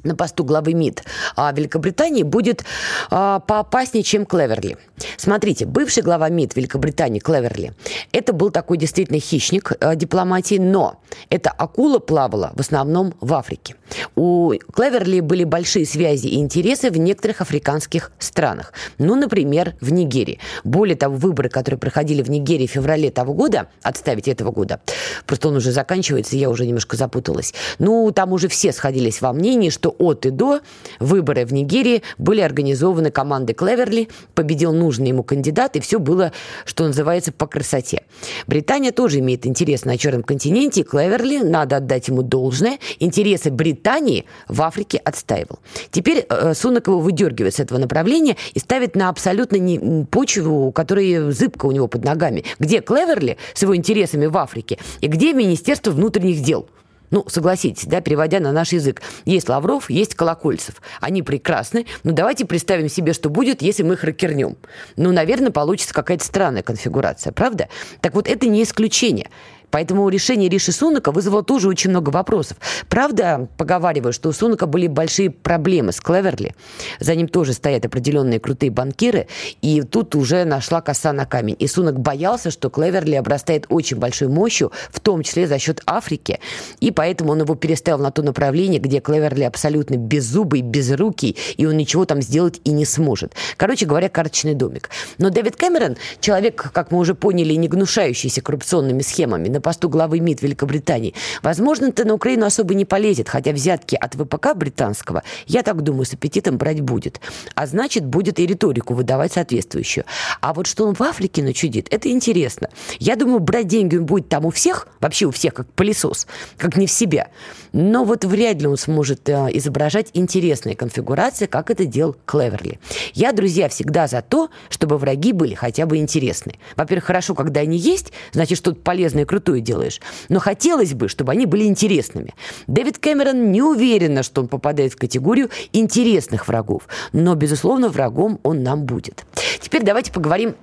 на 0.04 0.14
посту 0.14 0.44
главы 0.44 0.74
МИД 0.74 1.04
а 1.36 1.52
Великобритании 1.52 2.22
будет 2.22 2.64
а, 3.10 3.40
поопаснее, 3.40 4.02
чем 4.02 4.26
Клеверли. 4.26 4.76
Смотрите, 5.16 5.66
бывший 5.66 6.02
глава 6.02 6.28
МИД 6.28 6.56
Великобритании 6.56 7.20
Клеверли, 7.20 7.72
это 8.12 8.32
был 8.32 8.50
такой 8.50 8.76
действительно 8.76 9.18
хищник 9.18 9.72
а, 9.80 9.94
дипломатии, 9.94 10.56
но 10.56 11.00
эта 11.28 11.50
акула 11.50 11.98
плавала 11.98 12.52
в 12.54 12.60
основном 12.60 13.14
в 13.20 13.34
Африке. 13.34 13.74
У 14.14 14.52
Клеверли 14.72 15.20
были 15.20 15.44
большие 15.44 15.86
связи 15.86 16.28
и 16.28 16.38
интересы 16.38 16.90
в 16.90 16.96
некоторых 16.96 17.40
африканских 17.40 18.12
странах. 18.18 18.72
Ну, 18.98 19.16
например, 19.16 19.74
в 19.80 19.92
Нигерии. 19.92 20.38
Более 20.64 20.96
того, 20.96 21.16
выборы, 21.16 21.48
которые 21.48 21.78
проходили 21.78 22.22
в 22.22 22.30
Нигерии 22.30 22.66
в 22.66 22.70
феврале 22.70 23.10
того 23.10 23.34
года, 23.34 23.68
отставить 23.82 24.28
этого 24.28 24.52
года, 24.52 24.80
просто 25.26 25.48
он 25.48 25.56
уже 25.56 25.72
заканчивается, 25.72 26.36
я 26.36 26.50
уже 26.50 26.66
немножко 26.66 26.96
запуталась. 26.96 27.54
Ну, 27.78 28.10
там 28.12 28.32
уже 28.32 28.48
все 28.48 28.72
сходились 28.72 29.20
во 29.20 29.32
мнении, 29.32 29.70
что 29.70 29.89
от 29.90 30.26
и 30.26 30.30
до 30.30 30.60
выборы 30.98 31.44
в 31.44 31.52
Нигерии 31.52 32.02
были 32.18 32.40
организованы 32.40 33.10
командой 33.10 33.54
Клеверли, 33.54 34.08
победил 34.34 34.72
нужный 34.72 35.08
ему 35.08 35.22
кандидат, 35.22 35.76
и 35.76 35.80
все 35.80 35.98
было, 35.98 36.32
что 36.64 36.86
называется, 36.86 37.32
по 37.32 37.46
красоте. 37.46 38.02
Британия 38.46 38.92
тоже 38.92 39.18
имеет 39.18 39.46
интерес 39.46 39.84
на 39.84 39.96
Черном 39.98 40.22
континенте, 40.22 40.80
и 40.80 40.84
Клеверли, 40.84 41.38
надо 41.38 41.76
отдать 41.76 42.08
ему 42.08 42.22
должное, 42.22 42.78
интересы 42.98 43.50
Британии 43.50 44.26
в 44.48 44.62
Африке 44.62 44.98
отстаивал. 44.98 45.58
Теперь 45.90 46.26
э, 46.28 46.54
Сунок 46.54 46.86
его 46.86 47.00
выдергивает 47.00 47.54
с 47.54 47.60
этого 47.60 47.78
направления 47.78 48.36
и 48.54 48.58
ставит 48.58 48.96
на 48.96 49.08
абсолютно 49.08 49.56
не 49.56 50.04
почву, 50.06 50.72
которая 50.72 51.30
зыбка 51.30 51.66
у 51.66 51.72
него 51.72 51.88
под 51.88 52.04
ногами. 52.04 52.44
Где 52.58 52.80
Клеверли 52.80 53.36
с 53.54 53.62
его 53.62 53.76
интересами 53.76 54.26
в 54.26 54.36
Африке 54.36 54.78
и 55.00 55.06
где 55.06 55.32
Министерство 55.32 55.90
внутренних 55.90 56.42
дел– 56.42 56.68
ну, 57.10 57.24
согласитесь, 57.28 57.86
да, 57.86 58.00
переводя 58.00 58.40
на 58.40 58.52
наш 58.52 58.72
язык. 58.72 59.02
Есть 59.24 59.48
Лавров, 59.48 59.90
есть 59.90 60.14
Колокольцев. 60.14 60.80
Они 61.00 61.22
прекрасны, 61.22 61.86
но 62.04 62.12
давайте 62.12 62.44
представим 62.44 62.88
себе, 62.88 63.12
что 63.12 63.30
будет, 63.30 63.62
если 63.62 63.82
мы 63.82 63.94
их 63.94 64.04
ракернем. 64.04 64.56
Ну, 64.96 65.12
наверное, 65.12 65.50
получится 65.50 65.94
какая-то 65.94 66.24
странная 66.24 66.62
конфигурация, 66.62 67.32
правда? 67.32 67.68
Так 68.00 68.14
вот, 68.14 68.28
это 68.28 68.46
не 68.46 68.62
исключение. 68.62 69.28
Поэтому 69.70 70.08
решение 70.08 70.48
Риши 70.48 70.72
Сунака 70.72 71.12
вызвало 71.12 71.42
тоже 71.42 71.68
очень 71.68 71.90
много 71.90 72.10
вопросов. 72.10 72.58
Правда, 72.88 73.48
поговариваю, 73.56 74.12
что 74.12 74.28
у 74.28 74.32
Сунака 74.32 74.66
были 74.66 74.86
большие 74.86 75.30
проблемы 75.30 75.92
с 75.92 76.00
Клеверли. 76.00 76.54
За 76.98 77.14
ним 77.14 77.28
тоже 77.28 77.52
стоят 77.52 77.84
определенные 77.86 78.40
крутые 78.40 78.70
банкиры, 78.70 79.26
и 79.62 79.82
тут 79.82 80.14
уже 80.14 80.44
нашла 80.44 80.80
коса 80.80 81.12
на 81.12 81.26
камень. 81.26 81.56
И 81.58 81.66
Сунак 81.66 82.00
боялся, 82.00 82.50
что 82.50 82.70
Клеверли 82.70 83.14
обрастает 83.14 83.66
очень 83.68 83.96
большой 83.96 84.28
мощью, 84.28 84.72
в 84.90 85.00
том 85.00 85.22
числе 85.22 85.46
за 85.46 85.58
счет 85.58 85.82
Африки, 85.86 86.40
и 86.80 86.90
поэтому 86.90 87.32
он 87.32 87.40
его 87.40 87.54
переставил 87.54 87.98
на 87.98 88.10
то 88.10 88.22
направление, 88.22 88.80
где 88.80 89.00
Клеверли 89.00 89.44
абсолютно 89.44 89.96
беззубый, 89.96 90.62
безрукий, 90.62 91.36
и 91.56 91.66
он 91.66 91.76
ничего 91.76 92.04
там 92.04 92.22
сделать 92.22 92.60
и 92.64 92.70
не 92.70 92.84
сможет. 92.84 93.34
Короче 93.56 93.86
говоря, 93.86 94.08
карточный 94.08 94.54
домик. 94.54 94.90
Но 95.18 95.30
Дэвид 95.30 95.56
Кэмерон, 95.56 95.96
человек, 96.20 96.70
как 96.72 96.90
мы 96.90 96.98
уже 96.98 97.14
поняли, 97.14 97.54
не 97.54 97.68
гнушающийся 97.68 98.40
коррупционными 98.40 99.02
схемами, 99.02 99.48
на 99.60 99.62
посту 99.62 99.90
главы 99.90 100.20
МИД 100.20 100.40
Великобритании, 100.40 101.14
возможно-то 101.42 102.06
на 102.06 102.14
Украину 102.14 102.46
особо 102.46 102.74
не 102.74 102.86
полезет, 102.86 103.28
хотя 103.28 103.52
взятки 103.52 103.94
от 103.94 104.14
ВПК 104.14 104.54
британского, 104.54 105.22
я 105.46 105.62
так 105.62 105.82
думаю, 105.82 106.06
с 106.06 106.14
аппетитом 106.14 106.56
брать 106.56 106.80
будет. 106.80 107.20
А 107.54 107.66
значит, 107.66 108.06
будет 108.06 108.40
и 108.40 108.46
риторику 108.46 108.94
выдавать 108.94 109.34
соответствующую. 109.34 110.04
А 110.40 110.54
вот 110.54 110.66
что 110.66 110.86
он 110.86 110.94
в 110.94 111.02
Африке 111.02 111.42
начудит, 111.42 111.92
это 111.92 112.10
интересно. 112.10 112.70
Я 112.98 113.16
думаю, 113.16 113.40
брать 113.40 113.66
деньги 113.66 113.98
он 113.98 114.06
будет 114.06 114.30
там 114.30 114.46
у 114.46 114.50
всех, 114.50 114.88
вообще 114.98 115.26
у 115.26 115.30
всех, 115.30 115.52
как 115.52 115.70
пылесос, 115.74 116.26
как 116.56 116.78
не 116.78 116.86
в 116.86 116.90
себя. 116.90 117.28
Но 117.72 118.04
вот 118.04 118.24
вряд 118.24 118.62
ли 118.62 118.66
он 118.66 118.78
сможет 118.78 119.28
э, 119.28 119.48
изображать 119.52 120.08
интересные 120.14 120.74
конфигурации, 120.74 121.46
как 121.46 121.70
это 121.70 121.84
делал 121.84 122.16
Клеверли. 122.24 122.80
Я, 123.12 123.32
друзья, 123.32 123.68
всегда 123.68 124.06
за 124.06 124.22
то, 124.22 124.48
чтобы 124.70 124.96
враги 124.96 125.32
были 125.32 125.54
хотя 125.54 125.84
бы 125.84 125.98
интересны. 125.98 126.54
Во-первых, 126.76 127.04
хорошо, 127.04 127.34
когда 127.34 127.60
они 127.60 127.76
есть, 127.76 128.12
значит, 128.32 128.56
что-то 128.56 128.80
полезное 128.80 129.22
и 129.22 129.26
крутое 129.26 129.49
делаешь. 129.58 130.00
Но 130.28 130.38
хотелось 130.38 130.94
бы, 130.94 131.08
чтобы 131.08 131.32
они 131.32 131.46
были 131.46 131.64
интересными. 131.64 132.34
Дэвид 132.68 132.98
Кэмерон 132.98 133.50
не 133.50 133.62
уверен, 133.62 134.22
что 134.22 134.42
он 134.42 134.48
попадает 134.48 134.92
в 134.92 134.96
категорию 134.96 135.50
интересных 135.72 136.46
врагов. 136.46 136.84
Но, 137.12 137.34
безусловно, 137.34 137.88
врагом 137.88 138.38
он 138.44 138.62
нам 138.62 138.84
будет. 138.84 139.24
Теперь 139.60 139.82
давайте 139.82 140.12
поговорим 140.12 140.54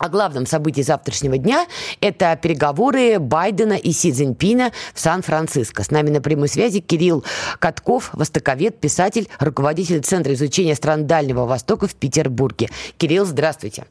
о 0.00 0.08
главном 0.08 0.46
событии 0.46 0.80
завтрашнего 0.80 1.36
дня– 1.36 1.66
это 2.00 2.34
переговоры 2.40 3.18
Байдена 3.18 3.74
и 3.74 3.92
Си 3.92 4.12
Цзиньпина 4.12 4.72
в 4.94 5.00
Сан-Франциско. 5.00 5.84
С 5.84 5.90
нами 5.90 6.08
на 6.08 6.22
прямой 6.22 6.48
связи 6.48 6.80
Кирилл 6.80 7.22
Катков, 7.58 8.08
востоковед, 8.14 8.80
писатель, 8.80 9.28
руководитель 9.38 10.00
Центра 10.00 10.32
изучения 10.32 10.74
стран 10.74 11.06
Дальнего 11.06 11.44
Востока 11.44 11.86
в 11.86 11.94
Петербурге. 11.94 12.70
Кирилл, 12.96 13.26
здравствуйте. 13.26 13.84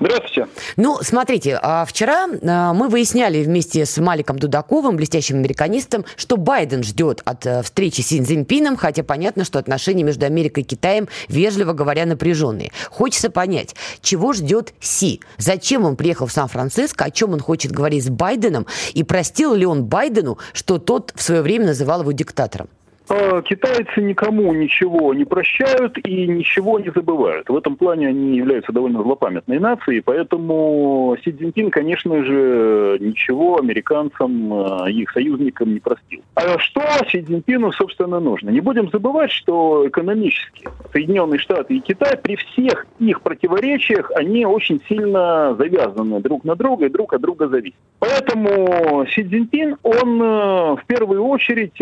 Здравствуйте. 0.00 0.48
Ну, 0.76 0.98
смотрите, 1.02 1.58
а 1.62 1.84
вчера 1.84 2.26
а, 2.42 2.74
мы 2.74 2.88
выясняли 2.88 3.44
вместе 3.44 3.86
с 3.86 3.96
Маликом 3.98 4.38
Дудаковым, 4.38 4.96
блестящим 4.96 5.36
американистом, 5.36 6.04
что 6.16 6.36
Байден 6.36 6.82
ждет 6.82 7.22
от 7.24 7.46
э, 7.46 7.62
встречи 7.62 8.00
с 8.00 8.08
Си 8.08 8.20
Цзиньпином, 8.20 8.76
хотя 8.76 9.04
понятно, 9.04 9.44
что 9.44 9.60
отношения 9.60 10.02
между 10.02 10.26
Америкой 10.26 10.64
и 10.64 10.66
Китаем, 10.66 11.08
вежливо 11.28 11.74
говоря, 11.74 12.06
напряженные. 12.06 12.72
Хочется 12.90 13.30
понять, 13.30 13.76
чего 14.00 14.32
ждет 14.32 14.74
Си? 14.80 15.20
Зачем 15.38 15.84
он 15.84 15.94
приехал 15.94 16.26
в 16.26 16.32
Сан-Франциско, 16.32 17.04
о 17.04 17.10
чем 17.10 17.32
он 17.32 17.40
хочет 17.40 17.70
говорить 17.70 18.04
с 18.04 18.08
Байденом, 18.08 18.66
и 18.94 19.04
простил 19.04 19.54
ли 19.54 19.64
он 19.64 19.84
Байдену, 19.84 20.38
что 20.52 20.78
тот 20.78 21.12
в 21.14 21.22
свое 21.22 21.42
время 21.42 21.66
называл 21.66 22.00
его 22.00 22.10
диктатором? 22.10 22.68
А, 23.08 23.42
китайцы 23.42 24.00
никому 24.00 24.52
ничего 24.54 25.12
не 25.12 25.24
прощают 25.24 25.98
и 26.06 26.26
ничего 26.26 26.78
не 26.78 26.90
забывают. 26.90 27.48
В 27.48 27.56
этом 27.56 27.76
плане 27.76 28.08
они 28.08 28.38
являются 28.38 28.72
довольно 28.72 29.02
злопамятной 29.02 29.58
нацией, 29.58 30.00
поэтому 30.00 31.16
Си 31.22 31.32
Цзиньпин, 31.32 31.70
конечно 31.70 32.24
же, 32.24 32.98
ничего 33.00 33.58
американцам, 33.58 34.52
а, 34.52 34.90
их 34.90 35.10
союзникам 35.10 35.74
не 35.74 35.80
простил. 35.80 36.22
А 36.34 36.58
что 36.58 36.80
Си 37.10 37.22
Цзиньпину, 37.22 37.72
собственно, 37.72 38.20
нужно? 38.20 38.48
Не 38.48 38.60
будем 38.60 38.88
забывать, 38.90 39.30
что 39.30 39.86
экономически 39.86 40.68
Соединенные 40.92 41.38
Штаты 41.38 41.76
и 41.76 41.80
Китай 41.80 42.16
при 42.16 42.36
всех 42.36 42.86
их 42.98 43.20
противоречиях, 43.20 44.10
они 44.14 44.46
очень 44.46 44.80
сильно 44.88 45.54
завязаны 45.56 46.20
друг 46.20 46.44
на 46.44 46.56
друга 46.56 46.86
и 46.86 46.90
друг 46.90 47.12
от 47.12 47.20
друга 47.20 47.48
зависят. 47.48 47.78
Поэтому 47.98 49.04
Си 49.10 49.24
Цзиньпин, 49.24 49.76
он 49.82 50.22
э, 50.22 50.76
в 50.76 50.82
первую 50.86 51.24
очередь 51.24 51.78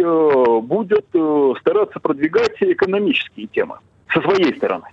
будет 0.64 1.12
стараться 1.61 2.01
продвигать 2.01 2.57
экономические 2.61 3.47
темы 3.47 3.77
со 4.13 4.21
своей 4.21 4.55
стороны. 4.57 4.85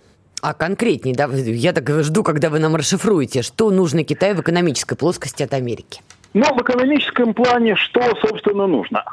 А 0.41 0.53
конкретнее, 0.53 1.15
да, 1.15 1.28
я 1.34 1.74
так 1.74 1.89
жду, 2.03 2.24
когда 2.24 2.49
вы 2.49 2.59
нам 2.59 2.76
расшифруете, 2.76 3.41
что 3.41 3.72
нужно 3.72 4.03
Китаю 4.03 4.36
в 4.36 4.41
экономической 4.41 4.95
плоскости 4.95 5.43
от 5.43 5.53
Америки. 5.53 6.01
Ну, 6.34 6.45
в 6.53 6.61
экономическом 6.61 7.34
плане, 7.34 7.76
что, 7.76 8.01
собственно, 8.22 8.67
нужно? 8.67 9.03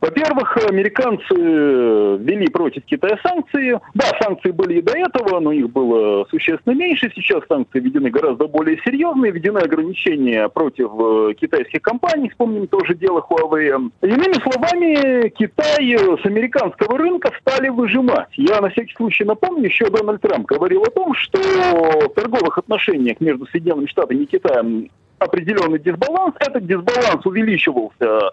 Во-первых, 0.00 0.56
американцы 0.68 1.34
ввели 1.34 2.48
против 2.48 2.84
Китая 2.84 3.18
санкции. 3.22 3.80
Да, 3.94 4.06
санкции 4.20 4.50
были 4.50 4.78
и 4.78 4.82
до 4.82 4.96
этого, 4.96 5.40
но 5.40 5.52
их 5.52 5.70
было 5.70 6.24
существенно 6.30 6.74
меньше. 6.74 7.10
Сейчас 7.14 7.42
санкции 7.48 7.80
введены 7.80 8.10
гораздо 8.10 8.46
более 8.46 8.78
серьезные. 8.84 9.32
Введены 9.32 9.58
ограничения 9.58 10.48
против 10.48 10.90
э, 10.98 11.34
китайских 11.34 11.82
компаний. 11.82 12.30
Вспомним 12.30 12.66
тоже 12.66 12.94
дело 12.94 13.24
Huawei. 13.28 13.90
Иными 14.02 14.34
словами, 14.42 15.28
Китай 15.30 15.96
с 15.96 16.26
американского 16.26 16.98
рынка 16.98 17.32
стали 17.40 17.68
выжимать. 17.68 18.28
Я 18.36 18.60
на 18.60 18.70
всякий 18.70 18.94
случай 18.94 19.24
напомню, 19.24 19.66
еще 19.66 19.88
Дональд 19.90 20.20
Трамп 20.20 20.46
говорил 20.46 20.82
о 20.82 20.90
том, 20.90 21.14
что 21.14 21.38
в 21.38 22.14
торговых 22.14 22.58
отношениях 22.58 23.20
между 23.20 23.46
Соединенными 23.46 23.86
Штатами 23.86 24.22
и 24.22 24.26
Китаем 24.26 24.88
определенный 25.18 25.78
дисбаланс. 25.78 26.34
Этот 26.40 26.66
дисбаланс 26.66 27.24
увеличивался 27.24 28.30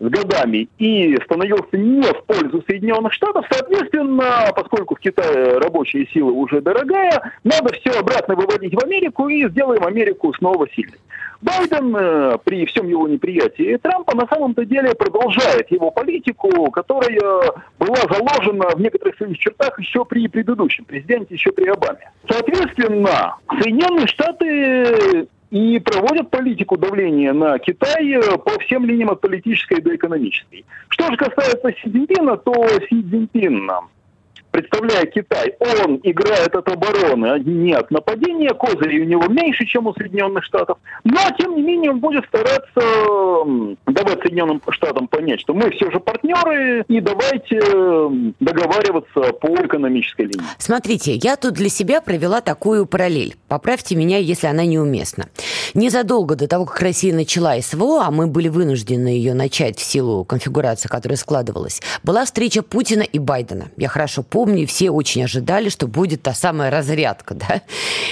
с 0.00 0.04
годами 0.04 0.68
и 0.78 1.16
становился 1.24 1.76
не 1.76 2.02
в 2.02 2.24
пользу 2.24 2.62
Соединенных 2.66 3.12
Штатов, 3.12 3.46
соответственно, 3.50 4.52
поскольку 4.54 4.94
в 4.94 5.00
Китае 5.00 5.58
рабочая 5.58 6.06
сила 6.06 6.30
уже 6.30 6.60
дорогая, 6.60 7.32
надо 7.44 7.72
все 7.74 7.90
обратно 7.98 8.34
выводить 8.34 8.74
в 8.74 8.84
Америку 8.84 9.28
и 9.28 9.48
сделаем 9.48 9.84
Америку 9.84 10.32
снова 10.34 10.68
сильной. 10.74 10.98
Байден 11.40 11.94
э, 11.96 12.38
при 12.44 12.66
всем 12.66 12.88
его 12.88 13.06
неприятии 13.06 13.76
Трампа 13.76 14.16
на 14.16 14.26
самом-то 14.26 14.64
деле 14.64 14.92
продолжает 14.94 15.70
его 15.70 15.90
политику, 15.92 16.68
которая 16.72 17.20
была 17.78 17.96
заложена 18.10 18.70
в 18.74 18.80
некоторых 18.80 19.16
своих 19.16 19.38
чертах 19.38 19.78
еще 19.78 20.04
при 20.04 20.26
предыдущем 20.26 20.84
президенте, 20.84 21.34
еще 21.34 21.52
при 21.52 21.68
Обаме. 21.68 22.10
Соответственно, 22.28 23.36
Соединенные 23.60 24.08
Штаты 24.08 25.28
и 25.50 25.78
проводят 25.78 26.30
политику 26.30 26.76
давления 26.76 27.32
на 27.32 27.58
Китай 27.58 28.12
э, 28.12 28.38
по 28.38 28.58
всем 28.60 28.84
линиям 28.84 29.10
от 29.10 29.20
политической 29.20 29.80
до 29.80 29.96
экономической. 29.96 30.64
Что 30.88 31.10
же 31.10 31.16
касается 31.16 31.72
Си 31.72 31.90
Цзиньпина, 31.90 32.36
то 32.36 32.52
Си 32.88 33.02
Цзиньпин 33.02 33.70
представляя 34.58 35.06
Китай, 35.06 35.54
он 35.60 36.00
играет 36.02 36.54
от 36.54 36.68
обороны, 36.68 37.26
а 37.26 37.38
не 37.38 37.72
от 37.72 37.90
нападения. 37.90 38.52
Козырей 38.54 39.02
у 39.02 39.04
него 39.04 39.26
меньше, 39.28 39.64
чем 39.66 39.86
у 39.86 39.94
Соединенных 39.94 40.44
Штатов. 40.44 40.78
Но, 41.04 41.20
тем 41.38 41.54
не 41.54 41.62
менее, 41.62 41.92
он 41.92 42.00
будет 42.00 42.24
стараться 42.26 42.80
давать 43.86 44.20
Соединенным 44.22 44.60
Штатам 44.70 45.06
понять, 45.06 45.40
что 45.40 45.54
мы 45.54 45.70
все 45.70 45.90
же 45.90 46.00
партнеры, 46.00 46.84
и 46.88 47.00
давайте 47.00 47.60
договариваться 48.40 49.32
по 49.34 49.48
экономической 49.64 50.22
линии. 50.22 50.44
Смотрите, 50.58 51.14
я 51.14 51.36
тут 51.36 51.54
для 51.54 51.68
себя 51.68 52.00
провела 52.00 52.40
такую 52.40 52.86
параллель. 52.86 53.36
Поправьте 53.46 53.94
меня, 53.94 54.18
если 54.18 54.48
она 54.48 54.64
неуместна. 54.64 55.28
Незадолго 55.74 56.34
до 56.34 56.48
того, 56.48 56.64
как 56.64 56.80
Россия 56.80 57.14
начала 57.14 57.60
СВО, 57.60 58.02
а 58.04 58.10
мы 58.10 58.26
были 58.26 58.48
вынуждены 58.48 59.08
ее 59.08 59.34
начать 59.34 59.78
в 59.78 59.82
силу 59.82 60.24
конфигурации, 60.24 60.88
которая 60.88 61.16
складывалась, 61.16 61.80
была 62.02 62.24
встреча 62.24 62.62
Путина 62.62 63.02
и 63.02 63.18
Байдена. 63.18 63.66
Я 63.76 63.88
хорошо 63.88 64.22
помню 64.22 64.47
помню, 64.48 64.66
все 64.66 64.88
очень 64.90 65.24
ожидали, 65.24 65.68
что 65.68 65.86
будет 65.86 66.22
та 66.22 66.32
самая 66.32 66.70
разрядка, 66.70 67.34
да. 67.34 67.60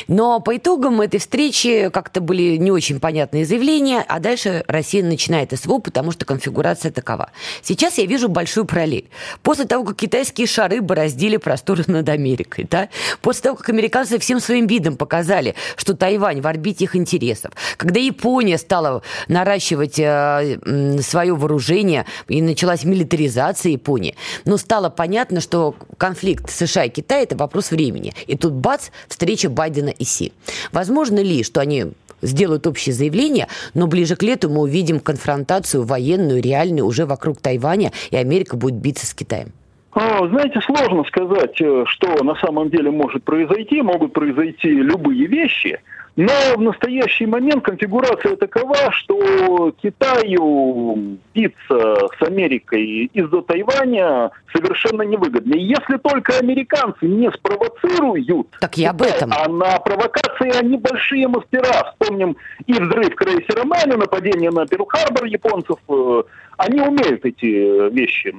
Но 0.06 0.38
по 0.40 0.54
итогам 0.54 1.00
этой 1.00 1.18
встречи 1.18 1.88
как-то 1.90 2.20
были 2.20 2.58
не 2.58 2.70
очень 2.70 3.00
понятные 3.00 3.46
заявления, 3.46 4.04
а 4.06 4.18
дальше 4.18 4.62
Россия 4.68 5.02
начинает 5.02 5.58
СВО, 5.58 5.78
потому 5.78 6.12
что 6.12 6.26
конфигурация 6.26 6.92
такова. 6.92 7.30
Сейчас 7.62 7.96
я 7.96 8.04
вижу 8.04 8.28
большую 8.28 8.66
параллель. 8.66 9.08
После 9.42 9.64
того, 9.64 9.84
как 9.84 9.96
китайские 9.96 10.46
шары 10.46 10.82
бороздили 10.82 11.38
просторы 11.38 11.84
над 11.86 12.06
Америкой, 12.10 12.66
да, 12.70 12.90
после 13.22 13.44
того, 13.44 13.56
как 13.56 13.70
американцы 13.70 14.18
всем 14.18 14.38
своим 14.38 14.66
видом 14.66 14.98
показали, 14.98 15.54
что 15.76 15.96
Тайвань 15.96 16.42
в 16.42 16.46
орбите 16.46 16.84
их 16.84 16.96
интересов, 16.96 17.52
когда 17.78 17.98
Япония 17.98 18.58
стала 18.58 19.00
наращивать 19.28 19.98
э, 19.98 20.98
свое 21.00 21.34
вооружение 21.34 22.04
и 22.28 22.42
началась 22.42 22.84
милитаризация 22.84 23.72
Японии, 23.72 24.16
но 24.44 24.58
стало 24.58 24.90
понятно, 24.90 25.40
что 25.40 25.74
конфликт 25.96 26.25
конфликт 26.26 26.50
США 26.50 26.84
и 26.84 26.88
Китая– 26.88 27.22
это 27.22 27.36
вопрос 27.36 27.70
времени. 27.70 28.12
И 28.26 28.36
тут 28.36 28.52
бац, 28.52 28.88
встреча 29.08 29.48
Байдена 29.48 29.90
и 29.90 30.04
Си. 30.04 30.32
Возможно 30.72 31.20
ли, 31.20 31.44
что 31.44 31.60
они 31.60 31.92
сделают 32.20 32.66
общее 32.66 32.92
заявление, 32.92 33.46
но 33.74 33.86
ближе 33.86 34.16
к 34.16 34.22
лету 34.22 34.50
мы 34.50 34.62
увидим 34.62 34.98
конфронтацию 34.98 35.84
военную, 35.84 36.42
реальную 36.42 36.84
уже 36.84 37.06
вокруг 37.06 37.40
Тайваня, 37.40 37.92
и 38.10 38.16
Америка 38.16 38.56
будет 38.56 38.74
биться 38.74 39.06
с 39.06 39.14
Китаем? 39.14 39.52
А, 39.92 40.26
знаете, 40.28 40.60
сложно 40.62 41.04
сказать, 41.04 41.60
э, 41.60 41.84
что 41.86 42.24
на 42.24 42.34
самом 42.36 42.70
деле 42.70 42.90
может 42.90 43.22
произойти. 43.22 43.80
Могут 43.80 44.12
произойти 44.12 44.68
любые 44.68 45.26
вещи– 45.26 45.78
Но 46.16 46.32
в 46.56 46.62
настоящий 46.62 47.26
момент 47.26 47.62
конфигурация 47.62 48.36
такова, 48.36 48.90
что 48.92 49.70
Китаю 49.82 51.18
биться 51.34 52.08
с 52.18 52.22
Америкой 52.26 53.10
из-за 53.12 53.42
Тайваня 53.42 54.30
совершенно 54.50 55.02
невыгодно. 55.02 55.54
Если 55.54 55.98
только 55.98 56.38
американцы 56.38 57.04
не 57.04 57.30
спровоцируют, 57.30 58.48
так 58.60 58.78
я 58.78 58.90
об 58.90 59.02
этом. 59.02 59.30
а 59.30 59.46
на 59.46 59.78
провокации 59.78 60.56
они 60.58 60.78
большие 60.78 61.28
мастера. 61.28 61.92
Вспомним 61.92 62.34
и 62.66 62.72
взрыв 62.72 63.14
крейсера 63.14 63.64
Мани, 63.64 63.96
нападение 63.96 64.50
на 64.50 64.64
Перл-Харбор 64.64 65.26
японцев. 65.26 65.76
Э, 65.90 66.22
они 66.56 66.80
умеют 66.80 67.26
эти 67.26 67.90
вещи 67.92 68.34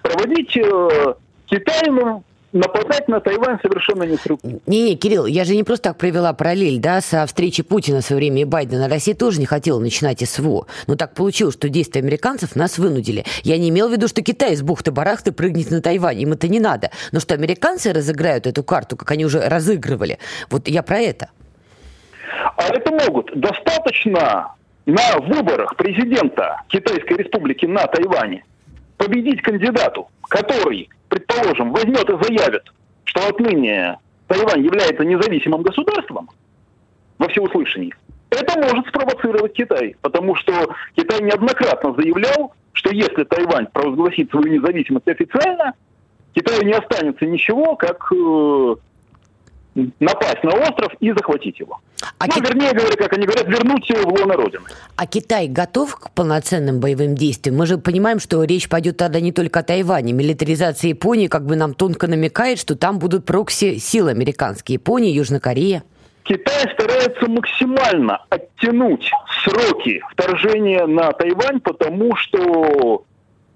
проводить. 0.00 0.56
Э, 0.56 1.14
Китай, 1.46 1.90
ну, 1.90 2.22
нападать 2.54 3.08
на 3.08 3.20
Тайвань 3.20 3.58
совершенно 3.60 4.04
не 4.04 4.16
с 4.16 4.24
руки. 4.24 4.60
Не-не, 4.66 4.94
Кирилл, 4.94 5.26
я 5.26 5.44
же 5.44 5.54
не 5.54 5.64
просто 5.64 5.90
так 5.90 5.98
провела 5.98 6.32
параллель, 6.32 6.78
да, 6.78 7.00
со 7.00 7.26
встречи 7.26 7.62
Путина 7.62 8.00
в 8.00 8.04
свое 8.04 8.20
время 8.20 8.42
и 8.42 8.44
Байдена. 8.44 8.88
Россия 8.88 9.14
тоже 9.14 9.40
не 9.40 9.46
хотела 9.46 9.80
начинать 9.80 10.26
СВО. 10.26 10.66
Но 10.86 10.94
так 10.94 11.14
получилось, 11.14 11.54
что 11.54 11.68
действия 11.68 12.00
американцев 12.00 12.56
нас 12.56 12.78
вынудили. 12.78 13.24
Я 13.42 13.58
не 13.58 13.68
имел 13.68 13.88
в 13.88 13.92
виду, 13.92 14.08
что 14.08 14.22
Китай 14.22 14.52
из 14.52 14.62
бухты-барахты 14.62 15.32
прыгнет 15.32 15.70
на 15.70 15.82
Тайвань. 15.82 16.20
Им 16.20 16.32
это 16.32 16.48
не 16.48 16.60
надо. 16.60 16.90
Но 17.12 17.20
что 17.20 17.34
американцы 17.34 17.92
разыграют 17.92 18.46
эту 18.46 18.62
карту, 18.62 18.96
как 18.96 19.10
они 19.10 19.26
уже 19.26 19.40
разыгрывали. 19.40 20.18
Вот 20.48 20.68
я 20.68 20.82
про 20.82 21.00
это. 21.00 21.30
А 22.56 22.68
это 22.68 22.92
могут. 22.92 23.30
Достаточно 23.34 24.54
на 24.86 25.18
выборах 25.18 25.76
президента 25.76 26.62
Китайской 26.68 27.18
Республики 27.18 27.66
на 27.66 27.86
Тайване 27.86 28.44
победить 28.96 29.42
кандидату, 29.42 30.08
который 30.28 30.88
предположим, 31.08 31.72
возьмет 31.72 32.08
и 32.10 32.24
заявит, 32.24 32.62
что 33.04 33.28
отныне 33.28 33.98
Тайвань 34.26 34.64
является 34.64 35.04
независимым 35.04 35.62
государством 35.62 36.28
во 37.18 37.28
всеуслышании, 37.28 37.94
это 38.30 38.58
может 38.58 38.88
спровоцировать 38.88 39.52
Китай, 39.52 39.94
потому 40.00 40.34
что 40.34 40.74
Китай 40.96 41.22
неоднократно 41.22 41.94
заявлял, 41.94 42.52
что 42.72 42.90
если 42.90 43.22
Тайвань 43.24 43.68
провозгласит 43.72 44.30
свою 44.30 44.54
независимость 44.54 45.06
официально, 45.06 45.74
Китаю 46.34 46.62
не 46.62 46.72
останется 46.72 47.26
ничего, 47.26 47.76
как 47.76 48.10
э, 48.12 48.74
напасть 49.74 50.42
на 50.42 50.52
остров 50.54 50.92
и 51.00 51.10
захватить 51.12 51.58
его. 51.58 51.80
А 52.18 52.26
ну, 52.26 52.32
Кит... 52.32 52.48
вернее 52.48 52.72
говоря, 52.72 52.96
как 52.96 53.12
они 53.12 53.26
говорят, 53.26 53.46
вернуть 53.46 53.88
его 53.88 54.10
в 54.10 54.20
лоно 54.20 54.34
Родины. 54.34 54.64
А 54.96 55.06
Китай 55.06 55.48
готов 55.48 55.96
к 55.96 56.10
полноценным 56.10 56.80
боевым 56.80 57.14
действиям? 57.14 57.56
Мы 57.56 57.66
же 57.66 57.78
понимаем, 57.78 58.20
что 58.20 58.42
речь 58.44 58.68
пойдет 58.68 58.96
тогда 58.96 59.20
не 59.20 59.32
только 59.32 59.60
о 59.60 59.62
Тайване. 59.62 60.12
Милитаризация 60.12 60.88
Японии 60.90 61.26
как 61.26 61.44
бы 61.46 61.56
нам 61.56 61.74
тонко 61.74 62.06
намекает, 62.06 62.58
что 62.58 62.76
там 62.76 62.98
будут 62.98 63.24
прокси-силы 63.24 64.10
американские. 64.10 64.74
Япония, 64.74 65.10
Южная 65.10 65.40
Корея. 65.40 65.82
Китай 66.24 66.70
старается 66.72 67.28
максимально 67.28 68.24
оттянуть 68.30 69.10
сроки 69.44 70.02
вторжения 70.10 70.86
на 70.86 71.12
Тайвань, 71.12 71.60
потому 71.60 72.16
что 72.16 73.04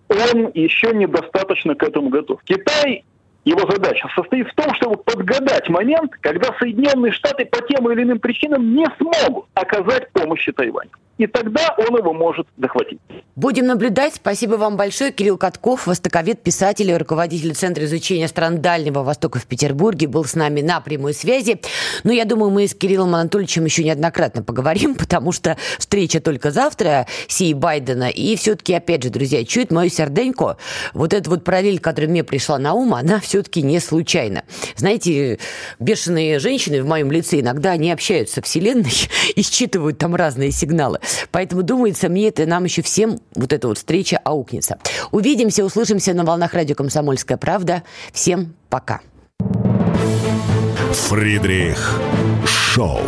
он 0.09 0.51
еще 0.55 0.93
недостаточно 0.93 1.75
к 1.75 1.83
этому 1.83 2.11
готов. 2.11 2.41
Китай 2.45 3.05
его 3.45 3.70
задача 3.70 4.09
состоит 4.14 4.49
в 4.49 4.55
том, 4.55 4.74
чтобы 4.74 4.97
подгадать 4.97 5.68
момент, 5.68 6.12
когда 6.20 6.53
Соединенные 6.59 7.12
Штаты 7.12 7.47
по 7.47 7.61
тем 7.62 7.91
или 7.91 8.03
иным 8.03 8.18
причинам 8.18 8.74
не 8.74 8.86
смогут 8.99 9.47
оказать 9.55 10.11
помощь 10.12 10.49
Тайваню 10.55 10.91
и 11.18 11.26
тогда 11.26 11.74
он 11.76 11.97
его 11.99 12.12
может 12.12 12.47
захватить. 12.57 13.01
Будем 13.36 13.66
наблюдать. 13.66 14.14
Спасибо 14.14 14.55
вам 14.55 14.76
большое. 14.76 15.12
Кирилл 15.12 15.36
Катков, 15.36 15.86
востоковед, 15.86 16.43
писатель 16.43 16.91
и 16.91 16.97
руководитель 16.97 17.55
Центра 17.55 17.84
изучения 17.84 18.28
стран 18.28 18.61
Дальнего 18.62 19.03
Востока 19.03 19.39
в 19.39 19.47
Петербурге, 19.47 20.07
был 20.07 20.24
с 20.24 20.34
нами 20.34 20.61
на 20.61 20.80
прямой 20.80 21.12
связи. 21.12 21.61
Но 22.05 22.12
я 22.12 22.24
думаю, 22.24 22.51
мы 22.51 22.66
с 22.66 22.74
Кириллом 22.74 23.14
Анатольевичем 23.14 23.64
еще 23.64 23.84
неоднократно 23.84 24.43
поговорим, 24.43 24.95
потому 24.99 25.32
что 25.32 25.57
встреча 25.78 26.20
только 26.20 26.51
завтра, 26.51 27.07
Си 27.26 27.53
Байдена. 27.53 28.09
И 28.09 28.36
все-таки, 28.36 28.72
опять 28.74 29.03
же, 29.03 29.11
друзья, 29.11 29.45
чует 29.45 29.72
мою 29.72 29.91
серденько. 29.91 30.57
Вот 30.95 31.12
эта 31.12 31.28
вот 31.28 31.45
параллель, 31.45 31.80
которая 31.80 32.11
мне 32.11 32.22
пришла 32.22 32.59
на 32.59 32.74
ум, 32.74 32.95
она 32.95 33.18
все-таки 33.29 33.62
не 33.62 33.79
случайна. 33.79 34.43
Знаете, 34.76 35.39
бешеные 35.79 36.39
женщины 36.39 36.83
в 36.83 36.87
моем 36.87 37.12
лице 37.12 37.41
иногда 37.41 37.76
не 37.76 37.93
общаются 37.93 38.37
со 38.37 38.43
Вселенной 38.43 38.93
и 39.37 39.43
считывают 39.43 39.99
там 39.99 40.14
разные 40.14 40.51
сигналы. 40.51 40.99
Поэтому, 41.31 41.62
думается, 41.62 42.09
мне 42.09 42.29
это 42.29 42.47
нам 42.47 42.64
еще 42.64 42.83
всем 42.83 43.20
вот 43.35 43.53
эта 43.53 43.68
вот 43.68 43.79
встреча 43.79 44.18
аукнется. 44.24 44.79
Увидимся, 45.11 45.64
услышимся 45.64 46.14
на 46.14 46.24
волнах 46.24 46.55
радио 46.55 46.74
«Комсомольская 46.74 47.37
правда». 47.37 47.83
Всем 48.12 48.55
пока. 48.70 49.01
Фридрих 50.93 52.01
Шоу. 52.47 53.01